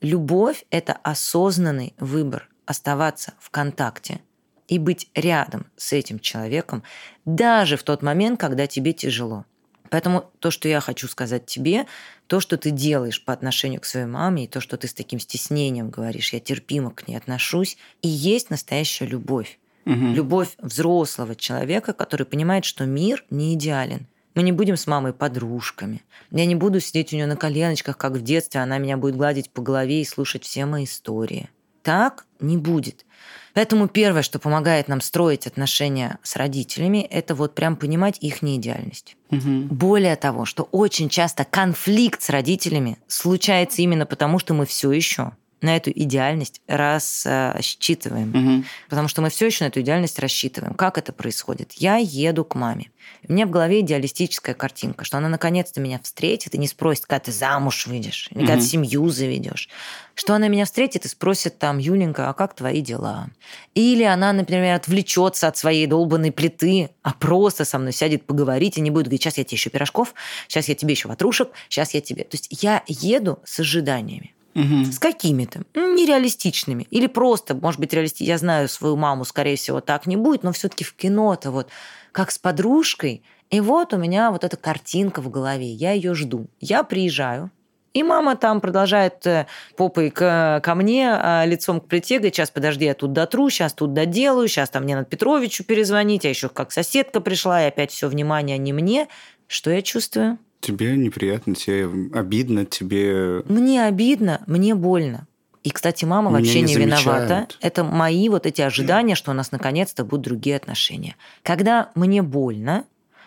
Любовь– 0.00 0.64
это 0.70 0.92
осознанный 1.02 1.94
выбор 1.98 2.48
оставаться 2.66 3.34
в 3.40 3.50
контакте 3.50 4.20
и 4.68 4.78
быть 4.78 5.08
рядом 5.14 5.66
с 5.76 5.92
этим 5.92 6.18
человеком 6.18 6.82
даже 7.24 7.76
в 7.76 7.82
тот 7.82 8.02
момент, 8.02 8.38
когда 8.40 8.66
тебе 8.66 8.92
тяжело. 8.92 9.44
Поэтому 9.90 10.30
то, 10.40 10.50
что 10.50 10.68
я 10.68 10.80
хочу 10.80 11.08
сказать 11.08 11.46
тебе, 11.46 11.86
то, 12.26 12.40
что 12.40 12.56
ты 12.56 12.70
делаешь 12.70 13.22
по 13.24 13.32
отношению 13.32 13.80
к 13.80 13.84
своей 13.84 14.06
маме, 14.06 14.44
и 14.44 14.48
то, 14.48 14.60
что 14.60 14.76
ты 14.76 14.88
с 14.88 14.94
таким 14.94 15.20
стеснением 15.20 15.90
говоришь, 15.90 16.32
я 16.32 16.40
терпимо 16.40 16.90
к 16.90 17.06
ней 17.06 17.16
отношусь, 17.16 17.76
и 18.02 18.08
есть 18.08 18.50
настоящая 18.50 19.06
любовь. 19.06 19.58
Мгм. 19.84 20.14
Любовь 20.14 20.50
взрослого 20.58 21.34
человека, 21.34 21.92
который 21.92 22.26
понимает, 22.26 22.64
что 22.64 22.86
мир 22.86 23.24
не 23.30 23.54
идеален. 23.54 24.06
Мы 24.34 24.42
не 24.42 24.52
будем 24.52 24.76
с 24.76 24.86
мамой 24.86 25.12
подружками. 25.12 26.02
Я 26.30 26.46
не 26.46 26.54
буду 26.54 26.80
сидеть 26.80 27.12
у 27.12 27.16
нее 27.16 27.26
на 27.26 27.36
коленочках, 27.36 27.96
как 27.96 28.14
в 28.14 28.22
детстве, 28.22 28.60
она 28.60 28.78
меня 28.78 28.96
будет 28.96 29.16
гладить 29.16 29.50
по 29.50 29.62
голове 29.62 30.00
и 30.00 30.04
слушать 30.04 30.44
все 30.44 30.66
мои 30.66 30.84
истории. 30.84 31.50
Так 31.82 32.26
не 32.40 32.56
будет. 32.56 33.04
Поэтому 33.52 33.86
первое, 33.86 34.22
что 34.22 34.40
помогает 34.40 34.88
нам 34.88 35.00
строить 35.00 35.46
отношения 35.46 36.18
с 36.22 36.34
родителями, 36.34 37.06
это 37.08 37.36
вот 37.36 37.54
прям 37.54 37.76
понимать 37.76 38.18
их 38.20 38.42
неидеальность. 38.42 39.16
Мгм. 39.30 39.68
Более 39.68 40.16
того, 40.16 40.44
что 40.44 40.64
очень 40.64 41.08
часто 41.08 41.44
конфликт 41.44 42.20
с 42.20 42.30
родителями 42.30 42.98
случается 43.06 43.82
именно 43.82 44.06
потому, 44.06 44.40
что 44.40 44.54
мы 44.54 44.66
все 44.66 44.90
еще 44.90 45.32
на 45.64 45.76
эту 45.76 45.90
идеальность 45.90 46.60
рассчитываем. 46.68 48.30
Мгм. 48.30 48.64
Потому 48.88 49.08
что 49.08 49.22
мы 49.22 49.30
все 49.30 49.46
еще 49.46 49.64
на 49.64 49.68
эту 49.68 49.80
идеальность 49.80 50.18
рассчитываем. 50.18 50.74
Как 50.74 50.98
это 50.98 51.12
происходит? 51.12 51.72
Я 51.72 51.96
еду 51.96 52.44
к 52.44 52.54
маме. 52.54 52.90
У 53.26 53.32
меня 53.32 53.46
в 53.46 53.50
голове 53.50 53.80
идеалистическая 53.80 54.54
картинка, 54.54 55.04
что 55.04 55.18
она 55.18 55.28
наконец-то 55.28 55.80
меня 55.80 55.98
встретит 56.02 56.54
и 56.54 56.58
не 56.58 56.68
спросит, 56.68 57.06
когда 57.06 57.20
ты 57.20 57.32
замуж 57.32 57.86
выйдешь, 57.86 58.28
или 58.30 58.40
когда 58.40 58.56
ты 58.56 58.62
семью 58.62 59.08
заведешь. 59.08 59.68
Что 60.14 60.34
она 60.34 60.48
меня 60.48 60.64
встретит 60.64 61.04
и 61.04 61.08
спросит 61.08 61.58
там, 61.58 61.78
Юленька, 61.78 62.28
а 62.28 62.34
как 62.34 62.54
твои 62.54 62.80
дела? 62.80 63.30
Или 63.74 64.04
она, 64.04 64.32
например, 64.32 64.76
отвлечется 64.76 65.48
от 65.48 65.56
своей 65.56 65.86
долбанной 65.86 66.30
плиты, 66.30 66.90
а 67.02 67.12
просто 67.12 67.64
со 67.64 67.78
мной 67.78 67.92
сядет 67.92 68.26
поговорить 68.26 68.78
и 68.78 68.80
не 68.80 68.90
будет 68.90 69.06
говорить, 69.06 69.22
сейчас 69.22 69.38
я 69.38 69.44
тебе 69.44 69.56
еще 69.56 69.70
пирожков, 69.70 70.14
сейчас 70.46 70.68
я 70.68 70.74
тебе 70.74 70.92
еще 70.92 71.08
ватрушек, 71.08 71.48
сейчас 71.68 71.94
я 71.94 72.00
тебе... 72.00 72.24
То 72.24 72.36
есть 72.36 72.48
я 72.62 72.82
еду 72.86 73.40
с 73.44 73.58
ожиданиями. 73.60 74.33
Угу. 74.54 74.84
С 74.92 74.98
какими-то 74.98 75.62
нереалистичными. 75.74 76.86
Или 76.90 77.06
просто, 77.06 77.54
может 77.54 77.80
быть, 77.80 77.92
реалистичными. 77.92 78.28
Я 78.28 78.38
знаю 78.38 78.68
свою 78.68 78.96
маму, 78.96 79.24
скорее 79.24 79.56
всего, 79.56 79.80
так 79.80 80.06
не 80.06 80.16
будет, 80.16 80.42
но 80.42 80.52
все-таки 80.52 80.84
в 80.84 80.94
кино-то 80.94 81.50
вот 81.50 81.68
как 82.12 82.30
с 82.30 82.38
подружкой. 82.38 83.22
И 83.50 83.60
вот 83.60 83.92
у 83.92 83.96
меня 83.96 84.30
вот 84.30 84.44
эта 84.44 84.56
картинка 84.56 85.20
в 85.20 85.30
голове. 85.30 85.72
Я 85.72 85.92
ее 85.92 86.14
жду. 86.14 86.46
Я 86.60 86.84
приезжаю, 86.84 87.50
и 87.94 88.02
мама 88.02 88.34
там 88.34 88.60
продолжает 88.60 89.24
э, 89.24 89.46
попой 89.76 90.10
к, 90.10 90.60
ко 90.62 90.74
мне, 90.74 91.12
а 91.12 91.44
лицом 91.46 91.80
к 91.80 91.86
плите, 91.86 92.16
говорит, 92.16 92.34
сейчас 92.34 92.50
подожди, 92.50 92.84
я 92.86 92.94
тут 92.94 93.12
дотру, 93.12 93.48
сейчас 93.50 93.72
тут 93.72 93.94
доделаю, 93.94 94.48
сейчас 94.48 94.70
там 94.70 94.82
мне 94.82 94.96
надо 94.96 95.06
Петровичу 95.06 95.62
перезвонить, 95.62 96.24
а 96.24 96.28
еще 96.28 96.48
как 96.48 96.72
соседка 96.72 97.20
пришла, 97.20 97.62
и 97.62 97.68
опять 97.68 97.92
все 97.92 98.08
внимание 98.08 98.58
не 98.58 98.72
мне. 98.72 99.06
Что 99.46 99.70
я 99.70 99.80
чувствую? 99.80 100.38
Тебе 100.64 100.96
неприятно, 100.96 101.54
тебе 101.54 101.86
обидно, 102.14 102.64
тебе... 102.64 103.42
Мне 103.46 103.84
обидно, 103.84 104.40
мне 104.46 104.74
больно. 104.74 105.26
И, 105.62 105.68
кстати, 105.68 106.06
мама 106.06 106.30
Меня 106.30 106.38
вообще 106.38 106.62
не, 106.62 106.74
не 106.74 106.80
виновата. 106.80 107.48
Это 107.60 107.84
мои 107.84 108.30
вот 108.30 108.46
эти 108.46 108.62
ожидания, 108.62 109.14
что 109.14 109.32
у 109.32 109.34
нас 109.34 109.52
наконец-то 109.52 110.06
будут 110.06 110.24
другие 110.24 110.56
отношения. 110.56 111.16
Когда 111.42 111.90
мне 111.94 112.22
больно, 112.22 112.84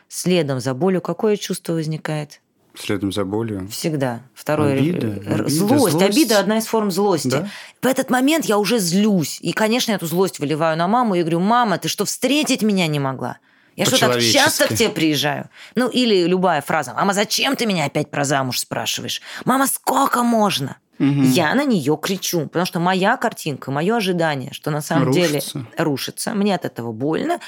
следом 0.07 0.59
за 0.59 0.73
болью 0.73 0.99
какое 0.99 1.37
чувство 1.37 1.73
возникает? 1.73 2.41
Следом 2.73 3.11
за 3.11 3.23
болью? 3.23 3.67
Всегда. 3.67 4.21
Второе. 4.33 4.73
Обида, 4.73 5.07
обида, 5.07 5.47
злость. 5.47 5.91
злость. 5.91 6.01
Обида– 6.01 6.39
одна 6.39 6.57
из 6.57 6.65
форм 6.65 6.89
злости. 6.89 7.27
Да? 7.27 7.49
В 7.83 7.85
этот 7.85 8.09
момент 8.09 8.45
я 8.45 8.57
уже 8.57 8.79
злюсь. 8.79 9.37
И, 9.41 9.51
конечно, 9.51 9.91
эту 9.91 10.07
злость 10.07 10.39
выливаю 10.39 10.75
на 10.75 10.87
маму 10.87 11.13
и 11.13 11.21
говорю, 11.21 11.39
мама, 11.39 11.77
ты 11.77 11.87
что, 11.87 12.03
встретить 12.05 12.63
меня 12.63 12.87
не 12.87 12.99
могла? 12.99 13.37
Я 13.77 13.85
что, 13.85 13.99
так 13.99 14.21
часто 14.21 14.67
к 14.67 14.75
тебе 14.75 14.89
приезжаю? 14.89 15.49
Ну, 15.75 15.87
или 15.87 16.25
любая 16.25 16.61
фраза. 16.61 16.93
Мама, 16.93 17.13
зачем 17.13 17.55
ты 17.55 17.67
меня 17.67 17.85
опять 17.85 18.09
про 18.09 18.23
замуж 18.23 18.59
спрашиваешь? 18.59 19.21
Мама, 19.45 19.67
сколько 19.67 20.23
можно? 20.23 20.77
Угу. 20.99 21.21
Я 21.21 21.53
на 21.53 21.63
нее 21.63 21.97
кричу, 22.01 22.47
потому 22.47 22.65
что 22.65 22.79
моя 22.79 23.15
картинка, 23.17 23.69
мое 23.69 23.97
ожидание, 23.97 24.51
что 24.51 24.71
на 24.71 24.81
самом 24.81 25.09
рушится. 25.09 25.59
деле 25.59 25.67
рушится. 25.77 26.33
Мне 26.33 26.55
от 26.55 26.65
этого 26.65 26.91
больно. 26.91 27.39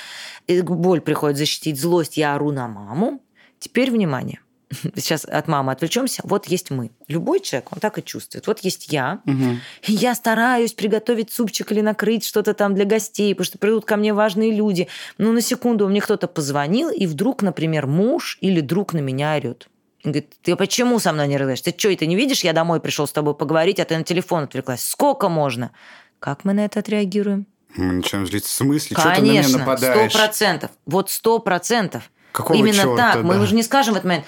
Боль 0.47 1.01
приходит 1.01 1.37
защитить 1.37 1.81
злость, 1.81 2.15
я 2.15 2.35
ору 2.35 2.51
на 2.51 2.67
маму. 2.67 3.21
Теперь 3.57 3.89
внимание. 3.89 4.39
Сейчас 4.95 5.25
от 5.25 5.47
мамы 5.47 5.71
отвлечемся. 5.71 6.21
Вот 6.25 6.47
есть 6.47 6.69
мы. 6.69 6.91
Любой 7.07 7.39
человек, 7.39 7.71
он 7.71 7.79
так 7.79 7.97
и 7.97 8.03
чувствует. 8.03 8.45
Вот 8.47 8.59
есть 8.59 8.91
я. 8.91 9.21
Угу. 9.25 9.57
И 9.87 9.93
я 9.93 10.15
стараюсь 10.15 10.73
приготовить 10.73 11.31
супчик 11.31 11.71
или 11.71 11.81
накрыть 11.81 12.23
что-то 12.23 12.53
там 12.53 12.75
для 12.75 12.85
гостей, 12.85 13.33
потому 13.33 13.45
что 13.45 13.57
придут 13.57 13.85
ко 13.85 13.97
мне 13.97 14.13
важные 14.13 14.51
люди. 14.51 14.87
Ну, 15.17 15.31
на 15.31 15.41
секунду 15.41 15.87
мне 15.87 16.01
кто-то 16.01 16.27
позвонил, 16.27 16.89
и 16.89 17.07
вдруг, 17.07 17.41
например, 17.41 17.87
муж 17.87 18.37
или 18.41 18.61
друг 18.61 18.93
на 18.93 18.99
меня 18.99 19.35
орет. 19.35 19.67
Он 20.05 20.11
говорит, 20.11 20.33
ты 20.41 20.55
почему 20.55 20.99
со 20.99 21.11
мной 21.11 21.27
не 21.27 21.37
рыдаешь? 21.37 21.61
Ты 21.61 21.73
что, 21.75 21.89
это 21.89 22.05
не 22.05 22.15
видишь? 22.15 22.43
Я 22.43 22.53
домой 22.53 22.79
пришел 22.79 23.05
с 23.05 23.11
тобой 23.11 23.35
поговорить, 23.35 23.79
а 23.79 23.85
ты 23.85 23.97
на 23.97 24.03
телефон 24.03 24.43
отвлеклась. 24.43 24.85
Сколько 24.85 25.27
можно? 25.29 25.71
Как 26.19 26.45
мы 26.45 26.53
на 26.53 26.65
это 26.65 26.79
отреагируем? 26.79 27.47
Мы 27.75 27.93
начинаем 27.93 28.25
злиться. 28.25 28.49
В 28.49 28.51
смысле? 28.51 28.95
Конечно, 28.95 29.77
сто 29.77 30.09
процентов. 30.09 30.71
Вот 30.85 31.09
сто 31.09 31.39
процентов. 31.39 32.09
Именно 32.53 32.73
черта, 32.73 33.13
так. 33.13 33.15
Да? 33.15 33.27
Мы 33.27 33.41
уже 33.41 33.55
не 33.55 33.63
скажем 33.63 33.93
в 33.93 33.97
этот 33.97 34.07
момент, 34.07 34.25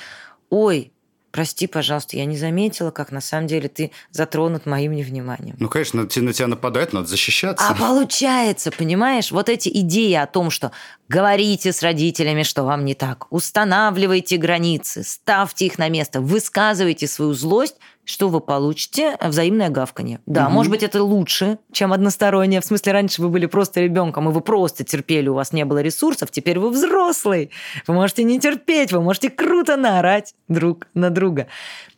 ой, 0.52 0.92
прости, 1.32 1.66
пожалуйста, 1.66 2.18
я 2.18 2.26
не 2.26 2.38
заметила, 2.38 2.92
как 2.92 3.12
на 3.12 3.22
самом 3.22 3.48
деле 3.48 3.70
ты 3.70 3.92
затронут 4.12 4.68
моим 4.68 4.92
невниманием. 4.92 5.56
Ну, 5.58 5.70
конечно, 5.70 6.04
на 6.04 6.08
тебя 6.08 6.48
нападают, 6.48 6.94
надо 6.94 7.08
защищаться. 7.08 7.66
А 7.68 7.74
получается, 7.74 8.72
понимаешь, 8.72 9.32
вот 9.32 9.50
эти 9.50 9.70
идеи 9.70 10.14
о 10.14 10.28
том, 10.28 10.52
что 10.52 10.72
говорите 11.08 11.74
с 11.74 11.82
родителями, 11.82 12.44
что 12.44 12.64
вам 12.64 12.86
не 12.86 12.94
так, 12.94 13.32
устанавливайте 13.32 14.38
границы, 14.38 15.04
ставьте 15.04 15.66
их 15.66 15.80
на 15.80 15.90
место, 15.90 16.22
высказывайте 16.22 17.08
свою 17.08 17.34
злость, 17.34 17.78
что 18.04 18.30
вы 18.30 18.42
получите? 18.42 19.16
Взаимное 19.22 19.70
гавканье. 19.70 20.20
Да, 20.26 20.46
угу. 20.46 20.54
может 20.54 20.72
быть, 20.72 20.84
это 20.84 21.04
лучше, 21.04 21.60
чем 21.72 21.94
одностороннее. 21.94 22.62
В 22.62 22.66
смысле, 22.66 22.94
раньше 22.94 23.22
вы 23.22 23.30
были 23.30 23.46
просто 23.46 23.82
ребенком, 23.82 24.30
и 24.30 24.32
вы 24.32 24.42
просто 24.42 24.84
терпели, 24.84 25.30
у 25.30 25.36
вас 25.36 25.54
не 25.54 25.66
было 25.66 25.82
ресурсов, 25.82 26.32
теперь 26.32 26.60
вы 26.60 26.72
взрослый. 26.72 27.52
Вы 27.88 27.94
можете 27.94 28.24
не 28.24 28.40
терпеть, 28.40 28.92
вы 28.92 29.02
можете 29.02 29.30
круто 29.30 29.78
наорать 29.78 30.34
друг 30.48 30.88
на 30.94 31.10
друга. 31.10 31.48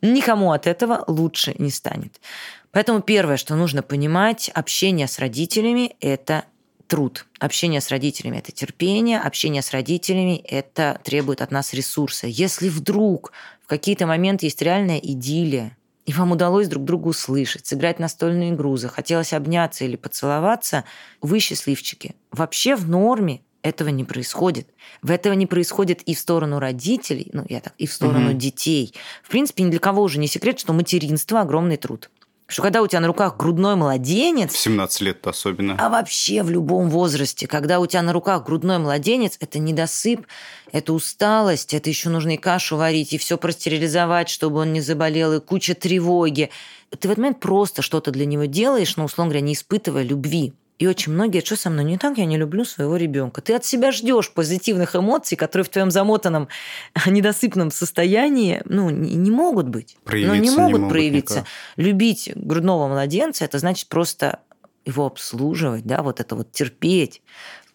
Никому 0.02 0.52
от 0.52 0.68
этого 0.68 1.04
лучше 1.08 1.56
не 1.58 1.70
станет. 1.70 2.20
Поэтому 2.72 3.02
первое, 3.02 3.38
что 3.38 3.56
нужно 3.56 3.84
понимать, 3.84 4.50
общение 4.54 5.08
с 5.08 5.20
родителями– 5.20 5.96
это 6.00 6.46
труд. 6.88 7.26
Общение 7.40 7.82
с 7.82 7.90
родителями– 7.90 8.38
это 8.40 8.52
терпение, 8.52 9.20
общение 9.20 9.62
с 9.62 9.72
родителями– 9.72 10.38
это 10.50 11.00
требует 11.04 11.42
от 11.42 11.52
нас 11.52 11.74
ресурса. 11.74 12.28
Если 12.28 12.70
вдруг 12.70 13.32
в 13.64 13.68
какие-то 13.68 14.08
моменты 14.08 14.48
есть 14.48 14.62
реальная 14.62 14.98
идиллия, 14.98 15.78
и 16.06 16.14
вам 16.14 16.32
удалось 16.32 16.68
друг 16.68 16.84
друга 16.84 17.08
услышать, 17.08 17.66
сыграть 17.66 18.00
настольную 18.00 18.54
игру, 18.54 18.76
захотелось 18.76 19.34
обняться 19.34 19.86
или 19.86 19.96
поцеловаться, 19.96 20.84
вы 21.22 21.40
счастливчики. 21.40 22.16
Вообще 22.32 22.76
в 22.76 22.90
норме 22.90 23.42
этого 23.62 23.90
не 23.90 24.04
происходит. 24.04 24.68
В 25.02 25.10
этого 25.10 25.34
не 25.34 25.48
происходит 25.48 26.02
и 26.02 26.14
в 26.14 26.20
сторону 26.20 26.60
родителей, 26.60 27.30
ну, 27.32 27.46
я 27.48 27.62
так, 27.62 27.74
и 27.78 27.88
в 27.88 27.94
сторону 27.94 28.32
угу. 28.32 28.38
детей. 28.38 28.94
В 29.24 29.30
принципе, 29.30 29.64
ни 29.64 29.72
для 29.72 29.80
кого 29.80 30.04
уже 30.04 30.20
не 30.20 30.28
секрет, 30.28 30.60
что 30.60 30.74
материнство– 30.74 31.40
огромный 31.42 31.78
труд 31.78 32.12
что 32.54 32.62
когда 32.62 32.84
у 32.84 32.88
тебя 32.88 33.00
на 33.00 33.08
руках 33.08 33.36
грудной 33.36 33.76
младенец... 33.76 34.54
В 34.54 34.58
17 34.58 35.02
лет 35.02 35.26
особенно. 35.26 35.76
А 35.80 35.90
вообще 35.90 36.44
в 36.44 36.52
любом 36.52 36.90
возрасте, 36.90 37.48
когда 37.48 37.80
у 37.80 37.88
тебя 37.88 38.04
на 38.04 38.14
руках 38.14 38.46
грудной 38.46 38.78
младенец, 38.78 39.38
это 39.40 39.58
недосып, 39.58 40.28
это 40.72 40.94
усталость, 40.94 41.74
это 41.74 41.90
еще 41.90 42.10
нужно 42.10 42.36
и 42.36 42.38
кашу 42.38 42.78
варить, 42.78 43.12
и 43.12 43.18
все 43.18 43.40
простерилизовать, 43.40 44.30
чтобы 44.30 44.60
он 44.60 44.72
не 44.72 44.82
заболел, 44.82 45.34
и 45.34 45.40
куча 45.40 45.74
тревоги. 45.74 46.52
Ты 46.92 47.08
в 47.08 47.12
этот 47.12 47.18
момент 47.18 47.40
просто 47.40 47.82
что-то 47.82 48.12
для 48.12 48.28
него 48.28 48.46
делаешь, 48.46 48.98
но, 48.98 49.06
условно 49.06 49.32
говоря, 49.32 49.46
не 49.46 49.54
испытывая 49.54 50.04
любви. 50.04 50.54
И 50.80 50.88
очень 50.88 51.14
многие, 51.14 51.42
что 51.42 51.56
со 51.56 51.70
мной 51.70 51.84
не 51.84 51.98
так, 51.98 52.18
я 52.18 52.26
не 52.26 52.38
люблю 52.38 52.66
своего 52.66 52.98
ребенка. 52.98 53.42
Ты 53.42 53.54
от 53.54 53.64
себя 53.64 53.92
ждешь 53.92 54.32
позитивных 54.32 54.96
эмоций, 54.96 55.38
которые 55.38 55.66
в 55.66 55.70
твоем 55.70 55.92
замотанном 55.92 56.48
недосыпном 57.06 57.72
состоянии, 57.72 58.62
ну, 58.66 58.90
не, 58.90 59.32
могут 59.32 59.68
быть. 59.70 59.98
Проявиться 60.04 60.36
ну, 60.36 60.42
не 60.42 60.50
могут, 60.50 60.68
не 60.68 60.80
могут 60.80 60.90
проявиться. 60.90 61.36
Никак. 61.36 61.50
Любить 61.78 62.32
грудного 62.36 62.88
младенца, 62.88 63.46
это 63.46 63.60
значит 63.60 63.88
просто 63.88 64.40
его 64.86 65.06
обслуживать, 65.06 65.86
да, 65.86 66.02
вот 66.02 66.20
это 66.20 66.36
вот 66.36 66.52
терпеть. 66.52 67.22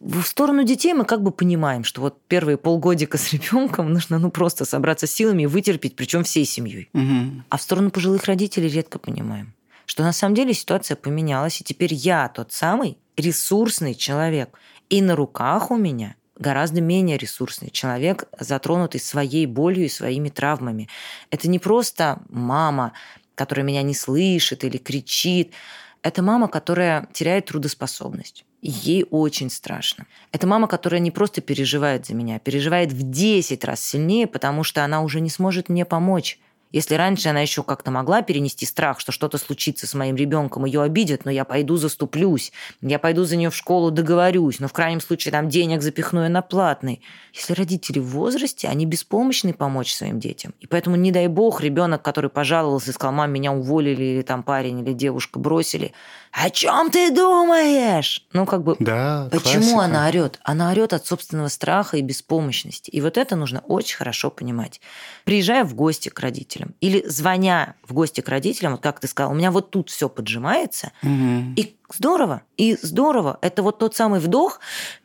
В 0.01 0.23
сторону 0.23 0.63
детей 0.65 0.93
мы 0.93 1.05
как 1.05 1.23
бы 1.23 1.33
понимаем, 1.33 1.83
что 1.85 2.01
вот 2.01 2.21
первые 2.29 2.57
полгодика 2.57 3.19
с 3.19 3.33
ребенком 3.33 3.93
нужно 3.93 4.19
ну 4.19 4.31
просто 4.31 4.65
собраться 4.65 5.07
силами 5.07 5.45
и 5.45 5.47
вытерпеть, 5.47 5.97
причем 5.97 6.25
всей 6.25 6.45
семьей. 6.45 6.91
Угу. 6.93 7.45
А 7.49 7.57
в 7.57 7.63
сторону 7.63 7.91
пожилых 7.91 8.25
родителей 8.25 8.69
редко 8.69 8.99
понимаем 8.99 9.55
что 9.89 10.03
на 10.03 10.13
самом 10.13 10.35
деле 10.35 10.53
ситуация 10.53 10.97
поменялась, 10.97 11.61
и 11.61 11.65
теперь 11.65 11.95
я 11.95 12.29
тот 12.29 12.53
самый 12.53 12.99
ресурсный 13.17 13.95
человек. 13.95 14.51
И 14.91 15.01
на 15.01 15.17
руках 15.17 15.71
у 15.71 15.77
меня 15.77 16.15
гораздо 16.37 16.83
менее 16.83 17.17
ресурсный 17.17 17.71
человек, 17.71 18.25
затронутый 18.39 19.01
своей 19.01 19.47
болью 19.47 19.87
и 19.87 19.89
своими 19.89 20.29
травмами. 20.29 20.91
Это 21.31 21.49
не 21.49 21.59
просто 21.59 22.21
мама, 22.29 22.93
которая 23.35 23.65
меня 23.65 23.83
не 23.83 23.95
слышит 23.95 24.63
или 24.63 24.77
кричит. 24.77 25.55
Это 26.03 26.23
мама, 26.23 26.49
которая 26.49 27.09
теряет 27.15 27.47
трудоспособность. 27.47 28.45
ей 28.61 29.07
очень 29.11 29.49
страшно. 29.51 30.05
Это 30.33 30.47
мама, 30.47 30.69
которая 30.69 31.01
не 31.01 31.11
просто 31.11 31.41
переживает 31.41 32.07
за 32.07 32.15
меня, 32.15 32.37
а 32.37 32.41
переживает 32.41 32.93
в 32.93 33.11
10 33.11 33.65
раз 33.65 33.81
сильнее, 33.81 34.27
потому 34.27 34.65
что 34.65 34.85
она 34.85 35.01
уже 35.01 35.21
не 35.21 35.31
сможет 35.31 35.71
мне 35.71 35.87
помочь. 35.87 36.39
Если 36.71 36.95
раньше 36.95 37.29
она 37.29 37.41
еще 37.41 37.63
как-то 37.63 37.91
могла 37.91 38.23
перенести 38.23 38.67
страх, 38.67 39.01
что 39.01 39.11
что-то 39.11 39.39
случится 39.39 39.87
с 39.87 39.95
моим 39.95 40.17
ребенком, 40.17 40.65
ее 40.65 40.83
обидят, 40.83 41.25
но 41.25 41.31
я 41.31 41.45
пойду 41.45 41.77
заступлюсь, 41.77 42.53
я 42.83 42.99
пойду 42.99 43.25
за 43.25 43.37
нее 43.37 43.51
в 43.51 43.57
школу 43.57 43.91
договорюсь, 43.91 44.61
но 44.61 44.69
в 44.69 44.73
крайнем 44.73 45.01
случае 45.01 45.33
там 45.33 45.49
денег 45.49 45.83
запихну 45.83 46.25
я 46.25 46.29
на 46.29 46.43
платный. 46.43 47.01
Если 47.33 47.55
родители 47.55 47.99
в 47.99 48.09
возрасте, 48.09 48.69
они 48.69 48.85
беспомощны 48.85 49.55
помочь 49.55 49.95
своим 49.95 50.21
детям. 50.21 50.55
И 50.61 50.67
поэтому, 50.67 50.97
не 50.97 51.13
дай 51.13 51.29
бог, 51.29 51.63
ребенок, 51.63 52.03
который 52.03 52.31
пожаловался 52.31 52.91
и 52.91 52.95
сказал, 52.95 53.15
мам, 53.15 53.33
меня 53.33 53.53
уволили, 53.53 54.03
или 54.03 54.23
там 54.23 54.43
парень 54.43 54.81
или 54.81 54.93
девушка 54.93 55.39
бросили, 55.39 55.93
о 56.33 56.51
чем 56.51 56.91
ты 56.91 57.11
думаешь? 57.11 58.27
Ну, 58.33 58.47
как 58.47 58.63
бы, 58.63 58.77
да, 58.79 59.29
почему 59.33 59.75
классика. 59.75 59.81
она 59.85 60.07
орет? 60.09 60.39
Она 60.43 60.71
орет 60.71 60.93
от 60.93 61.07
собственного 61.07 61.49
страха 61.49 61.97
и 61.97 62.03
беспомощности. 62.03 62.91
И 62.91 63.01
вот 63.01 63.17
это 63.17 63.37
нужно 63.37 63.61
очень 63.61 63.97
хорошо 63.97 64.31
понимать. 64.31 64.81
Приезжая 65.25 65.65
в 65.65 65.75
гости 65.75 66.09
к 66.09 66.21
родителям 66.21 66.75
или 66.81 67.05
звоня 67.07 67.75
в 67.87 67.93
гости 67.93 68.21
к 68.21 68.29
родителям, 68.29 68.73
вот 68.73 68.83
как 68.83 69.01
ты 69.01 69.09
сказал, 69.09 69.33
у 69.33 69.35
меня 69.35 69.51
вот 69.51 69.71
тут 69.71 69.91
все 69.91 70.09
поджимается, 70.09 70.93
угу. 71.03 71.55
и 71.57 71.77
здорово, 71.93 72.43
и 72.57 72.77
здорово. 72.81 73.39
Это 73.41 73.63
вот 73.63 73.79
тот 73.79 73.97
самый 73.97 74.21
вдох, 74.21 74.61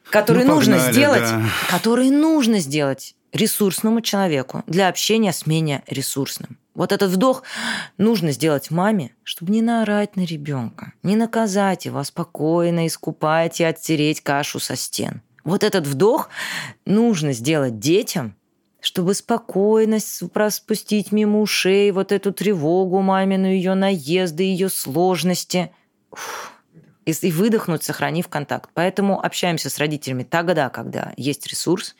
который 0.09 0.45
ну, 0.45 0.55
нужно 0.55 0.77
сделать, 0.77 1.23
да. 1.23 1.43
который 1.69 2.09
нужно 2.09 2.59
сделать 2.59 3.15
ресурсному 3.31 4.01
человеку 4.01 4.63
для 4.67 4.87
общения 4.87 5.33
с 5.33 5.45
менее 5.45 5.83
ресурсным. 5.87 6.57
Вот 6.75 6.91
этот 6.91 7.11
вдох 7.11 7.43
нужно 7.97 8.31
сделать 8.31 8.71
маме, 8.71 9.11
чтобы 9.23 9.51
не 9.51 9.61
наорать 9.61 10.15
на 10.15 10.21
ребенка, 10.21 10.93
не 11.03 11.15
наказать 11.15 11.85
его, 11.85 11.99
а 11.99 12.03
спокойно 12.03 12.87
искупать 12.87 13.59
и 13.61 13.63
оттереть 13.63 14.21
кашу 14.21 14.59
со 14.59 14.75
стен. 14.75 15.21
Вот 15.43 15.63
этот 15.63 15.85
вдох 15.85 16.29
нужно 16.85 17.33
сделать 17.33 17.79
детям, 17.79 18.35
чтобы 18.79 19.13
спокойность 19.13 20.23
спустить 20.49 21.11
мимо 21.11 21.41
ушей, 21.41 21.91
вот 21.91 22.11
эту 22.11 22.33
тревогу 22.33 23.01
мамину, 23.01 23.47
ее 23.47 23.75
наезды, 23.75 24.43
ее 24.43 24.69
сложности. 24.69 25.71
И 27.05 27.31
выдохнуть, 27.31 27.83
сохранив 27.83 28.29
контакт. 28.29 28.69
Поэтому 28.73 29.23
общаемся 29.23 29.69
с 29.69 29.77
родителями 29.77 30.23
тогда, 30.23 30.69
когда 30.69 31.13
есть 31.17 31.45
ресурс, 31.47 31.95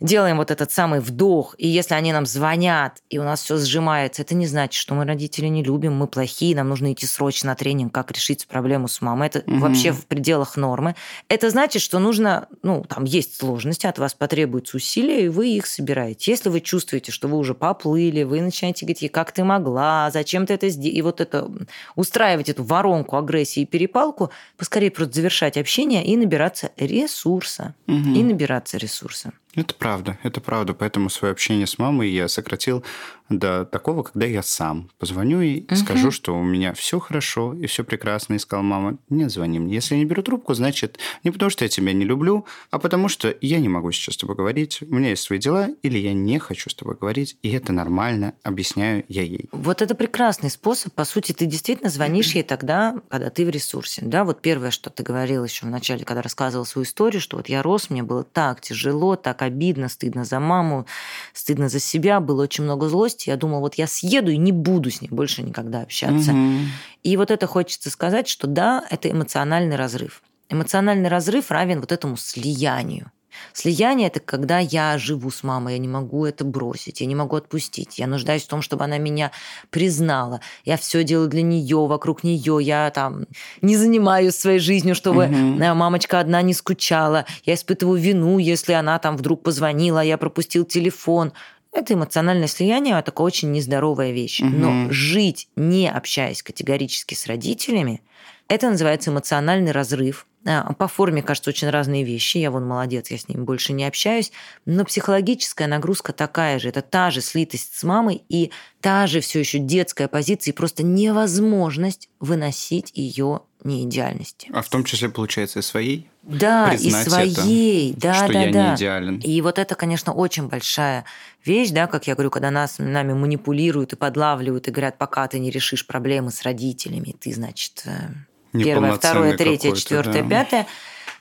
делаем 0.00 0.38
вот 0.38 0.50
этот 0.50 0.72
самый 0.72 1.00
вдох, 1.00 1.54
и 1.58 1.68
если 1.68 1.94
они 1.94 2.12
нам 2.12 2.26
звонят, 2.26 3.02
и 3.10 3.18
у 3.18 3.22
нас 3.22 3.42
все 3.42 3.56
сжимается, 3.58 4.22
это 4.22 4.34
не 4.34 4.46
значит, 4.46 4.74
что 4.80 4.94
мы 4.94 5.04
родители 5.04 5.46
не 5.46 5.62
любим, 5.62 5.94
мы 5.94 6.06
плохие, 6.06 6.56
нам 6.56 6.68
нужно 6.68 6.92
идти 6.92 7.06
срочно 7.06 7.48
на 7.50 7.54
тренинг, 7.54 7.92
как 7.92 8.10
решить 8.12 8.46
проблему 8.46 8.88
с 8.88 9.00
мамой. 9.00 9.28
Это 9.28 9.40
угу. 9.40 9.58
вообще 9.58 9.92
в 9.92 10.06
пределах 10.06 10.56
нормы. 10.56 10.94
Это 11.28 11.50
значит, 11.50 11.82
что 11.82 11.98
нужно, 11.98 12.48
ну, 12.62 12.84
там 12.88 13.04
есть 13.04 13.36
сложности, 13.36 13.86
от 13.86 13.98
вас 13.98 14.14
потребуются 14.14 14.76
усилия, 14.76 15.26
и 15.26 15.28
вы 15.28 15.48
их 15.48 15.66
собираете. 15.66 16.30
Если 16.30 16.48
вы 16.48 16.60
чувствуете, 16.60 17.12
что 17.12 17.28
вы 17.28 17.36
уже 17.36 17.54
поплыли, 17.54 18.22
вы 18.22 18.40
начинаете 18.40 18.86
говорить, 18.86 19.12
как 19.12 19.32
ты 19.32 19.44
могла, 19.44 20.10
зачем 20.10 20.46
ты 20.46 20.54
это 20.54 20.68
сделала, 20.68 20.96
и 20.96 21.02
вот 21.02 21.20
это 21.20 21.50
устраивать 21.94 22.48
эту 22.48 22.64
воронку 22.64 23.16
агрессии 23.16 23.62
и 23.62 23.66
перепалку, 23.66 24.30
поскорее 24.56 24.90
просто 24.90 25.16
завершать 25.16 25.56
общение 25.56 26.04
и 26.04 26.16
набираться 26.16 26.70
ресурса. 26.76 27.74
Угу. 27.86 28.14
И 28.14 28.22
набираться 28.22 28.78
ресурса. 28.78 29.32
Это 29.54 29.74
правда, 29.74 30.18
это 30.22 30.40
правда. 30.40 30.74
Поэтому 30.74 31.10
свое 31.10 31.32
общение 31.32 31.66
с 31.66 31.78
мамой 31.78 32.10
я 32.10 32.28
сократил 32.28 32.84
до 33.30 33.64
такого, 33.64 34.02
когда 34.02 34.26
я 34.26 34.42
сам 34.42 34.90
позвоню 34.98 35.40
и 35.40 35.62
угу. 35.62 35.76
скажу, 35.76 36.10
что 36.10 36.36
у 36.36 36.42
меня 36.42 36.74
все 36.74 36.98
хорошо 36.98 37.54
и 37.54 37.66
все 37.66 37.84
прекрасно. 37.84 38.34
И 38.34 38.38
сказал, 38.38 38.64
мама, 38.64 38.98
не 39.08 39.28
звони 39.28 39.58
мне. 39.58 39.74
Если 39.74 39.94
я 39.94 40.00
не 40.00 40.04
беру 40.04 40.22
трубку, 40.22 40.54
значит, 40.54 40.98
не 41.24 41.30
потому 41.30 41.50
что 41.50 41.64
я 41.64 41.68
тебя 41.68 41.92
не 41.92 42.04
люблю, 42.04 42.44
а 42.70 42.78
потому 42.78 43.08
что 43.08 43.34
я 43.40 43.60
не 43.60 43.68
могу 43.68 43.92
сейчас 43.92 44.16
с 44.16 44.18
тобой 44.18 44.36
говорить. 44.36 44.82
У 44.82 44.94
меня 44.94 45.10
есть 45.10 45.22
свои 45.22 45.38
дела, 45.38 45.68
или 45.82 45.98
я 45.98 46.12
не 46.12 46.38
хочу 46.38 46.70
с 46.70 46.74
тобой 46.74 46.96
говорить, 47.00 47.36
и 47.42 47.50
это 47.50 47.72
нормально, 47.72 48.34
объясняю 48.42 49.04
я 49.08 49.22
ей. 49.22 49.48
Вот 49.52 49.80
это 49.82 49.94
прекрасный 49.94 50.50
способ. 50.50 50.92
По 50.94 51.04
сути, 51.04 51.32
ты 51.32 51.46
действительно 51.46 51.90
звонишь 51.90 52.32
ей 52.32 52.42
тогда, 52.42 52.96
когда 53.08 53.30
ты 53.30 53.46
в 53.46 53.50
ресурсе. 53.50 54.02
Да, 54.04 54.24
вот 54.24 54.42
первое, 54.42 54.70
что 54.70 54.90
ты 54.90 55.02
говорил 55.02 55.44
еще 55.44 55.66
в 55.66 55.70
начале, 55.70 56.04
когда 56.04 56.22
рассказывал 56.22 56.64
свою 56.64 56.84
историю, 56.84 57.20
что 57.20 57.36
вот 57.36 57.48
я 57.48 57.62
рос, 57.62 57.90
мне 57.90 58.02
было 58.02 58.24
так 58.24 58.60
тяжело, 58.60 59.16
так 59.16 59.39
обидно, 59.42 59.88
стыдно 59.88 60.24
за 60.24 60.40
маму, 60.40 60.86
стыдно 61.32 61.68
за 61.68 61.80
себя, 61.80 62.20
было 62.20 62.42
очень 62.42 62.64
много 62.64 62.88
злости. 62.88 63.28
Я 63.28 63.36
думала, 63.36 63.60
вот 63.60 63.74
я 63.74 63.86
съеду 63.86 64.30
и 64.30 64.36
не 64.36 64.52
буду 64.52 64.90
с 64.90 65.00
ней 65.00 65.08
больше 65.10 65.42
никогда 65.42 65.82
общаться. 65.82 66.32
Угу. 66.32 66.58
И 67.02 67.16
вот 67.16 67.30
это 67.30 67.46
хочется 67.46 67.90
сказать, 67.90 68.28
что 68.28 68.46
да, 68.46 68.84
это 68.90 69.10
эмоциональный 69.10 69.76
разрыв. 69.76 70.22
Эмоциональный 70.48 71.08
разрыв 71.08 71.50
равен 71.50 71.80
вот 71.80 71.92
этому 71.92 72.16
слиянию. 72.16 73.12
Слияние– 73.52 74.06
это 74.08 74.20
когда 74.20 74.58
я 74.58 74.96
живу 74.98 75.30
с 75.30 75.42
мамой, 75.42 75.74
я 75.74 75.78
не 75.78 75.88
могу 75.88 76.24
это 76.24 76.44
бросить, 76.44 77.00
я 77.00 77.06
не 77.06 77.14
могу 77.14 77.36
отпустить. 77.36 77.98
Я 77.98 78.06
нуждаюсь 78.06 78.44
в 78.44 78.48
том, 78.48 78.62
чтобы 78.62 78.84
она 78.84 78.98
меня 78.98 79.30
признала. 79.70 80.40
Я 80.64 80.76
все 80.76 81.04
делаю 81.04 81.28
для 81.28 81.42
нее, 81.42 81.86
вокруг 81.86 82.24
нее. 82.24 82.58
Я 82.60 82.90
там 82.90 83.26
не 83.60 83.76
занимаюсь 83.76 84.34
своей 84.34 84.58
жизнью, 84.58 84.94
чтобы 84.94 85.26
угу. 85.26 85.74
мамочка 85.74 86.20
одна 86.20 86.42
не 86.42 86.54
скучала. 86.54 87.26
Я 87.44 87.54
испытываю 87.54 88.00
вину, 88.00 88.38
если 88.38 88.72
она 88.72 88.98
там 88.98 89.16
вдруг 89.16 89.42
позвонила, 89.42 90.00
я 90.00 90.18
пропустил 90.18 90.64
телефон. 90.64 91.32
Это 91.72 91.94
эмоциональное 91.94 92.48
слияние, 92.48 92.98
а 92.98 93.02
такая 93.02 93.26
очень 93.26 93.52
нездоровая 93.52 94.10
вещь. 94.10 94.40
Угу. 94.40 94.50
Но 94.50 94.90
жить, 94.90 95.48
не 95.56 95.88
общаясь 95.88 96.42
категорически 96.42 97.14
с 97.14 97.26
родителями, 97.26 98.02
это 98.48 98.68
называется 98.68 99.10
эмоциональный 99.10 99.70
разрыв. 99.70 100.26
А, 100.46 100.72
по 100.72 100.88
форме, 100.88 101.22
кажется, 101.22 101.50
очень 101.50 101.68
разные 101.68 102.02
вещи. 102.02 102.38
Я 102.38 102.50
вон 102.50 102.66
молодец, 102.66 103.10
я 103.10 103.18
с 103.18 103.28
ним 103.28 103.44
больше 103.44 103.72
не 103.72 103.84
общаюсь. 103.84 104.32
Но 104.64 104.84
психологическая 104.84 105.68
нагрузка 105.68 106.12
такая 106.12 106.58
же. 106.58 106.68
Это 106.68 106.80
та 106.80 107.10
же 107.10 107.20
слитость 107.20 107.78
с 107.78 107.82
мамой 107.82 108.24
и 108.28 108.50
та 108.80 109.06
же 109.06 109.20
все 109.20 109.40
еще 109.40 109.58
детская 109.58 110.08
позиция, 110.08 110.52
и 110.52 110.56
просто 110.56 110.82
невозможность 110.82 112.08
выносить 112.20 112.90
ее 112.94 113.42
неидеальности. 113.62 114.48
А 114.54 114.62
в 114.62 114.70
том 114.70 114.84
числе, 114.84 115.10
получается, 115.10 115.58
и 115.58 115.62
своей? 115.62 116.08
Да, 116.22 116.72
и 116.72 116.90
своей, 116.90 117.92
это, 117.92 118.00
да, 118.00 118.14
что 118.14 118.32
да, 118.32 118.42
я 118.42 118.52
да. 118.52 118.68
не 118.70 118.76
идеален. 118.76 119.18
И 119.18 119.40
вот 119.42 119.58
это, 119.58 119.74
конечно, 119.74 120.14
очень 120.14 120.48
большая 120.48 121.04
вещь, 121.44 121.70
да, 121.70 121.86
как 121.86 122.06
я 122.06 122.14
говорю, 122.14 122.30
когда 122.30 122.50
нас 122.50 122.76
нами 122.78 123.12
манипулируют 123.12 123.92
и 123.92 123.96
подлавливают 123.96 124.68
и 124.68 124.70
говорят, 124.70 124.96
пока 124.96 125.28
ты 125.28 125.38
не 125.38 125.50
решишь 125.50 125.86
проблемы 125.86 126.30
с 126.30 126.42
родителями, 126.42 127.14
ты, 127.18 127.32
значит, 127.34 127.82
э, 127.84 128.08
Первое, 128.52 128.92
второе, 128.92 129.36
третье, 129.36 129.74
четвертое, 129.74 130.22
да. 130.22 130.28
пятое. 130.28 130.66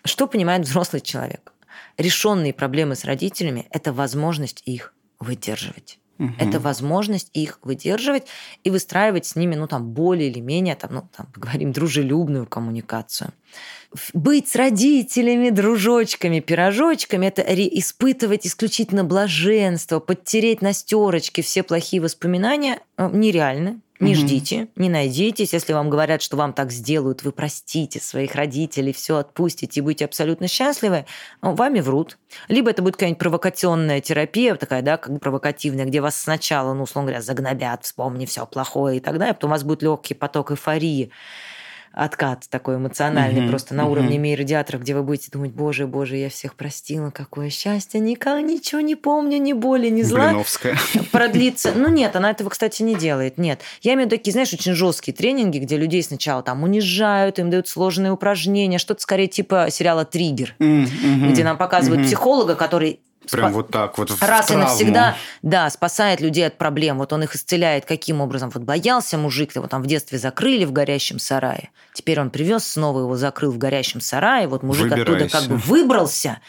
Что 0.03 0.27
понимает 0.27 0.65
взрослый 0.65 1.01
человек? 1.01 1.53
Решенные 1.97 2.53
проблемы 2.53 2.95
с 2.95 3.03
родителями– 3.03 3.67
это 3.71 3.91
возможность 3.91 4.61
их 4.65 4.93
выдерживать. 5.19 5.99
Угу. 6.17 6.33
Это 6.37 6.59
возможность 6.59 7.29
их 7.33 7.59
выдерживать 7.61 8.27
и 8.63 8.69
выстраивать 8.69 9.25
с 9.25 9.35
ними, 9.35 9.55
ну, 9.55 9.67
там, 9.67 9.91
более 9.91 10.29
или 10.29 10.39
менее, 10.39 10.75
там, 10.75 10.93
ну, 10.93 11.09
там, 11.15 11.27
поговорим, 11.27 11.71
дружелюбную 11.71 12.45
коммуникацию. 12.45 13.31
Быть 14.13 14.47
с 14.47 14.55
родителями, 14.55 15.49
дружочками, 15.49 16.39
пирожочками– 16.41 17.25
это 17.27 17.41
испытывать 17.41 18.45
исключительно 18.45 19.03
блаженство, 19.03 19.99
подтереть 19.99 20.61
на 20.61 20.73
стерочке 20.73 21.41
все 21.41 21.63
плохие 21.63 21.99
воспоминания 21.99 22.81
э, 22.97 23.09
нереально, 23.11 23.81
не 23.99 24.13
угу. 24.13 24.21
ждите, 24.21 24.67
не 24.75 24.89
найдитесь. 24.89 25.53
Если 25.53 25.73
вам 25.73 25.89
говорят, 25.89 26.21
что 26.21 26.37
вам 26.37 26.53
так 26.53 26.71
сделают, 26.71 27.23
вы 27.23 27.31
простите 27.31 27.99
своих 27.99 28.35
родителей, 28.35 28.93
все 28.93 29.17
отпустите 29.17 29.79
и 29.79 29.83
будете 29.83 30.05
абсолютно 30.05 30.47
счастливы, 30.47 31.05
ну, 31.41 31.53
вами 31.53 31.81
врут. 31.81 32.17
Либо 32.47 32.69
это 32.69 32.83
будет 32.83 32.93
какая-нибудь 32.93 33.19
провокационная 33.19 34.01
терапия, 34.01 34.55
такая, 34.55 34.83
да, 34.83 34.97
как 34.97 35.19
провокативная, 35.19 35.85
где 35.85 35.99
вас 35.99 36.15
сначала, 36.15 36.73
ну, 36.73 36.83
условно 36.83 37.09
говоря, 37.09 37.23
загнобят, 37.23 37.83
вспомни 37.83 38.25
все 38.25 38.45
плохое 38.45 38.97
и 38.97 38.99
так 38.99 39.17
далее, 39.17 39.31
а 39.31 39.33
потом 39.33 39.49
у 39.49 39.53
вас 39.53 39.63
будет 39.63 39.81
легкий 39.81 40.13
поток 40.13 40.51
эйфории 40.51 41.11
откат 41.91 42.47
такой 42.49 42.77
эмоциональный, 42.77 43.41
mm-hmm. 43.41 43.49
просто 43.49 43.73
на 43.73 43.81
mm-hmm. 43.81 43.91
уровне 43.91 44.17
мейрадиатора, 44.17 44.77
где 44.77 44.95
вы 44.95 45.03
будете 45.03 45.29
думать, 45.31 45.51
боже, 45.51 45.87
боже, 45.87 46.17
я 46.17 46.29
всех 46.29 46.55
простила, 46.55 47.09
какое 47.09 47.49
счастье, 47.49 47.99
никак 47.99 48.43
ничего 48.43 48.81
не 48.81 48.95
помню, 48.95 49.37
ни 49.37 49.53
боли, 49.53 49.89
ни 49.89 50.01
зла. 50.01 50.29
Блиновская. 50.29 50.77
Продлится. 51.11 51.73
Ну 51.75 51.89
нет, 51.89 52.15
она 52.15 52.31
этого, 52.31 52.49
кстати, 52.49 52.83
не 52.83 52.95
делает, 52.95 53.37
нет. 53.37 53.61
Я 53.81 53.93
имею 53.93 54.07
в 54.07 54.11
виду 54.11 54.17
такие, 54.17 54.31
знаешь, 54.31 54.53
очень 54.53 54.73
жесткие 54.73 55.15
тренинги, 55.15 55.59
где 55.59 55.77
людей 55.77 56.03
сначала 56.03 56.43
там 56.43 56.63
унижают, 56.63 57.39
им 57.39 57.49
дают 57.49 57.67
сложные 57.67 58.11
упражнения, 58.11 58.77
что-то 58.77 59.01
скорее 59.01 59.27
типа 59.27 59.67
сериала 59.69 60.05
«Триггер», 60.05 60.55
mm-hmm. 60.59 61.29
где 61.29 61.43
нам 61.43 61.57
показывают 61.57 62.01
mm-hmm. 62.01 62.07
психолога, 62.07 62.55
который 62.55 62.99
Прям 63.31 63.53
вот 63.53 63.69
так 63.69 63.97
вот. 63.97 64.11
Раз 64.21 64.51
и 64.51 64.55
навсегда, 64.55 65.15
да, 65.41 65.69
спасает 65.69 66.21
людей 66.21 66.47
от 66.47 66.57
проблем. 66.57 66.97
Вот 66.97 67.13
он 67.13 67.23
их 67.23 67.35
исцеляет 67.35 67.85
каким 67.85 68.21
образом? 68.21 68.49
Вот 68.53 68.63
боялся 68.63 69.17
мужик, 69.17 69.55
его 69.55 69.67
там 69.67 69.81
в 69.81 69.87
детстве 69.87 70.17
закрыли 70.17 70.65
в 70.65 70.71
горящем 70.71 71.19
сарае. 71.19 71.69
Теперь 71.93 72.19
он 72.19 72.29
привез, 72.29 72.65
снова 72.65 73.01
его 73.01 73.15
закрыл 73.17 73.51
в 73.51 73.57
горящем 73.57 74.01
сарае. 74.01 74.47
Вот 74.47 74.63
мужик 74.63 74.91
оттуда 74.91 75.27
как 75.27 75.43
бы 75.43 75.55
выбрался. 75.57 76.39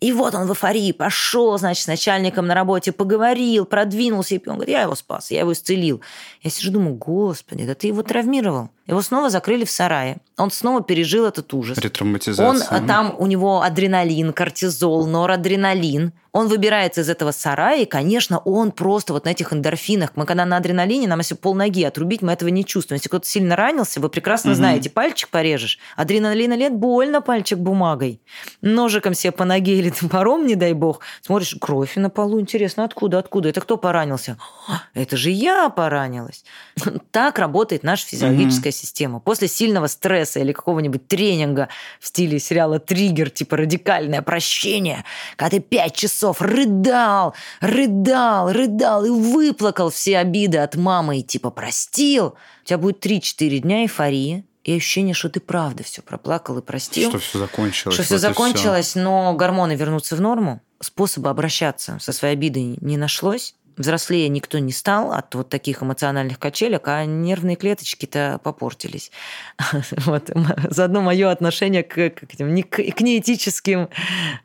И 0.00 0.12
вот 0.12 0.34
он 0.34 0.46
в 0.46 0.50
эйфории 0.50 0.92
пошел, 0.92 1.58
значит, 1.58 1.84
с 1.84 1.86
начальником 1.86 2.46
на 2.46 2.54
работе 2.54 2.92
поговорил, 2.92 3.64
продвинулся. 3.64 4.36
И 4.36 4.48
он 4.48 4.56
говорит, 4.56 4.72
я 4.72 4.82
его 4.82 4.94
спас, 4.94 5.30
я 5.30 5.40
его 5.40 5.52
исцелил. 5.52 6.00
Я 6.42 6.50
сижу, 6.50 6.70
думаю, 6.70 6.94
господи, 6.94 7.64
да 7.66 7.74
ты 7.74 7.88
его 7.88 8.02
травмировал. 8.02 8.70
Его 8.86 9.02
снова 9.02 9.28
закрыли 9.28 9.64
в 9.64 9.70
сарае. 9.70 10.18
Он 10.36 10.50
снова 10.50 10.82
пережил 10.82 11.26
этот 11.26 11.52
ужас. 11.52 11.78
Ретравматизация. 11.78 12.46
Он, 12.46 12.62
а 12.70 12.86
там 12.86 13.14
у 13.18 13.26
него 13.26 13.62
адреналин, 13.62 14.32
кортизол, 14.32 15.06
норадреналин. 15.06 16.12
Он 16.38 16.46
выбирается 16.46 17.00
из 17.00 17.10
этого 17.10 17.32
сарая, 17.32 17.82
и, 17.82 17.84
конечно, 17.84 18.38
он 18.38 18.70
просто 18.70 19.12
вот 19.12 19.24
на 19.24 19.30
этих 19.30 19.52
эндорфинах. 19.52 20.12
Мы 20.14 20.24
когда 20.24 20.44
на 20.44 20.58
адреналине, 20.58 21.08
нам 21.08 21.18
если 21.18 21.34
полноги 21.34 21.82
отрубить, 21.82 22.22
мы 22.22 22.32
этого 22.32 22.48
не 22.48 22.64
чувствуем. 22.64 22.98
Если 22.98 23.08
кто-то 23.08 23.26
сильно 23.26 23.56
ранился, 23.56 23.98
вы 23.98 24.08
прекрасно 24.08 24.52
угу. 24.52 24.58
знаете, 24.58 24.88
пальчик 24.88 25.30
порежешь. 25.30 25.80
Адреналина 25.96 26.54
лет 26.54 26.72
больно 26.72 27.22
пальчик 27.22 27.58
бумагой. 27.58 28.20
Ножиком 28.60 29.14
себе 29.14 29.32
по 29.32 29.44
ноге 29.44 29.80
или 29.80 29.90
топором, 29.90 30.46
не 30.46 30.54
дай 30.54 30.74
бог. 30.74 31.00
Смотришь, 31.22 31.56
кровь 31.60 31.96
на 31.96 32.08
полу. 32.08 32.38
Интересно, 32.38 32.84
откуда, 32.84 33.18
откуда? 33.18 33.48
Это 33.48 33.60
кто 33.60 33.76
поранился? 33.76 34.36
Это 34.94 35.16
же 35.16 35.30
я 35.30 35.68
поранилась. 35.70 36.44
Так 37.10 37.38
работает 37.40 37.82
наша 37.82 38.06
физиологическая 38.06 38.70
угу. 38.70 38.76
система. 38.76 39.18
После 39.18 39.48
сильного 39.48 39.88
стресса 39.88 40.38
или 40.38 40.52
какого-нибудь 40.52 41.08
тренинга 41.08 41.68
в 41.98 42.06
стиле 42.06 42.38
сериала 42.38 42.78
«Триггер», 42.78 43.30
типа 43.30 43.56
«Радикальное 43.56 44.22
прощение», 44.22 45.04
когда 45.36 45.56
ты 45.56 45.60
пять 45.60 45.96
часов 45.96 46.27
рыдал, 46.38 47.34
рыдал, 47.60 48.52
рыдал 48.52 49.04
и 49.04 49.10
выплакал 49.10 49.90
все 49.90 50.18
обиды 50.18 50.58
от 50.58 50.76
мамы 50.76 51.20
и 51.20 51.22
типа 51.22 51.50
простил, 51.50 52.36
у 52.62 52.66
тебя 52.66 52.78
будет 52.78 53.04
3-4 53.04 53.58
дня 53.58 53.82
эйфории, 53.82 54.44
и 54.64 54.76
ощущение, 54.76 55.14
что 55.14 55.30
ты 55.30 55.40
правда 55.40 55.82
все 55.82 56.02
проплакал 56.02 56.58
и 56.58 56.62
простил. 56.62 57.08
Что 57.08 57.18
все 57.18 57.38
закончилось. 57.38 57.94
Что 57.94 58.04
все 58.04 58.18
закончилось, 58.18 58.88
все. 58.88 59.00
но 59.00 59.32
гормоны 59.32 59.74
вернутся 59.74 60.14
в 60.14 60.20
норму. 60.20 60.60
Способа 60.80 61.30
обращаться 61.30 61.98
со 62.00 62.12
своей 62.12 62.34
обидой 62.34 62.76
не 62.80 62.98
нашлось. 62.98 63.54
Взрослее 63.78 64.28
никто 64.28 64.58
не 64.58 64.72
стал 64.72 65.12
от 65.12 65.34
вот 65.34 65.48
таких 65.48 65.82
эмоциональных 65.82 66.38
качелек, 66.38 66.86
а 66.88 67.04
нервные 67.04 67.56
клеточки-то 67.56 68.40
попортились. 68.42 69.10
Вот. 70.08 70.30
Заодно 70.70 71.00
мое 71.00 71.30
отношение 71.30 71.82
к, 71.82 71.94
к, 71.94 72.22
этим, 72.22 72.62
к, 72.62 72.76
к 72.76 73.00
неэтическим 73.00 73.88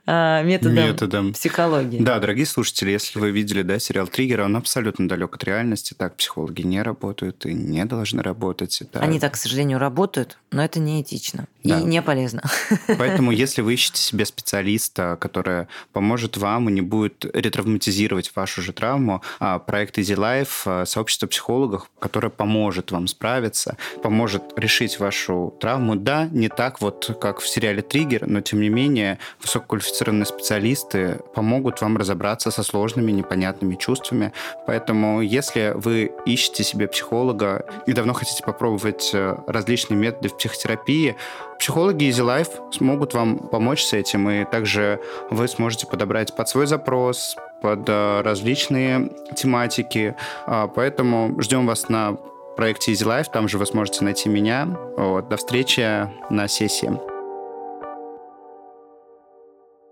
а, 0.05 0.41
методам, 0.43 0.75
методам 0.75 1.33
психологии. 1.33 1.99
Да, 1.99 2.19
дорогие 2.19 2.45
слушатели, 2.45 2.91
если 2.91 3.19
вы 3.19 3.31
видели 3.31 3.61
да, 3.61 3.79
сериал 3.79 4.07
«Триггер», 4.07 4.41
он 4.41 4.55
абсолютно 4.55 5.07
далек 5.07 5.35
от 5.35 5.43
реальности. 5.43 5.93
Так 5.97 6.15
психологи 6.15 6.61
не 6.61 6.81
работают 6.81 7.45
и 7.45 7.53
не 7.53 7.85
должны 7.85 8.21
работать. 8.21 8.81
Это... 8.81 8.99
Они 8.99 9.19
так, 9.19 9.33
к 9.33 9.37
сожалению, 9.37 9.79
работают, 9.79 10.37
но 10.51 10.63
это 10.63 10.79
неэтично 10.79 11.47
да. 11.63 11.79
и 11.79 11.83
не 11.83 12.01
полезно. 12.01 12.43
Поэтому, 12.97 13.31
если 13.31 13.61
вы 13.61 13.73
ищете 13.73 14.01
себе 14.01 14.25
специалиста, 14.25 15.17
который 15.19 15.67
поможет 15.91 16.37
вам 16.37 16.69
и 16.69 16.71
не 16.71 16.81
будет 16.81 17.25
ретравматизировать 17.33 18.31
вашу 18.35 18.61
же 18.61 18.73
травму, 18.73 19.22
проект 19.59 19.97
Easy 19.97 20.15
Life, 20.15 20.63
а, 20.65 20.85
сообщество 20.85 21.27
психологов, 21.27 21.89
которое 21.99 22.29
поможет 22.29 22.91
вам 22.91 23.07
справиться, 23.07 23.77
поможет 24.01 24.43
решить 24.55 24.99
вашу 24.99 25.53
травму. 25.59 25.95
Да, 25.95 26.27
не 26.31 26.49
так 26.49 26.81
вот, 26.81 27.17
как 27.19 27.39
в 27.39 27.47
сериале 27.47 27.81
«Триггер», 27.81 28.27
но 28.27 28.41
тем 28.41 28.61
не 28.61 28.69
менее 28.69 29.19
высококвалифицированные 29.41 30.25
специалисты 30.25 31.19
помогут 31.35 31.81
вам 31.81 31.97
разобраться 31.97 32.51
со 32.51 32.63
сложными, 32.63 33.11
непонятными 33.11 33.75
чувствами. 33.75 34.33
Поэтому, 34.67 35.21
если 35.21 35.73
вы 35.75 36.11
ищете 36.25 36.63
себе 36.63 36.87
психолога 36.87 37.65
и 37.87 37.93
давно 37.93 38.13
хотите 38.13 38.43
попробовать 38.43 39.11
э, 39.13 39.35
различные 39.47 39.97
методы 39.97 40.29
в 40.29 40.37
психотерапии, 40.37 41.15
Психологи 41.63 42.09
Easy 42.09 42.25
Life 42.25 42.73
смогут 42.73 43.13
вам 43.13 43.37
помочь 43.37 43.83
с 43.85 43.93
этим, 43.93 44.29
и 44.29 44.43
также 44.43 44.99
вы 45.29 45.47
сможете 45.47 45.87
подобрать 45.87 46.35
под 46.35 46.49
свой 46.49 46.67
запрос, 46.67 47.37
под 47.63 47.87
э, 47.87 48.21
различные 48.21 49.09
тематики. 49.37 50.15
А, 50.45 50.67
поэтому 50.67 51.41
ждем 51.41 51.65
вас 51.65 51.87
на 51.87 52.17
проекте 52.57 52.91
Easy 52.91 53.07
Life, 53.07 53.31
там 53.31 53.47
же 53.47 53.57
вы 53.57 53.65
сможете 53.65 54.03
найти 54.03 54.27
меня. 54.27 54.65
Вот, 54.97 55.29
до 55.29 55.37
встречи 55.37 56.09
на 56.29 56.47
сессии. 56.49 56.91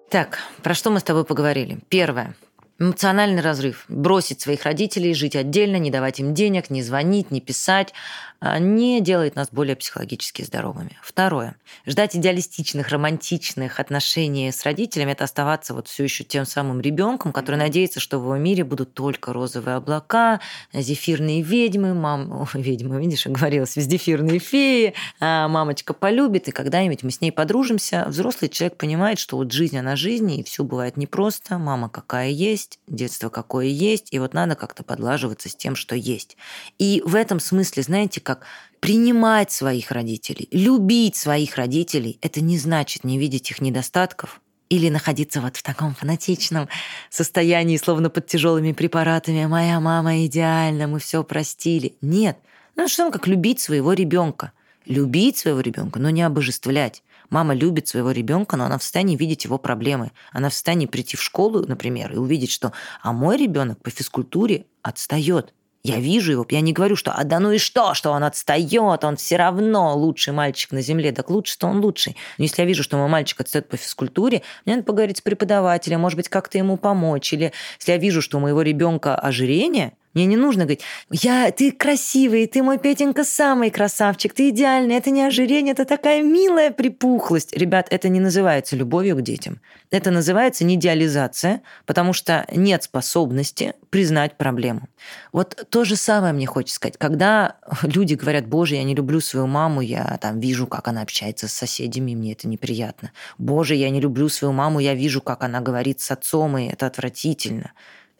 Так, 0.09 0.39
про 0.61 0.74
что 0.74 0.91
мы 0.91 0.99
с 0.99 1.03
тобой 1.03 1.24
поговорили? 1.24 1.80
Первое. 1.88 2.36
Эмоциональный 2.78 3.41
разрыв. 3.41 3.86
Бросить 3.88 4.41
своих 4.41 4.63
родителей, 4.65 5.13
жить 5.13 5.38
отдельно, 5.38 5.78
не 5.78 5.91
давать 5.91 6.19
им 6.19 6.34
денег, 6.34 6.69
не 6.69 6.82
звонить, 6.82 7.32
не 7.32 7.39
писать, 7.39 7.93
не 8.42 9.02
делает 9.02 9.36
нас 9.36 9.50
более 9.52 9.76
психологически 9.76 10.42
здоровыми. 10.42 10.98
Второе. 11.04 11.56
Ждать 11.86 12.16
идеалистичных, 12.16 12.89
романтичных 12.89 13.80
отношений 13.80 14.52
с 14.52 14.64
родителями– 14.64 15.12
это 15.14 15.26
оставаться 15.26 15.74
вот 15.74 15.88
все 15.88 16.04
еще 16.04 16.24
тем 16.24 16.46
самым 16.46 16.82
ребенком, 16.82 17.34
который 17.34 17.58
надеется, 17.58 18.00
что 18.00 18.20
в 18.20 18.24
его 18.24 18.38
мире 18.38 18.64
будут 18.64 18.94
только 18.94 19.32
розовые 19.34 19.76
облака, 19.76 20.39
зефирные 20.74 21.42
ведьмы, 21.42 21.94
мам... 21.94 22.32
О, 22.32 22.48
ведьмы, 22.54 23.00
видишь, 23.00 23.26
я 23.26 23.32
говорила, 23.32 23.66
зефирные 23.66 24.39
феи, 24.39 24.94
а 25.20 25.48
мамочка 25.48 25.94
полюбит, 25.94 26.48
и 26.48 26.52
когда-нибудь 26.52 27.04
мы 27.04 27.12
с 27.12 27.22
ней 27.22 27.32
подружимся. 27.32 28.06
Взрослый 28.08 28.50
человек 28.50 28.78
понимает, 28.78 29.20
что 29.20 29.38
вот 29.38 29.52
жизнь, 29.52 29.78
она 29.78 29.96
жизни, 29.96 30.39
и 30.39 30.44
все 30.44 30.64
бывает 30.64 30.98
непросто, 30.98 31.58
мама 31.58 31.89
какая 31.89 32.30
есть, 32.30 32.80
детство 32.88 33.30
какое 33.30 33.68
есть, 33.68 34.08
и 34.12 34.20
вот 34.20 34.34
надо 34.34 34.56
как-то 34.56 34.84
подлаживаться 34.84 35.50
с 35.50 35.56
тем, 35.56 35.76
что 35.76 35.96
есть. 35.96 36.38
И 36.80 37.04
в 37.06 37.16
этом 37.16 37.39
смысле, 37.39 37.84
знаете, 37.84 38.20
как 38.22 38.31
принимать 38.80 39.52
своих 39.52 39.92
родителей, 39.92 40.48
любить 40.52 41.16
своих 41.16 41.56
родителей, 41.56 42.18
это 42.22 42.42
не 42.42 42.58
значит 42.58 43.04
не 43.04 43.20
видеть 43.20 43.52
их 43.52 43.62
недостатков 43.62 44.42
или 44.70 44.90
находиться 44.90 45.42
вот 45.42 45.58
в 45.58 45.64
таком 45.64 45.94
фанатичном 45.94 46.70
состоянии, 47.10 47.78
словно 47.78 48.10
под 48.10 48.28
тяжелыми 48.28 48.72
препаратами. 48.72 49.46
Моя 49.46 49.80
мама 49.80 50.26
идеальна, 50.26 50.88
мы 50.88 51.00
все 51.00 51.24
простили. 51.24 51.96
Нет. 52.02 52.38
Ну 52.76 52.88
что 52.88 53.12
как 53.12 53.28
любить 53.28 53.60
своего 53.60 53.94
ребенка? 53.94 54.54
Любить 54.86 55.38
своего 55.38 55.60
ребенка, 55.60 56.00
но 56.00 56.10
не 56.10 56.24
обожествлять. 56.24 57.04
Мама 57.30 57.54
любит 57.54 57.88
своего 57.88 58.12
ребенка, 58.12 58.58
но 58.58 58.66
она 58.66 58.78
в 58.78 58.84
состоянии 58.84 59.16
видеть 59.16 59.46
его 59.46 59.58
проблемы. 59.58 60.12
Она 60.32 60.50
в 60.50 60.54
состоянии 60.54 60.86
прийти 60.86 61.18
в 61.18 61.22
школу, 61.22 61.66
например, 61.66 62.14
и 62.14 62.18
увидеть, 62.18 62.52
что 62.52 62.72
а 63.02 63.14
мой 63.14 63.38
ребенок 63.38 63.82
по 63.82 63.90
физкультуре 63.90 64.66
отстает. 64.82 65.54
Я 65.84 66.00
вижу 66.00 66.32
его, 66.32 66.46
я 66.50 66.62
не 66.62 66.74
говорю, 66.74 66.96
что 66.96 67.12
«а 67.12 67.24
да 67.24 67.40
ну 67.40 67.52
и 67.52 67.58
что, 67.58 67.96
что 67.96 68.12
он 68.12 68.24
отстает, 68.24 69.04
он 69.04 69.16
все 69.16 69.38
равно 69.38 69.98
лучший 69.98 70.32
мальчик 70.32 70.72
на 70.72 70.82
земле». 70.82 71.12
Так 71.12 71.30
лучше, 71.30 71.54
что 71.54 71.68
он 71.68 71.80
лучший. 71.80 72.16
Но 72.38 72.44
если 72.44 72.62
я 72.62 72.68
вижу, 72.68 72.84
что 72.84 72.98
мой 72.98 73.08
мальчик 73.08 73.42
отстает 73.42 73.68
по 73.68 73.78
физкультуре, 73.78 74.44
мне 74.66 74.76
надо 74.76 74.86
поговорить 74.86 75.18
с 75.18 75.22
преподавателем, 75.22 76.00
может 76.00 76.18
быть, 76.18 76.30
как-то 76.30 76.58
ему 76.58 76.78
помочь. 76.78 77.34
Или 77.34 77.52
если 77.80 77.94
я 77.94 77.98
вижу, 77.98 78.22
что 78.22 78.38
у 78.38 78.42
моего 78.42 78.62
ребенка 78.62 79.16
ожирение, 79.16 79.94
мне 80.14 80.26
не 80.26 80.36
нужно 80.36 80.64
говорить, 80.64 80.82
я, 81.09 81.51
ты 81.51 81.72
красивый, 81.72 82.47
ты 82.47 82.62
мой 82.64 82.78
Петенька 82.78 83.24
самый 83.24 83.70
красавчик, 83.70 84.34
ты 84.34 84.49
идеальный, 84.49 84.95
это 84.95 85.09
не 85.09 85.24
ожирение, 85.24 85.74
это 85.74 85.86
такая 85.86 86.22
милая 86.22 86.72
припухлость. 86.72 87.55
Ребят, 87.55 87.88
это 87.89 88.09
не 88.09 88.20
называется 88.20 88.76
любовью 88.76 89.16
к 89.16 89.22
детям. 89.22 89.62
Это 89.89 90.12
называется 90.12 90.66
не 90.66 90.76
идеализация, 90.76 91.62
потому 91.86 92.14
что 92.14 92.45
нет 92.51 92.84
способности 92.84 93.74
признать 93.89 94.38
проблему. 94.38 94.88
Вот 95.32 95.66
то 95.70 95.84
же 95.86 95.95
самое 95.95 96.34
мне 96.34 96.45
хочется 96.45 96.76
сказать. 96.76 96.97
Когда 96.97 97.57
люди 97.84 98.16
говорят, 98.16 98.47
боже, 98.47 98.76
я 98.76 98.84
не 98.84 98.95
люблю 98.95 99.20
свою 99.22 99.47
маму, 99.47 99.82
я 99.82 100.18
там 100.22 100.39
вижу, 100.39 100.68
как 100.68 100.88
она 100.88 101.01
общается 101.01 101.47
с 101.47 101.53
соседями, 101.53 102.16
мне 102.16 102.34
это 102.34 102.47
неприятно. 102.47 103.12
Боже, 103.38 103.76
я 103.76 103.89
не 103.89 104.01
люблю 104.01 104.30
свою 104.30 104.53
маму, 104.53 104.80
я 104.80 104.93
вижу, 104.93 105.22
как 105.22 105.43
она 105.43 105.62
говорит 105.62 106.01
с 106.01 106.12
отцом, 106.12 106.57
и 106.57 106.68
это 106.68 106.86
отвратительно. 106.86 107.72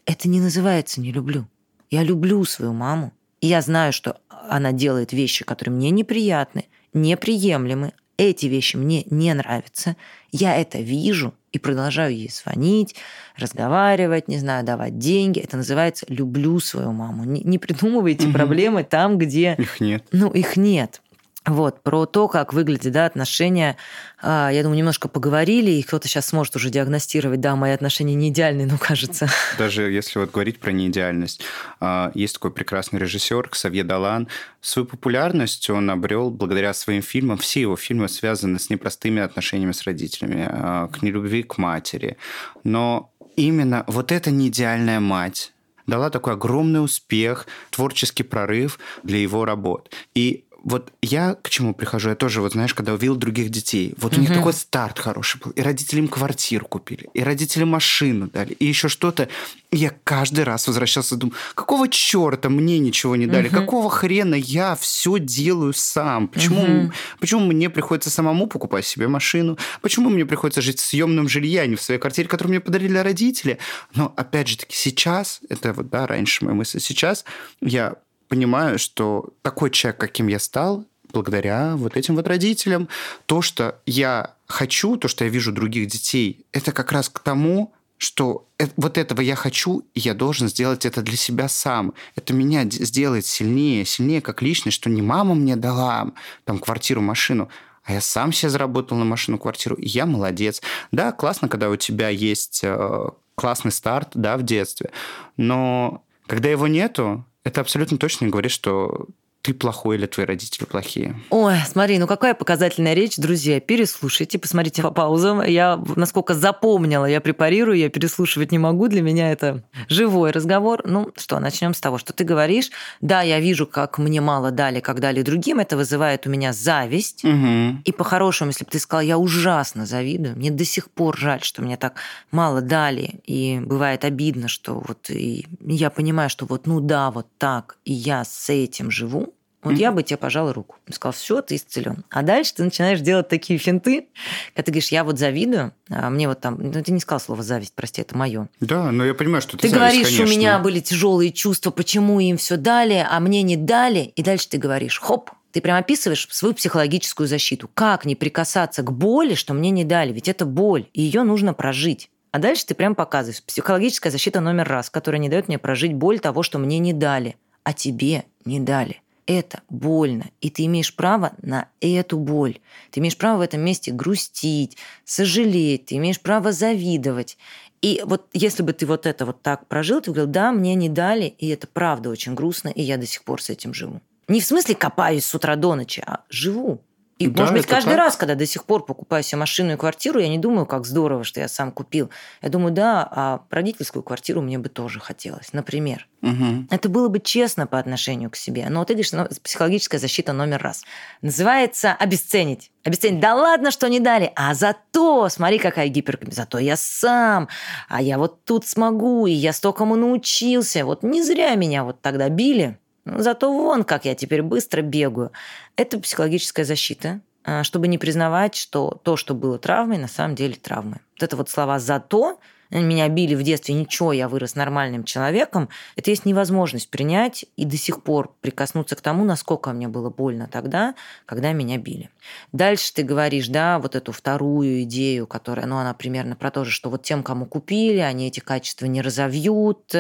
Это 0.06 0.28
не 0.28 0.40
называется 0.40 1.00
«не 1.00 1.12
люблю». 1.12 1.48
Я 1.92 2.04
люблю 2.04 2.44
свою 2.46 2.74
маму, 2.74 3.12
и 3.42 3.48
я 3.48 3.62
знаю, 3.62 3.92
что 3.92 4.18
она 4.30 4.72
делает 4.72 5.12
вещи, 5.12 5.44
которые 5.44 5.76
мне 5.76 5.90
неприятны, 5.92 6.66
неприемлемы. 6.94 7.92
Эти 8.18 8.46
вещи 8.46 8.78
мне 8.78 9.04
не 9.10 9.34
нравятся. 9.34 9.98
Я 10.32 10.56
это 10.56 10.80
вижу 10.80 11.34
и 11.52 11.60
продолжаю 11.60 12.16
ей 12.16 12.30
звонить, 12.30 12.96
разговаривать, 13.36 14.28
не 14.28 14.38
знаю, 14.38 14.64
давать 14.64 15.00
деньги. 15.00 15.40
Это 15.40 15.58
называется 15.58 16.06
«люблю 16.08 16.60
свою 16.60 16.92
маму». 16.92 17.26
Не, 17.26 17.42
не 17.42 17.58
придумывайте 17.58 18.28
угу. 18.28 18.34
проблемы 18.34 18.84
там, 18.84 19.18
где... 19.18 19.56
Их 19.58 19.82
нет. 19.82 20.06
Ну, 20.12 20.32
их 20.32 20.56
нет. 20.56 21.02
Вот, 21.46 21.82
про 21.82 22.06
то, 22.06 22.28
как 22.28 22.54
выглядят 22.54 22.94
да, 22.94 23.08
отношения, 23.08 23.76
а, 24.22 24.52
я 24.52 24.62
думаю, 24.62 24.78
немножко 24.78 25.08
поговорили, 25.08 25.72
и 25.72 25.82
кто-то 25.82 26.08
сейчас 26.08 26.28
сможет 26.28 26.56
уже 26.56 26.70
диагностировать, 26.70 27.40
да, 27.42 27.56
мои 27.56 27.72
отношения 27.72 28.14
не 28.14 28.30
идеальные, 28.30 28.68
ну, 28.68 28.78
кажется. 28.78 29.28
Даже 29.58 29.90
если 29.90 30.20
вот 30.20 30.32
говорить 30.32 30.60
про 30.60 30.72
неидеальность, 30.72 31.42
а, 31.80 32.12
есть 32.14 32.36
такой 32.36 32.52
прекрасный 32.52 33.00
режиссер 33.00 33.50
Ксавье 33.50 33.84
Далан. 33.84 34.28
Свою 34.62 34.86
популярность 34.86 35.68
он 35.72 35.90
обрел 35.90 36.30
благодаря 36.30 36.76
своим 36.76 37.02
фильмам. 37.02 37.40
Все 37.40 37.62
его 37.62 37.76
фильмы 37.76 38.08
связаны 38.08 38.60
с 38.60 38.70
непростыми 38.70 39.24
отношениями 39.24 39.72
с 39.72 39.82
родителями, 39.84 40.48
а, 40.48 40.90
к 40.90 41.02
нелюбви 41.02 41.42
к 41.42 41.58
матери. 41.58 42.18
Но 42.64 43.12
именно 43.36 43.84
вот 43.88 44.12
эта 44.12 44.30
неидеальная 44.30 45.00
мать 45.00 45.54
дала 45.88 46.12
такой 46.12 46.34
огромный 46.34 46.84
успех, 46.84 47.48
творческий 47.72 48.24
прорыв 48.24 48.80
для 49.02 49.18
его 49.18 49.46
работ. 49.46 49.92
И 50.14 50.46
вот 50.64 50.92
я 51.02 51.36
к 51.36 51.50
чему 51.50 51.74
прихожу? 51.74 52.10
Я 52.10 52.16
тоже, 52.16 52.42
вот 52.42 52.54
знаешь, 52.54 52.74
когда 52.74 52.94
увидел 52.94 53.16
других 53.16 53.50
детей, 53.50 53.94
вот 53.98 54.18
у 54.18 54.22
них 54.22 54.34
такой 54.34 54.54
старт 54.54 55.00
хороший 55.00 55.40
был. 55.42 55.52
И 55.52 55.62
родители 55.62 56.00
им 56.00 56.08
квартиру 56.08 56.66
купили, 56.66 57.10
и 57.14 57.24
родители 57.24 57.64
машину 57.64 58.28
дали, 58.28 58.54
и 58.54 58.66
еще 58.66 58.88
что-то. 58.88 59.28
И 59.72 59.78
я 59.78 59.92
каждый 60.04 60.44
раз 60.44 60.68
возвращался 60.68 61.16
и 61.16 61.18
думаю, 61.18 61.36
какого 61.56 61.88
черта 61.88 62.50
мне 62.50 62.80
ничего 62.80 63.16
не 63.16 63.28
дали? 63.28 63.48
Какого 63.50 63.90
хрена 63.90 64.36
я 64.36 64.76
все 64.76 65.18
делаю 65.20 65.74
сам? 65.74 66.28
Почему, 66.28 66.92
почему 67.20 67.46
мне 67.46 67.70
приходится 67.70 68.10
самому 68.10 68.48
покупать 68.48 68.86
себе 68.86 69.08
машину? 69.08 69.58
Почему 69.82 70.10
мне 70.10 70.26
приходится 70.26 70.62
жить 70.62 70.80
в 70.80 70.86
съемном 70.86 71.28
жилье, 71.28 71.62
а 71.62 71.68
не 71.68 71.76
в 71.76 71.82
своей 71.82 72.00
квартире, 72.00 72.28
которую 72.28 72.52
мне 72.52 72.60
подарили 72.60 72.98
родители? 72.98 73.58
Но 73.96 74.14
опять 74.16 74.48
же 74.48 74.58
таки 74.58 74.76
сейчас, 74.76 75.40
это 75.50 75.74
вот, 75.74 75.90
да, 75.90 76.06
раньше 76.06 76.44
моя 76.46 76.56
мысль, 76.56 76.80
сейчас 76.80 77.26
я 77.62 77.96
понимаю, 78.32 78.80
что 78.80 79.34
такой 79.42 79.70
человек, 79.72 80.00
каким 80.00 80.28
я 80.28 80.40
стал, 80.40 80.86
благодаря 81.12 81.76
вот 81.76 81.98
этим 81.98 82.16
вот 82.16 82.28
родителям, 82.28 82.88
то, 83.26 83.42
что 83.42 83.82
я 83.86 84.36
хочу, 84.48 84.96
то, 84.96 85.10
что 85.10 85.26
я 85.26 85.30
вижу 85.30 85.52
других 85.52 85.88
детей, 85.88 86.46
это 86.54 86.72
как 86.72 86.94
раз 86.94 87.10
к 87.10 87.20
тому, 87.20 87.74
что 87.98 88.48
вот 88.78 88.98
этого 88.98 89.20
я 89.20 89.36
хочу, 89.36 89.84
и 89.94 90.00
я 90.00 90.14
должен 90.14 90.48
сделать 90.48 90.86
это 90.86 91.02
для 91.02 91.18
себя 91.18 91.50
сам. 91.50 91.94
Это 92.16 92.34
меня 92.34 92.64
сделает 92.64 93.26
сильнее, 93.26 93.84
сильнее 93.84 94.22
как 94.22 94.42
личность, 94.42 94.78
что 94.78 94.90
не 94.90 95.02
мама 95.02 95.36
мне 95.36 95.58
дала 95.58 96.12
там 96.46 96.58
квартиру, 96.60 97.02
машину, 97.02 97.50
а 97.84 97.92
я 97.92 98.00
сам 98.00 98.32
себе 98.32 98.50
заработал 98.50 98.98
на 98.98 99.04
машину, 99.04 99.40
квартиру, 99.40 99.76
и 99.76 99.90
я 99.90 100.06
молодец. 100.06 100.62
Да, 100.94 101.12
классно, 101.12 101.50
когда 101.50 101.70
у 101.70 101.76
тебя 101.76 102.08
есть 102.08 102.62
э, 102.64 103.10
классный 103.36 103.74
старт, 103.74 104.12
да, 104.14 104.38
в 104.38 104.44
детстве, 104.44 104.90
но 105.36 106.06
когда 106.28 106.50
его 106.50 106.68
нету, 106.68 107.26
это 107.44 107.62
абсолютно 107.62 107.98
точно 107.98 108.28
говорит, 108.28 108.52
что 108.52 109.08
ты 109.42 109.54
плохой 109.54 109.98
или 109.98 110.06
твои 110.06 110.26
родители 110.26 110.66
плохие. 110.66 111.20
Ой, 111.30 111.56
смотри, 111.68 111.98
ну 111.98 112.08
какая 112.08 112.34
показательная 112.34 112.94
речь, 112.94 113.18
друзья. 113.18 113.60
Переслушайте, 113.60 114.38
посмотрите 114.38 114.82
по 114.82 114.92
паузам. 114.92 115.42
Я, 115.44 115.82
насколько 115.96 116.34
запомнила, 116.34 117.06
я 117.06 117.22
препарирую, 117.22 117.78
я 117.78 117.90
переслушивать 117.90 118.52
не 118.52 118.60
могу. 118.60 118.88
Для 118.88 119.02
меня 119.02 119.32
это 119.32 119.64
живой 119.88 120.32
разговор. 120.32 120.82
Ну 120.86 121.12
что, 121.18 121.40
начнем 121.40 121.74
с 121.74 121.80
того, 121.80 121.98
что 121.98 122.14
ты 122.14 122.24
говоришь. 122.24 122.70
Да, 123.02 123.22
я 123.22 123.40
вижу, 123.40 123.66
как 123.66 123.98
мне 123.98 124.22
мало 124.22 124.52
дали, 124.52 124.80
как 124.80 125.00
дали 125.00 125.24
другим. 125.24 125.60
Это 125.60 125.76
вызывает 125.76 126.28
у 126.28 126.30
меня 126.30 126.54
зависть. 126.54 127.26
Угу. 127.26 127.82
И 127.86 127.92
по-хорошему, 127.92 128.52
если 128.52 128.64
бы 128.64 128.70
ты 128.70 128.80
сказал, 128.80 129.02
я 129.02 129.18
ужасно 129.18 129.86
завидую, 129.86 130.36
мне 130.36 130.52
до 130.52 130.66
сих 130.66 130.92
пор 130.92 131.18
жаль, 131.18 131.42
что 131.42 131.64
мне 131.64 131.78
так 131.78 131.96
мало 132.32 132.62
дали. 132.62 133.22
И 133.26 133.60
бывает 133.60 134.06
обидно, 134.06 134.48
что 134.48 134.76
вот 134.76 135.10
и 135.10 135.48
я 135.66 135.90
понимаю, 135.90 136.30
что 136.30 136.46
вот 136.46 136.68
ну 136.68 136.80
да, 136.80 137.10
вот 137.10 137.28
так, 137.40 137.78
и 137.86 137.94
я 137.94 138.24
с 138.24 138.50
этим 138.50 138.92
живу 138.92 139.31
вот 139.64 139.74
mm-hmm. 139.74 139.78
я 139.78 139.92
бы 139.92 140.02
тебе 140.02 140.18
пожал 140.18 140.52
руку. 140.52 140.78
Сказал, 140.92 141.14
все, 141.14 141.42
ты 141.42 141.56
исцелен. 141.56 142.04
А 142.10 142.24
дальше 142.24 142.56
ты 142.56 142.64
начинаешь 142.64 143.00
делать 143.00 143.28
такие 143.28 143.60
финты, 143.60 144.08
когда 144.54 144.66
ты 144.66 144.72
говоришь, 144.72 144.92
я 144.92 145.04
вот 145.04 145.20
завидую, 145.20 145.74
а 145.90 146.10
мне 146.10 146.28
вот 146.28 146.42
там... 146.42 146.58
Ну, 146.60 146.84
ты 146.84 146.92
не 146.92 147.00
сказал 147.00 147.20
слово 147.20 147.44
зависть, 147.44 147.74
прости, 147.76 148.02
это 148.02 148.18
мое. 148.18 148.50
Да, 148.60 148.92
но 148.92 149.06
я 149.06 149.14
понимаю, 149.14 149.42
что 149.42 149.58
ты 149.58 149.68
Ты 149.68 149.70
зависть, 149.70 149.80
говоришь, 149.80 150.18
конечно. 150.18 150.26
у 150.26 150.38
меня 150.38 150.60
были 150.60 150.80
тяжелые 150.80 151.32
чувства, 151.32 151.70
почему 151.70 152.20
им 152.20 152.38
все 152.38 152.58
дали, 152.58 153.06
а 153.08 153.20
мне 153.20 153.44
не 153.44 153.56
дали. 153.56 154.12
И 154.16 154.24
дальше 154.24 154.50
ты 154.50 154.58
говоришь, 154.58 155.00
хоп, 155.00 155.30
ты 155.52 155.62
прям 155.62 155.78
описываешь 155.78 156.28
свою 156.32 156.56
психологическую 156.56 157.28
защиту. 157.28 157.70
Как 157.72 158.06
не 158.06 158.16
прикасаться 158.16 158.82
к 158.82 158.92
боли, 158.92 159.36
что 159.36 159.54
мне 159.54 159.70
не 159.70 159.84
дали? 159.84 160.12
Ведь 160.12 160.28
это 160.28 160.46
боль, 160.46 160.88
и 160.94 161.02
ее 161.02 161.22
нужно 161.22 161.54
прожить. 161.54 162.10
А 162.32 162.40
дальше 162.40 162.66
ты 162.66 162.74
прям 162.74 162.96
показываешь. 162.96 163.44
Психологическая 163.44 164.12
защита 164.12 164.40
номер 164.40 164.68
раз, 164.68 164.90
которая 164.90 165.20
не 165.20 165.30
дает 165.30 165.50
мне 165.50 165.60
прожить 165.60 165.94
боль 165.94 166.20
того, 166.20 166.42
что 166.42 166.58
мне 166.58 166.80
не 166.80 166.94
дали, 166.94 167.36
а 167.64 167.74
тебе 167.74 168.24
не 168.44 168.60
дали 168.60 169.02
это 169.26 169.62
больно, 169.70 170.30
и 170.42 170.50
ты 170.50 170.66
имеешь 170.66 170.96
право 170.96 171.34
на 171.42 171.68
эту 171.80 172.18
боль. 172.18 172.60
Ты 172.92 173.00
имеешь 173.00 173.18
право 173.18 173.40
в 173.40 173.42
этом 173.42 173.62
месте 173.62 173.92
грустить, 173.92 174.78
сожалеть, 175.06 175.86
ты 175.86 175.96
имеешь 175.96 176.20
право 176.20 176.52
завидовать. 176.52 177.38
И 177.82 178.02
вот 178.06 178.28
если 178.34 178.64
бы 178.64 178.74
ты 178.74 178.86
вот 178.86 179.06
это 179.06 179.26
вот 179.26 179.42
так 179.42 179.68
прожил, 179.68 180.02
ты 180.02 180.12
говорил, 180.12 180.32
да, 180.32 180.52
мне 180.52 180.76
не 180.76 180.90
дали, 180.90 181.26
и 181.26 181.48
это 181.48 181.68
правда 181.68 182.10
очень 182.10 182.36
грустно, 182.36 182.70
и 182.70 182.82
я 182.82 182.98
до 182.98 183.06
сих 183.06 183.24
пор 183.24 183.42
с 183.42 183.50
этим 183.50 183.74
живу. 183.74 184.02
Не 184.28 184.40
в 184.40 184.46
смысле 184.46 184.76
копаюсь 184.76 185.26
с 185.26 185.34
утра 185.34 185.56
до 185.56 185.76
ночи, 185.76 186.02
а 186.06 186.22
живу. 186.30 186.82
И, 187.22 187.28
да, 187.28 187.42
может 187.42 187.56
быть, 187.56 187.66
каждый 187.66 187.92
так. 187.92 187.98
раз, 187.98 188.16
когда 188.16 188.36
до 188.36 188.46
сих 188.46 188.66
пор 188.66 188.86
покупаю 188.86 189.24
себе 189.24 189.40
машину 189.40 189.74
и 189.74 189.78
квартиру, 189.78 190.20
я 190.20 190.28
не 190.28 190.38
думаю, 190.38 190.66
как 190.66 190.86
здорово, 190.86 191.24
что 191.24 191.40
я 191.40 191.48
сам 191.48 191.72
купил. 191.72 192.10
Я 192.42 192.50
думаю, 192.50 192.74
да, 192.74 193.08
а 193.10 193.42
родительскую 193.50 194.04
квартиру 194.04 194.42
мне 194.42 194.58
бы 194.58 194.70
тоже 194.70 195.00
хотелось, 195.00 195.54
например. 195.54 196.08
Угу. 196.22 196.68
Это 196.70 196.90
было 196.90 197.08
бы 197.08 197.20
честно 197.20 197.68
по 197.68 197.80
отношению 197.80 198.30
к 198.30 198.36
себе. 198.36 198.68
Но 198.70 198.80
вот 198.80 198.88
ты 198.88 198.94
говоришь, 198.94 199.12
ну, 199.12 199.28
психологическая 199.44 200.00
защита 200.00 200.34
номер 200.34 200.62
раз. 200.62 200.84
Называется 201.22 201.94
обесценить. 201.94 202.72
Обесценить. 202.84 203.20
Да 203.20 203.36
ладно, 203.36 203.72
что 203.72 203.88
не 203.88 204.00
дали. 204.00 204.32
А 204.36 204.54
зато, 204.54 205.30
смотри, 205.30 205.58
какая 205.60 205.88
гиперкомпенсация. 205.88 206.42
Зато 206.44 206.58
я 206.60 206.78
сам. 206.78 207.50
А 207.88 208.02
я 208.02 208.18
вот 208.18 208.46
тут 208.46 208.68
смогу. 208.68 209.28
И 209.28 209.32
я 209.32 209.54
стокому 209.54 209.96
научился. 209.96 210.86
Вот 210.86 211.04
не 211.04 211.24
зря 211.24 211.56
меня 211.56 211.84
вот 211.84 212.02
тогда 212.02 212.30
били. 212.30 212.78
Ну, 213.06 213.20
зато 213.20 213.52
вон, 213.52 213.84
как 213.84 214.06
я 214.06 214.16
теперь 214.16 214.42
быстро 214.42 214.82
бегаю. 214.82 215.32
Это 215.76 216.00
психологическая 216.00 216.66
защита, 216.66 217.22
а, 217.44 217.64
чтобы 217.64 217.88
не 217.88 217.98
признавать, 217.98 218.56
что 218.56 219.00
то, 219.04 219.18
что 219.18 219.34
было 219.34 219.58
травмой, 219.58 219.98
на 219.98 220.08
самом 220.08 220.36
деле 220.36 220.56
травмой. 220.56 221.00
Вот 221.16 221.24
это 221.24 221.36
вот 221.36 221.50
слова 221.50 221.80
«зато» 221.80 222.40
меня 222.80 223.08
били 223.10 223.36
в 223.36 223.44
детстве, 223.44 223.76
ничего, 223.76 224.14
я 224.14 224.28
вырос 224.28 224.56
нормальным 224.56 225.04
человеком, 225.04 225.70
это 225.96 226.10
есть 226.10 226.26
невозможность 226.26 226.90
принять 226.90 227.46
и 227.58 227.66
до 227.66 227.78
сих 227.78 228.04
пор 228.04 228.34
прикоснуться 228.42 228.96
к 228.96 229.02
тому, 229.02 229.26
насколько 229.26 229.72
мне 229.72 229.88
было 229.88 230.10
больно 230.10 230.48
тогда, 230.52 230.96
когда 231.26 231.52
меня 231.52 231.78
били. 231.78 232.10
Дальше 232.52 232.94
ты 232.94 233.04
говоришь, 233.04 233.48
да, 233.48 233.80
вот 233.80 233.96
эту 233.96 234.12
вторую 234.12 234.84
идею, 234.84 235.28
которая, 235.28 235.66
ну, 235.66 235.78
она 235.78 235.94
примерно 235.94 236.36
про 236.36 236.52
то 236.52 236.64
же, 236.64 236.72
что 236.72 236.90
вот 236.90 237.04
тем, 237.04 237.24
кому 237.24 237.46
купили, 237.46 238.00
они 238.00 238.28
эти 238.28 238.40
качества 238.40 238.86
не 238.86 239.02
разовьют, 239.02 239.94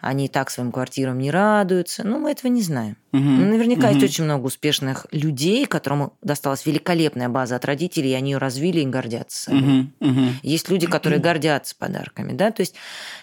они 0.00 0.26
и 0.26 0.28
так 0.28 0.50
своим 0.50 0.72
квартирам 0.72 1.18
не 1.18 1.30
радуются. 1.30 2.06
Ну, 2.06 2.18
мы 2.18 2.32
этого 2.32 2.50
не 2.50 2.62
знаем. 2.62 2.96
Угу. 3.14 3.20
Наверняка 3.20 3.86
угу. 3.86 3.94
есть 3.94 4.04
очень 4.04 4.24
много 4.24 4.46
успешных 4.46 5.06
людей, 5.12 5.66
которым 5.66 6.12
досталась 6.20 6.66
великолепная 6.66 7.28
база 7.28 7.54
от 7.54 7.64
родителей, 7.64 8.10
и 8.10 8.14
они 8.14 8.32
ее 8.32 8.38
развили 8.38 8.80
и 8.80 8.84
гордятся. 8.84 9.52
Угу. 9.52 9.86
Угу. 10.00 10.20
Есть 10.42 10.68
люди, 10.68 10.88
которые 10.88 11.20
гордятся 11.20 11.76
подарками, 11.78 12.32
да, 12.32 12.50
то 12.50 12.62
есть 12.62 12.74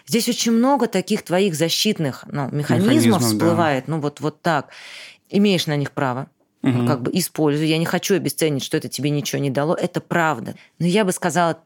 здесь 0.08 0.30
очень 0.30 0.54
много 0.54 0.88
таких 0.88 1.24
твоих 1.24 1.56
защитных 1.56 2.24
ну, 2.32 2.48
механизмов, 2.52 2.94
механизмов 2.94 3.24
всплывает, 3.24 3.84
да. 3.88 3.92
ну 3.94 4.00
вот, 4.00 4.22
вот 4.22 4.42
так. 4.42 4.70
Имеешь 5.30 5.68
на 5.68 5.76
них 5.76 5.92
право, 5.92 6.28
угу. 6.64 6.88
как 6.88 7.02
бы 7.02 7.12
использую. 7.14 7.68
Я 7.68 7.78
не 7.78 7.86
хочу 7.86 8.16
обесценить, 8.16 8.64
что 8.64 8.78
это 8.78 8.88
тебе 8.88 9.10
ничего 9.10 9.42
не 9.42 9.50
дало. 9.50 9.76
Это 9.76 10.00
правда. 10.00 10.56
Но 10.80 10.86
я 10.86 11.04
бы 11.04 11.12
сказала 11.12 11.60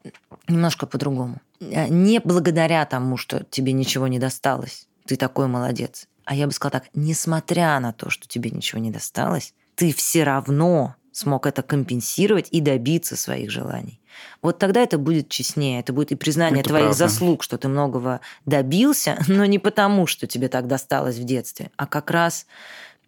немножко 0.48 0.86
по-другому. 0.86 1.40
Э, 1.60 1.86
не 1.88 2.20
благодаря 2.20 2.84
тому, 2.86 3.16
что 3.16 3.44
тебе 3.50 3.72
ничего 3.72 4.08
не 4.08 4.18
досталось. 4.18 4.88
Ты 5.06 5.14
такой 5.16 5.46
молодец. 5.46 6.08
А 6.26 6.34
я 6.34 6.46
бы 6.46 6.52
сказала 6.52 6.80
так, 6.80 6.90
несмотря 6.92 7.78
на 7.80 7.92
то, 7.92 8.10
что 8.10 8.28
тебе 8.28 8.50
ничего 8.50 8.80
не 8.80 8.90
досталось, 8.90 9.54
ты 9.76 9.94
все 9.94 10.24
равно 10.24 10.96
смог 11.12 11.46
это 11.46 11.62
компенсировать 11.62 12.48
и 12.50 12.60
добиться 12.60 13.16
своих 13.16 13.50
желаний. 13.50 14.00
Вот 14.42 14.58
тогда 14.58 14.82
это 14.82 14.98
будет 14.98 15.28
честнее, 15.28 15.80
это 15.80 15.92
будет 15.92 16.12
и 16.12 16.16
признание 16.16 16.60
это 16.60 16.70
твоих 16.70 16.86
правда. 16.86 17.08
заслуг, 17.08 17.42
что 17.42 17.56
ты 17.56 17.68
многого 17.68 18.20
добился, 18.44 19.18
но 19.28 19.46
не 19.46 19.58
потому, 19.58 20.06
что 20.06 20.26
тебе 20.26 20.48
так 20.48 20.66
досталось 20.66 21.16
в 21.16 21.24
детстве, 21.24 21.70
а 21.76 21.86
как 21.86 22.10
раз 22.10 22.46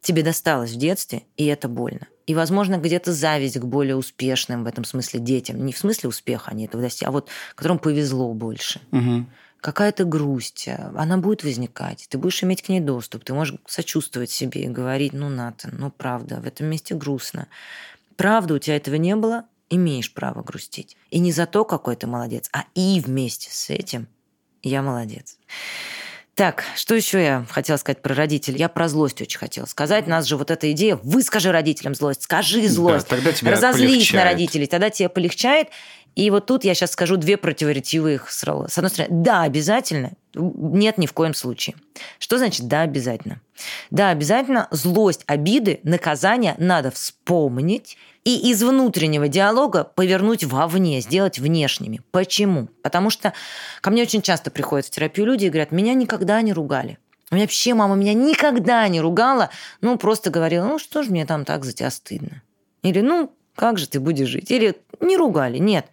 тебе 0.01 0.23
досталось 0.23 0.71
в 0.73 0.77
детстве, 0.77 1.25
и 1.37 1.45
это 1.47 1.69
больно. 1.69 2.07
И, 2.27 2.35
возможно, 2.35 2.77
где-то 2.77 3.12
зависть 3.12 3.59
к 3.59 3.64
более 3.64 3.97
успешным 3.97 4.62
в 4.62 4.66
этом 4.69 4.85
смысле 4.85 5.19
детям. 5.19 5.64
Не 5.64 5.73
в 5.73 5.79
смысле 5.79 6.11
успеха 6.11 6.51
они 6.53 6.66
этого 6.66 6.83
достигли, 6.83 7.09
а 7.09 7.11
вот 7.11 7.29
которым 7.57 7.79
повезло 7.79 8.33
больше. 8.33 8.81
Угу 8.93 9.27
какая-то 9.61 10.05
грусть, 10.05 10.69
э, 10.69 10.91
она 10.97 11.19
будет 11.19 11.45
возникать, 11.45 12.07
ты 12.09 12.19
будешь 12.19 12.43
иметь 12.43 12.63
к 12.63 12.69
ней 12.69 12.81
доступ, 12.81 13.25
ты 13.25 13.35
можешь 13.35 13.57
сочувствовать 13.67 14.31
себе 14.31 14.63
и 14.63 14.69
говорить, 14.69 15.13
ну, 15.13 15.29
Ната, 15.29 15.69
ну, 15.73 15.91
правда, 15.91 16.41
в 16.41 16.47
этом 16.47 16.67
месте 16.67 16.95
грустно. 16.95 17.49
Правда, 18.17 18.55
у 18.55 18.59
тебя 18.59 18.77
этого 18.77 18.97
не 18.97 19.17
было, 19.17 19.45
имеешь 19.71 20.13
право 20.13 20.43
грустить. 20.43 20.97
И 21.11 21.19
не 21.19 21.33
за 21.33 21.47
то, 21.47 21.65
какой 21.65 21.97
ты 21.97 22.07
молодец, 22.07 22.49
а 22.53 22.65
и 22.75 23.01
вместе 23.01 23.51
с 23.51 23.71
этим 23.71 24.09
я 24.63 24.83
молодец. 24.83 25.39
Так, 26.39 26.63
что 26.77 26.95
еще 26.95 27.21
я 27.21 27.45
хотела 27.51 27.79
сказать 27.79 28.01
про 28.01 28.15
родителей? 28.15 28.61
Я 28.61 28.69
про 28.69 28.89
злость 28.89 29.21
очень 29.21 29.41
хотела 29.41 29.67
сказать. 29.67 30.07
У 30.07 30.11
нас 30.11 30.25
же 30.25 30.37
вот 30.37 30.53
эта 30.53 30.71
идея, 30.71 30.95
выскажи 31.03 31.51
родителям 31.51 31.97
злость, 31.97 32.23
скажи 32.23 32.69
злость, 32.69 33.09
да, 33.09 33.17
тогда 33.17 33.33
тебе 33.33 33.51
разозлись 33.51 33.91
полегчает. 33.91 34.25
на 34.25 34.31
родителей, 34.31 34.67
тогда 34.69 34.89
тебе 34.91 35.09
полегчает. 35.09 35.69
И 36.19 36.31
вот 36.31 36.47
тут 36.47 36.64
я 36.64 36.75
сейчас 36.75 36.91
скажу 36.91 37.16
две 37.16 37.37
противоречивых 37.37 38.33
слова. 38.33 38.66
С 38.66 38.77
одной 38.77 38.91
стороны, 38.91 39.23
да, 39.23 39.43
обязательно. 39.43 40.14
Нет, 40.35 40.99
ни 40.99 41.07
в 41.07 41.12
коем 41.12 41.33
случае. 41.33 41.77
Что 42.19 42.39
значит 42.39 42.66
да, 42.66 42.81
обязательно? 42.81 43.41
Да, 43.93 44.11
обязательно 44.11 44.66
злость, 44.73 45.23
обиды, 45.29 45.79
наказание 45.85 46.57
надо 46.59 46.91
вспомнить 46.91 47.97
и 48.25 48.51
из 48.51 48.64
внутреннего 48.64 49.29
диалога 49.29 49.85
повернуть 49.85 50.43
вовне, 50.43 51.01
сделать 51.01 51.39
внешними. 51.39 52.01
Почему? 52.11 52.66
Потому 52.83 53.11
что 53.11 53.33
ко 53.81 53.91
мне 53.91 54.03
очень 54.03 54.21
часто 54.21 54.51
приходят 54.51 54.87
в 54.87 54.91
терапию 54.91 55.25
люди 55.25 55.45
и 55.45 55.51
говорят, 55.51 55.71
меня 55.71 55.95
никогда 55.95 56.43
не 56.43 56.53
ругали. 56.53 56.99
У 57.31 57.37
меня 57.37 57.45
вообще 57.45 57.75
мама 57.75 57.95
меня 57.95 58.14
никогда 58.14 58.89
не 58.89 59.01
ругала, 59.01 59.51
ну, 59.81 59.97
просто 59.97 60.31
говорила, 60.31 60.66
ну, 60.66 60.81
что 60.81 61.05
же 61.05 61.12
мне 61.12 61.27
там 61.27 61.45
так 61.45 61.64
за 61.64 61.73
тебя 61.73 61.93
стыдно? 61.93 62.43
Или, 62.83 63.03
ну, 63.03 63.33
как 63.55 63.79
же 63.79 63.89
ты 63.89 64.01
будешь 64.01 64.27
жить? 64.27 64.51
Или 64.51 64.75
не 65.01 65.16
ругали, 65.16 65.59
нет. 65.59 65.87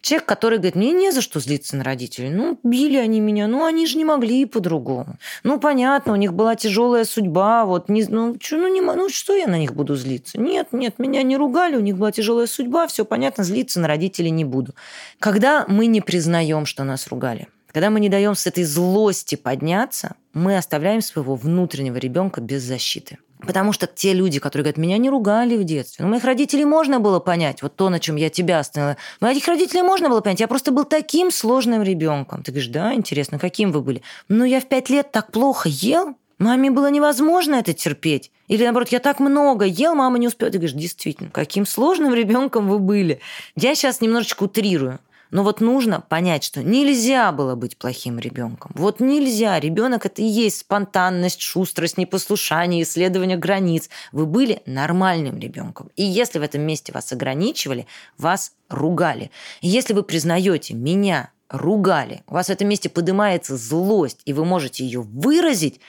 Человек, 0.00 0.26
который 0.26 0.58
говорит, 0.58 0.74
мне 0.74 0.92
не 0.92 1.10
за 1.12 1.20
что 1.20 1.40
злиться 1.40 1.76
на 1.76 1.84
родителей. 1.84 2.30
Ну, 2.30 2.58
били 2.62 2.96
они 2.96 3.20
меня, 3.20 3.46
ну, 3.46 3.64
они 3.64 3.86
же 3.86 3.96
не 3.96 4.04
могли 4.04 4.44
по-другому. 4.44 5.16
Ну, 5.42 5.58
понятно, 5.58 6.12
у 6.12 6.16
них 6.16 6.34
была 6.34 6.56
тяжелая 6.56 7.04
судьба, 7.04 7.64
вот, 7.64 7.88
не, 7.88 8.04
ну, 8.04 8.36
что, 8.40 8.56
ну, 8.56 8.68
не, 8.68 8.80
ну, 8.80 9.08
что 9.08 9.34
я 9.34 9.46
на 9.46 9.58
них 9.58 9.74
буду 9.74 9.96
злиться? 9.96 10.38
Нет, 10.40 10.68
нет, 10.72 10.98
меня 10.98 11.22
не 11.22 11.36
ругали, 11.36 11.76
у 11.76 11.80
них 11.80 11.96
была 11.96 12.12
тяжелая 12.12 12.46
судьба, 12.46 12.86
все 12.86 13.04
понятно, 13.04 13.44
злиться 13.44 13.80
на 13.80 13.88
родителей 13.88 14.30
не 14.30 14.44
буду. 14.44 14.74
Когда 15.18 15.64
мы 15.68 15.86
не 15.86 16.00
признаем, 16.00 16.66
что 16.66 16.84
нас 16.84 17.08
ругали, 17.08 17.48
когда 17.72 17.90
мы 17.90 18.00
не 18.00 18.08
даем 18.08 18.34
с 18.34 18.46
этой 18.46 18.64
злости 18.64 19.36
подняться, 19.36 20.16
мы 20.32 20.56
оставляем 20.56 21.00
своего 21.00 21.36
внутреннего 21.36 21.96
ребенка 21.96 22.40
без 22.40 22.62
защиты. 22.62 23.18
Потому 23.46 23.72
что 23.72 23.86
те 23.86 24.12
люди, 24.12 24.38
которые 24.38 24.64
говорят, 24.64 24.78
меня 24.78 24.98
не 24.98 25.10
ругали 25.10 25.56
в 25.56 25.64
детстве. 25.64 26.04
Ну, 26.04 26.10
моих 26.10 26.24
родителей 26.24 26.64
можно 26.64 27.00
было 27.00 27.20
понять, 27.20 27.62
вот 27.62 27.76
то, 27.76 27.88
на 27.88 28.00
чем 28.00 28.16
я 28.16 28.30
тебя 28.30 28.58
остановила. 28.58 28.96
Моих 29.20 29.46
родителей 29.48 29.82
можно 29.82 30.08
было 30.08 30.20
понять, 30.20 30.40
я 30.40 30.48
просто 30.48 30.72
был 30.72 30.84
таким 30.84 31.30
сложным 31.30 31.82
ребенком. 31.82 32.42
Ты 32.42 32.52
говоришь, 32.52 32.68
да, 32.68 32.94
интересно, 32.94 33.38
каким 33.38 33.72
вы 33.72 33.80
были? 33.80 34.02
Ну, 34.28 34.44
я 34.44 34.60
в 34.60 34.66
пять 34.66 34.90
лет 34.90 35.10
так 35.12 35.32
плохо 35.32 35.68
ел, 35.68 36.16
Маме 36.40 36.70
было 36.70 36.90
невозможно 36.90 37.56
это 37.56 37.74
терпеть. 37.74 38.30
Или 38.48 38.64
наоборот, 38.64 38.88
я 38.88 38.98
так 38.98 39.20
много 39.20 39.66
ел, 39.66 39.94
мама 39.94 40.18
не 40.18 40.26
успела. 40.26 40.50
Ты 40.50 40.56
говоришь, 40.56 40.74
действительно, 40.74 41.28
каким 41.28 41.66
сложным 41.66 42.14
ребенком 42.14 42.66
вы 42.66 42.78
были. 42.78 43.20
Я 43.56 43.74
сейчас 43.74 44.00
немножечко 44.00 44.44
утрирую. 44.44 45.00
Но 45.30 45.42
вот 45.42 45.60
нужно 45.60 46.00
понять, 46.00 46.44
что 46.44 46.62
нельзя 46.62 47.30
было 47.32 47.54
быть 47.54 47.76
плохим 47.76 48.18
ребенком. 48.18 48.72
Вот 48.74 49.00
нельзя. 49.00 49.60
Ребенок 49.60 50.06
это 50.06 50.22
и 50.22 50.24
есть 50.24 50.58
спонтанность, 50.58 51.40
шустрость, 51.40 51.98
непослушание, 51.98 52.82
исследование 52.82 53.36
границ. 53.36 53.88
Вы 54.12 54.26
были 54.26 54.62
нормальным 54.66 55.38
ребенком. 55.38 55.90
И 55.96 56.02
если 56.02 56.38
в 56.38 56.42
этом 56.42 56.62
месте 56.62 56.92
вас 56.92 57.12
ограничивали, 57.12 57.86
вас 58.18 58.52
ругали. 58.68 59.30
И 59.60 59.68
если 59.68 59.94
вы 59.94 60.02
признаете 60.02 60.74
меня 60.74 61.30
ругали, 61.48 62.22
у 62.28 62.34
вас 62.34 62.46
в 62.46 62.50
этом 62.50 62.68
месте 62.68 62.88
поднимается 62.88 63.56
злость, 63.56 64.20
и 64.24 64.32
вы 64.32 64.44
можете 64.44 64.84
ее 64.84 65.00
выразить, 65.00 65.80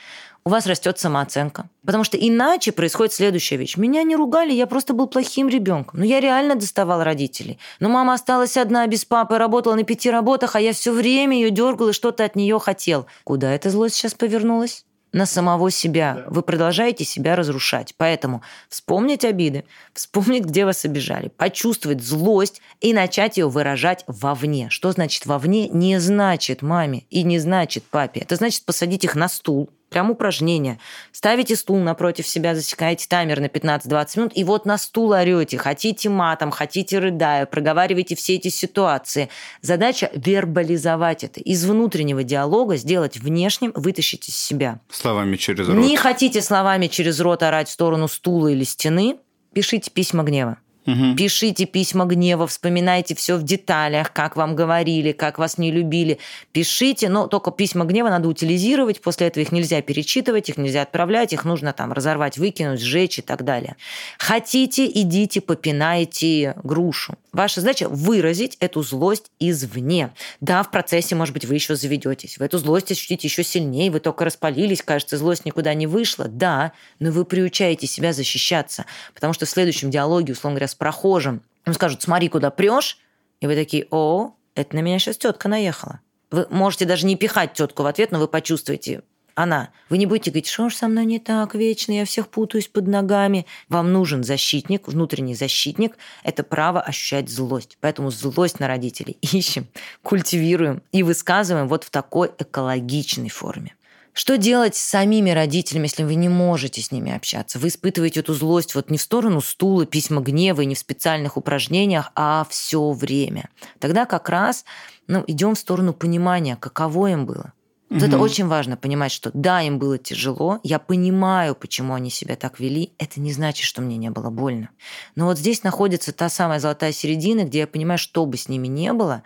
у 0.44 0.50
вас 0.50 0.66
растет 0.66 0.98
самооценка. 0.98 1.70
Потому 1.86 2.04
что 2.04 2.18
иначе 2.18 2.72
происходит 2.72 3.14
следующая 3.14 3.58
вещь. 3.58 3.78
Меня 3.78 4.04
не 4.04 4.16
ругали, 4.16 4.52
я 4.54 4.66
просто 4.66 4.94
был 4.94 5.08
плохим 5.08 5.48
ребенком. 5.48 6.00
Но 6.00 6.06
я 6.06 6.20
реально 6.20 6.56
доставал 6.56 7.04
родителей. 7.04 7.60
Но 7.80 7.90
мама 7.90 8.14
осталась 8.14 8.58
одна 8.58 8.88
без 8.88 9.06
папы, 9.06 9.38
работала 9.38 9.76
на 9.76 9.84
пяти 9.84 10.10
работах, 10.10 10.56
а 10.56 10.62
я 10.62 10.74
все 10.74 10.92
время 10.92 11.36
ее 11.36 11.52
дергал 11.52 11.90
и 11.90 11.94
что-то 11.94 12.26
от 12.26 12.36
нее 12.36 12.60
хотел. 12.60 13.06
Куда 13.24 13.52
эта 13.52 13.70
злость 13.70 13.96
сейчас 13.96 14.14
повернулась? 14.14 14.86
на 15.14 15.26
самого 15.26 15.72
себя. 15.72 16.24
Вы 16.28 16.42
продолжаете 16.42 17.04
себя 17.04 17.36
разрушать. 17.36 17.94
Поэтому 17.98 18.42
вспомнить 18.70 19.26
обиды, 19.26 19.66
вспомнить, 19.94 20.46
где 20.46 20.66
вас 20.66 20.86
обижали, 20.86 21.28
почувствовать 21.28 22.02
злость 22.02 22.62
и 22.80 22.94
начать 22.94 23.38
ее 23.38 23.50
выражать 23.50 24.04
вовне. 24.08 24.70
Что 24.70 24.92
значит 24.92 25.26
вовне? 25.26 25.68
Не 25.68 26.00
значит 26.00 26.62
маме 26.62 27.04
и 27.10 27.24
не 27.24 27.40
значит 27.40 27.84
папе. 27.84 28.22
Это 28.22 28.38
значит 28.38 28.64
посадить 28.64 29.04
их 29.04 29.16
на 29.16 29.28
стул, 29.28 29.70
Прям 29.92 30.10
упражнение. 30.10 30.80
Ставите 31.12 31.58
стул 31.58 31.78
напротив 31.80 32.26
себя, 32.26 32.56
засекаете 32.56 33.08
таймер 33.10 33.42
на 33.42 33.48
15-20 33.48 34.18
минут, 34.20 34.32
и 34.36 34.46
вот 34.46 34.66
на 34.66 34.78
стул 34.78 35.12
орете. 35.12 35.58
Хотите 35.58 36.08
матом, 36.08 36.50
хотите 36.50 36.98
рыдая, 36.98 37.46
проговаривайте 37.46 38.16
все 38.16 38.36
эти 38.36 38.48
ситуации. 38.48 39.28
Задача 39.62 40.10
вербализовать 40.16 41.26
это. 41.26 41.42
Из 41.42 41.66
внутреннего 41.66 42.24
диалога 42.24 42.78
сделать 42.78 43.18
внешним, 43.18 43.74
вытащить 43.76 44.30
из 44.30 44.38
себя. 44.38 44.80
Словами 44.90 45.36
через 45.36 45.68
рот. 45.68 45.76
Не 45.76 45.98
хотите 45.98 46.42
словами 46.42 46.88
через 46.88 47.20
рот 47.20 47.44
орать 47.44 47.68
в 47.68 47.72
сторону 47.74 48.08
стула 48.08 48.48
или 48.48 48.64
стены, 48.64 49.18
пишите 49.54 49.92
письма 49.92 50.24
гнева. 50.24 50.58
Угу. 50.88 51.16
Пишите 51.16 51.66
письма 51.66 52.06
гнева, 52.06 52.48
вспоминайте 52.48 53.14
все 53.16 53.38
в 53.38 53.44
деталях, 53.44 54.12
как 54.14 54.36
вам 54.36 54.56
говорили, 54.56 55.12
как 55.12 55.38
вас 55.38 55.58
не 55.60 55.72
любили. 55.72 56.18
Пишите, 56.52 57.08
но 57.08 57.28
только 57.28 57.52
письма 57.52 57.86
гнева 57.86 58.10
надо 58.10 58.28
утилизировать, 58.28 59.00
после 59.00 59.28
этого 59.28 59.44
их 59.44 59.52
нельзя 59.52 59.82
перечитывать, 59.82 60.50
их 60.50 60.58
нельзя 60.58 60.82
отправлять, 60.82 61.34
их 61.34 61.46
нужно 61.46 61.72
там 61.74 61.94
разорвать, 61.94 62.38
выкинуть, 62.38 62.82
сжечь 62.82 63.20
и 63.20 63.22
так 63.22 63.44
далее. 63.44 63.76
Хотите, 64.18 64.88
идите, 64.88 65.40
попинайте 65.40 66.56
грушу. 66.64 67.16
Ваша 67.32 67.62
задача 67.62 67.88
выразить 67.88 68.58
эту 68.60 68.84
злость 68.84 69.32
извне. 69.40 70.14
Да, 70.42 70.64
в 70.64 70.72
процессе, 70.72 71.16
может 71.16 71.34
быть, 71.34 71.46
вы 71.46 71.56
еще 71.56 71.76
заведетесь. 71.76 72.38
Вы 72.38 72.46
эту 72.46 72.58
злость 72.58 72.92
ощутите 72.92 73.28
еще 73.28 73.44
сильнее, 73.44 73.90
вы 73.90 74.02
только 74.02 74.26
распалились, 74.26 74.82
кажется, 74.82 75.18
злость 75.18 75.46
никуда 75.46 75.74
не 75.74 75.88
вышла. 75.88 76.28
Да, 76.28 76.74
но 77.00 77.12
вы 77.12 77.24
приучаете 77.24 77.88
себя 77.88 78.12
защищаться, 78.12 78.86
потому 79.14 79.34
что 79.34 79.46
в 79.46 79.50
следующем 79.50 79.90
диалоге, 79.90 80.34
условно 80.34 80.56
говоря, 80.56 80.68
с 80.68 80.76
прохожим, 80.76 81.42
им 81.66 81.74
скажут, 81.74 82.02
смотри, 82.02 82.28
куда 82.28 82.52
прешь, 82.52 82.98
и 83.40 83.48
вы 83.48 83.56
такие, 83.56 83.88
о, 83.92 84.34
это 84.56 84.76
на 84.76 84.82
меня 84.82 85.00
сейчас 85.00 85.18
тетка 85.18 85.48
наехала. 85.48 86.02
Вы 86.32 86.48
можете 86.50 86.86
даже 86.86 87.06
не 87.06 87.16
пихать 87.16 87.54
тетку 87.54 87.84
в 87.84 87.86
ответ, 87.86 88.12
но 88.12 88.20
вы 88.20 88.28
почувствуете, 88.28 89.04
она. 89.36 89.70
Вы 89.90 89.98
не 89.98 90.06
будете 90.06 90.32
говорить, 90.32 90.48
что 90.48 90.70
ж 90.70 90.76
со 90.76 90.88
мной 90.88 91.06
не 91.06 91.20
так 91.20 91.56
вечно, 91.56 91.92
я 91.92 92.06
всех 92.06 92.28
путаюсь 92.28 92.68
под 92.68 92.88
ногами. 92.88 93.46
Вам 93.70 93.92
нужен 93.92 94.24
защитник, 94.24 94.88
внутренний 94.88 95.36
защитник. 95.36 95.98
Это 96.24 96.44
право 96.44 96.82
ощущать 96.82 97.30
злость. 97.30 97.78
Поэтому 97.82 98.12
злость 98.12 98.60
на 98.60 98.68
родителей 98.68 99.18
ищем, 99.22 99.68
культивируем 100.04 100.84
и 100.92 101.04
высказываем 101.04 101.68
вот 101.68 101.84
в 101.84 101.90
такой 101.90 102.32
экологичной 102.38 103.30
форме. 103.30 103.76
Что 104.14 104.38
делать 104.38 104.76
с 104.76 104.82
самими 104.82 105.30
родителями, 105.30 105.86
если 105.86 106.04
вы 106.04 106.16
не 106.16 106.28
можете 106.28 106.82
с 106.82 106.92
ними 106.92 107.16
общаться? 107.16 107.60
Вы 107.60 107.70
испытываете 107.70 108.20
эту 108.20 108.34
злость 108.34 108.76
вот 108.76 108.90
не 108.90 108.98
в 108.98 109.02
сторону 109.02 109.40
стула, 109.40 109.86
письма 109.86 110.22
гнева 110.22 110.62
и 110.62 110.66
не 110.66 110.76
в 110.76 110.80
специальных 110.80 111.38
упражнениях, 111.38 112.12
а 112.16 112.46
все 112.50 112.92
время. 112.92 113.50
Тогда 113.80 114.06
как 114.06 114.28
раз 114.28 114.66
ну, 115.08 115.24
идем 115.28 115.56
в 115.56 115.60
сторону 115.60 115.94
понимания, 115.94 116.58
каково 116.58 117.12
им 117.12 117.26
было. 117.26 117.54
Вот 117.92 117.98
угу. 117.98 118.06
это 118.06 118.18
очень 118.20 118.48
важно 118.48 118.78
понимать, 118.78 119.12
что 119.12 119.32
да, 119.34 119.62
им 119.62 119.78
было 119.78 119.98
тяжело, 119.98 120.62
я 120.64 120.80
понимаю, 120.80 121.56
почему 121.56 121.94
они 121.94 122.10
себя 122.10 122.38
так 122.38 122.58
вели, 122.58 122.94
это 122.98 123.20
не 123.20 123.34
значит, 123.34 123.66
что 123.66 123.82
мне 123.82 123.98
не 123.98 124.10
было 124.10 124.30
больно. 124.30 124.70
Но 125.16 125.26
вот 125.26 125.38
здесь 125.38 125.64
находится 125.64 126.14
та 126.14 126.30
самая 126.30 126.62
золотая 126.62 126.94
середина, 126.94 127.44
где 127.44 127.60
я 127.60 127.68
понимаю, 127.68 127.98
что 127.98 128.26
бы 128.26 128.38
с 128.38 128.48
ними 128.48 128.68
не 128.68 128.94
было, 128.94 129.24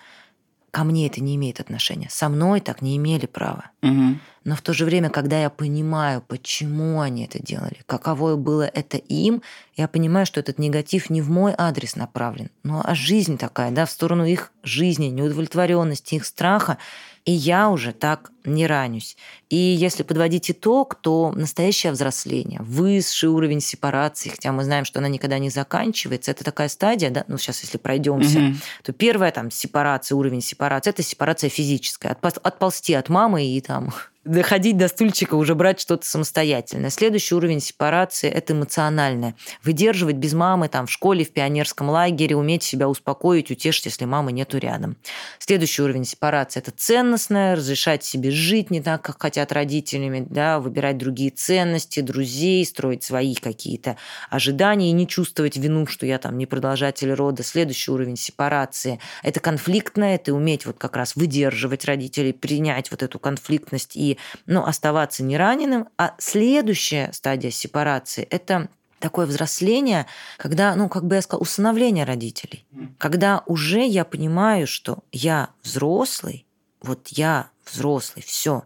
ко 0.71 0.83
мне 0.83 1.05
это 1.05 1.21
не 1.21 1.35
имеет 1.35 1.59
отношения. 1.59 2.07
Со 2.09 2.27
мной 2.27 2.59
так 2.59 2.81
не 2.81 2.97
имели 2.97 3.27
права. 3.27 3.69
Угу. 3.83 4.17
Но 4.45 4.55
в 4.55 4.61
то 4.63 4.73
же 4.73 4.85
время, 4.85 5.11
когда 5.11 5.39
я 5.39 5.51
понимаю, 5.51 6.23
почему 6.27 7.01
они 7.01 7.25
это 7.25 7.37
делали, 7.37 7.83
каково 7.85 8.35
было 8.35 8.63
это 8.63 8.97
им, 8.97 9.43
я 9.75 9.87
понимаю, 9.87 10.25
что 10.25 10.39
этот 10.39 10.57
негатив 10.57 11.11
не 11.11 11.21
в 11.21 11.29
мой 11.29 11.53
адрес 11.55 11.95
направлен, 11.95 12.49
ну 12.63 12.81
а 12.83 12.95
жизнь 12.95 13.37
такая, 13.37 13.69
да, 13.69 13.85
в 13.85 13.91
сторону 13.91 14.25
их 14.25 14.51
жизни, 14.63 15.05
неудовлетворенности, 15.05 16.15
их 16.15 16.25
страха. 16.25 16.79
И 17.25 17.31
я 17.31 17.69
уже 17.69 17.91
так 17.91 18.31
не 18.45 18.67
ранюсь. 18.67 19.17
И 19.49 19.55
если 19.55 20.03
подводить 20.03 20.51
итог, 20.51 20.95
то 20.95 21.31
настоящее 21.35 21.91
взросление, 21.91 22.59
высший 22.61 23.29
уровень 23.29 23.61
сепарации, 23.61 24.29
хотя 24.29 24.51
мы 24.51 24.63
знаем, 24.63 24.85
что 24.85 24.99
она 24.99 25.07
никогда 25.07 25.37
не 25.39 25.49
заканчивается, 25.49 26.31
это 26.31 26.43
такая 26.43 26.69
стадия, 26.69 27.09
да, 27.09 27.25
ну 27.27 27.37
сейчас 27.37 27.61
если 27.61 27.77
пройдемся, 27.77 28.39
угу. 28.39 28.55
то 28.83 28.93
первая 28.93 29.31
там 29.31 29.51
сепарация, 29.51 30.15
уровень 30.15 30.41
сепарации, 30.41 30.89
это 30.89 31.03
сепарация 31.03 31.49
физическая, 31.49 32.17
отползти 32.21 32.93
от 32.93 33.09
мамы 33.09 33.45
и 33.45 33.61
там 33.61 33.93
доходить 34.25 34.75
до 34.75 34.87
стульчика, 34.87 35.35
уже 35.35 35.55
брать 35.55 35.79
что-то 35.79 36.05
самостоятельно. 36.05 36.89
Следующий 36.89 37.35
уровень 37.35 37.61
сепарации– 37.61 38.29
это 38.31 38.53
эмоциональное. 38.53 39.35
Выдерживать 39.63 40.15
без 40.15 40.33
мамы 40.33 40.67
там, 40.67 40.87
в 40.87 40.91
школе, 40.91 41.23
в 41.23 41.31
пионерском 41.31 41.89
лагере, 41.89 42.35
уметь 42.35 42.63
себя 42.63 42.89
успокоить, 42.89 43.51
утешить, 43.51 43.85
если 43.85 44.05
мамы 44.05 44.31
нету 44.31 44.57
рядом. 44.57 44.97
Следующий 45.39 45.83
уровень 45.83 46.05
сепарации– 46.05 46.59
это 46.61 46.71
ценностное, 46.71 47.55
разрешать 47.55 48.03
себе 48.03 48.31
жить 48.35 48.71
не 48.71 48.81
так, 48.81 49.01
как 49.01 49.21
хотят 49.21 49.51
родителями, 49.51 50.25
да, 50.29 50.59
выбирать 50.59 50.97
другие 50.97 51.31
ценности, 51.31 52.01
друзей, 52.01 52.65
строить 52.65 53.03
свои 53.03 53.33
какие-то 53.35 53.97
ожидания 54.29 54.89
и 54.89 54.93
не 54.93 55.07
чувствовать 55.07 55.57
вину, 55.57 55.87
что 55.87 56.05
я 56.05 56.19
там 56.19 56.37
не 56.37 56.45
продолжатель 56.45 57.11
рода. 57.11 57.43
Следующий 57.43 57.91
уровень 57.91 58.17
сепарации– 58.17 58.99
это 59.23 59.39
конфликтное, 59.39 60.15
это 60.15 60.33
уметь 60.33 60.65
вот 60.65 60.77
как 60.77 60.95
раз 60.95 61.15
выдерживать 61.15 61.85
родителей, 61.85 62.33
принять 62.33 62.91
вот 62.91 63.01
эту 63.01 63.19
конфликтность 63.19 63.95
и 63.95 64.17
ну, 64.45 64.63
оставаться 64.63 65.23
не 65.23 65.37
раненым. 65.37 65.87
А 65.97 66.15
следующая 66.17 67.09
стадия 67.13 67.51
сепарации– 67.51 68.23
это 68.29 68.69
такое 68.99 69.25
взросление, 69.25 70.07
когда, 70.37 70.75
ну, 70.75 70.89
как 70.89 71.05
бы 71.05 71.15
я 71.15 71.21
сказала, 71.21 71.41
усыновление 71.41 72.05
родителей. 72.05 72.65
Когда 72.97 73.43
уже 73.45 73.85
я 73.85 74.03
понимаю, 74.03 74.67
что 74.67 75.03
я 75.11 75.49
взрослый, 75.61 76.45
вот 76.81 77.09
я 77.09 77.49
взрослый, 77.71 78.23
все. 78.23 78.63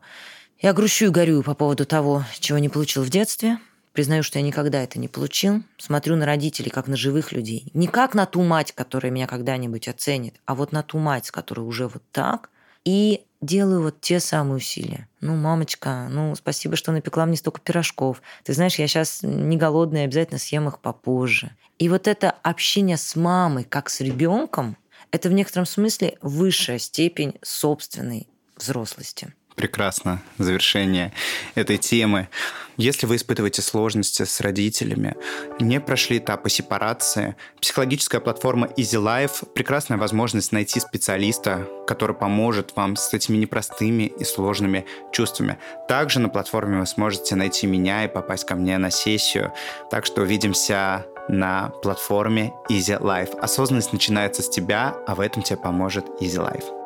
Я 0.60 0.74
грущу 0.74 1.06
и 1.06 1.10
горюю 1.10 1.44
по 1.44 1.56
поводу 1.56 1.86
того, 1.86 2.26
чего 2.40 2.58
не 2.58 2.70
получил 2.70 3.04
в 3.04 3.10
детстве. 3.10 3.60
Признаю, 3.94 4.24
что 4.24 4.40
я 4.40 4.46
никогда 4.46 4.84
это 4.84 5.00
не 5.00 5.08
получил. 5.08 5.64
Смотрю 5.78 6.16
на 6.16 6.26
родителей, 6.26 6.70
как 6.70 6.88
на 6.88 6.96
живых 6.96 7.32
людей. 7.32 7.72
Не 7.74 7.88
как 7.88 8.14
на 8.14 8.26
ту 8.26 8.42
мать, 8.44 8.72
которая 8.74 9.12
меня 9.12 9.28
когда-нибудь 9.28 9.88
оценит, 9.88 10.36
а 10.46 10.56
вот 10.56 10.72
на 10.72 10.84
ту 10.84 11.00
мать, 11.00 11.32
которая 11.32 11.66
уже 11.66 11.88
вот 11.88 12.04
так. 12.12 12.50
И 12.86 13.26
делаю 13.42 13.84
вот 13.84 14.02
те 14.02 14.20
самые 14.20 14.58
усилия. 14.58 15.08
Ну, 15.22 15.36
мамочка, 15.36 16.08
ну, 16.10 16.36
спасибо, 16.36 16.76
что 16.76 16.92
напекла 16.92 17.26
мне 17.26 17.38
столько 17.38 17.62
пирожков. 17.62 18.22
Ты 18.44 18.54
знаешь, 18.54 18.76
я 18.76 18.88
сейчас 18.88 19.20
не 19.24 19.58
голодная, 19.58 20.06
обязательно 20.06 20.40
съем 20.40 20.68
их 20.68 20.80
попозже. 20.80 21.52
И 21.78 21.90
вот 21.90 22.08
это 22.08 22.32
общение 22.44 22.98
с 22.98 23.16
мамой, 23.16 23.64
как 23.64 23.90
с 23.90 24.02
ребенком, 24.02 24.78
это 25.12 25.30
в 25.30 25.34
некотором 25.34 25.66
смысле 25.66 26.18
высшая 26.22 26.80
степень 26.80 27.36
собственной 27.42 28.28
взрослости 28.60 29.34
прекрасно 29.60 30.22
завершение 30.38 31.12
этой 31.54 31.78
темы. 31.78 32.30
Если 32.78 33.06
вы 33.06 33.18
испытываете 33.18 33.62
сложности 33.62 34.24
с 34.24 34.40
родителями, 34.40 35.18
не 35.60 35.82
прошли 35.82 36.20
этапы 36.20 36.50
сепарации, 36.50 37.36
психологическая 37.60 38.22
платформа 38.22 38.68
Easy 38.78 38.98
Life– 38.98 39.46
прекрасная 39.54 39.98
возможность 39.98 40.54
найти 40.54 40.80
специалиста, 40.80 41.68
который 41.88 42.16
поможет 42.16 42.74
вам 42.78 42.96
с 42.96 43.14
этими 43.14 43.36
непростыми 43.36 44.04
и 44.04 44.24
сложными 44.24 44.86
чувствами. 45.12 45.58
Также 45.90 46.22
на 46.22 46.30
платформе 46.30 46.80
вы 46.80 46.88
сможете 46.88 47.36
найти 47.36 47.68
меня 47.68 48.06
и 48.06 48.08
попасть 48.08 48.46
ко 48.46 48.56
мне 48.56 48.78
на 48.78 48.92
сессию. 48.92 49.52
Так 49.92 50.06
что 50.06 50.22
увидимся 50.22 51.06
на 51.28 51.68
платформе 51.84 52.54
Easy 52.70 52.98
Life. 52.98 53.38
Осознанность 53.40 53.92
начинается 53.92 54.42
с 54.42 54.50
тебя, 54.50 54.96
а 55.06 55.16
в 55.16 55.20
этом 55.20 55.44
тебе 55.44 55.58
поможет 55.58 56.06
Easy 56.22 56.38
Life. 56.38 56.79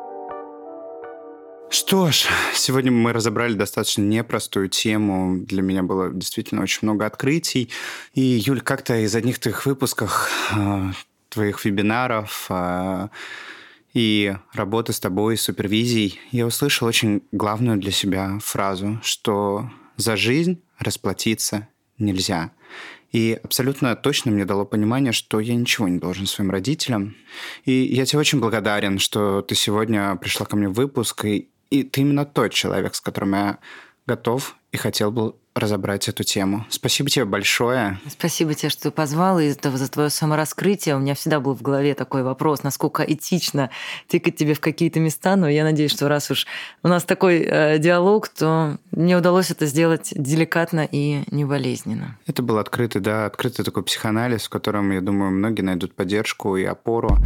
Что 1.74 2.12
ж, 2.12 2.26
сегодня 2.54 2.92
мы 2.92 3.12
разобрали 3.12 3.54
достаточно 3.54 4.02
непростую 4.02 4.68
тему. 4.68 5.38
Для 5.44 5.60
меня 5.60 5.82
было 5.82 6.08
действительно 6.08 6.62
очень 6.62 6.78
много 6.82 7.04
открытий. 7.04 7.68
И, 8.12 8.20
Юль, 8.20 8.60
как-то 8.60 8.96
из 8.98 9.12
одних 9.16 9.40
твоих 9.40 9.66
выпусков, 9.66 10.30
э, 10.56 10.92
твоих 11.30 11.64
вебинаров, 11.64 12.46
э, 12.48 13.08
и 13.92 14.36
работы 14.52 14.92
с 14.92 15.00
тобой, 15.00 15.36
супервизией, 15.36 16.20
я 16.30 16.46
услышал 16.46 16.86
очень 16.86 17.22
главную 17.32 17.76
для 17.78 17.90
себя 17.90 18.38
фразу, 18.40 19.00
что 19.02 19.68
за 19.96 20.16
жизнь 20.16 20.62
расплатиться 20.78 21.66
нельзя. 21.98 22.52
И 23.10 23.38
абсолютно 23.44 23.94
точно 23.96 24.32
мне 24.32 24.44
дало 24.44 24.64
понимание, 24.64 25.12
что 25.12 25.38
я 25.38 25.54
ничего 25.54 25.86
не 25.86 25.98
должен 25.98 26.26
своим 26.26 26.50
родителям. 26.50 27.16
И 27.64 27.72
я 27.72 28.06
тебе 28.06 28.18
очень 28.18 28.40
благодарен, 28.40 29.00
что 29.00 29.42
ты 29.42 29.54
сегодня 29.54 30.16
пришла 30.16 30.46
ко 30.46 30.56
мне 30.56 30.68
в 30.68 30.72
выпуск, 30.72 31.24
и, 31.24 31.48
и 31.70 31.82
ты 31.82 32.02
именно 32.02 32.24
тот 32.24 32.52
человек, 32.52 32.94
с 32.94 33.00
которым 33.00 33.34
я 33.34 33.58
готов 34.06 34.56
и 34.72 34.76
хотел 34.76 35.10
бы 35.10 35.34
разобрать 35.54 36.08
эту 36.08 36.24
тему. 36.24 36.66
Спасибо 36.68 37.08
тебе 37.08 37.24
большое. 37.24 37.98
Спасибо 38.08 38.54
тебе, 38.54 38.70
что 38.70 38.84
ты 38.84 38.90
позвал, 38.90 39.38
и 39.38 39.50
за 39.50 39.88
твое 39.88 40.10
самораскрытие. 40.10 40.96
У 40.96 40.98
меня 40.98 41.14
всегда 41.14 41.40
был 41.40 41.54
в 41.54 41.62
голове 41.62 41.94
такой 41.94 42.22
вопрос, 42.22 42.62
насколько 42.62 43.02
этично 43.02 43.70
тыкать 44.08 44.36
тебе 44.36 44.54
в 44.54 44.60
какие-то 44.60 44.98
места, 45.00 45.36
но 45.36 45.48
я 45.48 45.62
надеюсь, 45.62 45.92
что 45.92 46.08
раз 46.08 46.30
уж 46.30 46.46
у 46.82 46.88
нас 46.88 47.04
такой 47.04 47.42
э, 47.42 47.78
диалог, 47.78 48.28
то 48.28 48.78
мне 48.90 49.16
удалось 49.16 49.50
это 49.50 49.66
сделать 49.66 50.12
деликатно 50.14 50.88
и 50.90 51.22
не 51.30 51.44
болезненно. 51.44 52.18
Это 52.26 52.42
был 52.42 52.58
открытый, 52.58 53.00
да, 53.00 53.26
открытый 53.26 53.64
такой 53.64 53.84
психоанализ, 53.84 54.44
в 54.44 54.48
котором, 54.48 54.90
я 54.90 55.00
думаю, 55.00 55.30
многие 55.30 55.62
найдут 55.62 55.94
поддержку 55.94 56.56
и 56.56 56.64
опору. 56.64 57.18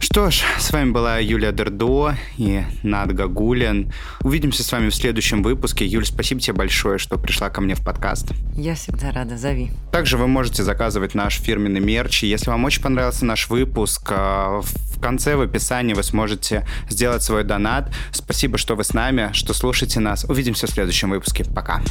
Что 0.00 0.30
ж, 0.30 0.42
с 0.58 0.70
вами 0.70 0.90
была 0.90 1.18
Юлия 1.18 1.50
Дердо 1.52 2.14
и 2.36 2.62
Над 2.84 3.12
Гагулин. 3.12 3.92
Увидимся 4.22 4.62
с 4.62 4.70
вами 4.70 4.90
в 4.90 4.94
следующем 4.94 5.42
выпуске. 5.42 5.84
Юль, 5.84 6.06
спасибо 6.06 6.40
тебе 6.40 6.54
большое, 6.54 6.98
что 6.98 7.18
пришла 7.28 7.50
ко 7.50 7.60
мне 7.60 7.74
в 7.74 7.84
подкаст. 7.84 8.32
Я 8.56 8.74
всегда 8.74 9.12
рада, 9.12 9.36
зови. 9.36 9.70
Также 9.92 10.16
вы 10.16 10.26
можете 10.26 10.62
заказывать 10.62 11.14
наш 11.14 11.38
фирменный 11.38 11.80
мерч. 11.80 12.22
Если 12.22 12.48
вам 12.48 12.64
очень 12.64 12.82
понравился 12.82 13.26
наш 13.26 13.50
выпуск, 13.50 14.10
э, 14.10 14.62
в 14.62 15.00
конце 15.00 15.36
в 15.36 15.42
описании 15.42 15.92
вы 15.92 16.02
сможете 16.02 16.66
сделать 16.88 17.22
свой 17.22 17.44
донат. 17.44 17.92
Спасибо, 18.12 18.56
что 18.56 18.76
вы 18.76 18.84
с 18.84 18.94
нами, 18.94 19.28
что 19.34 19.52
слушаете 19.52 20.00
нас. 20.00 20.24
Увидимся 20.24 20.66
в 20.66 20.70
следующем 20.70 21.10
выпуске. 21.10 21.44
Пока. 21.44 21.82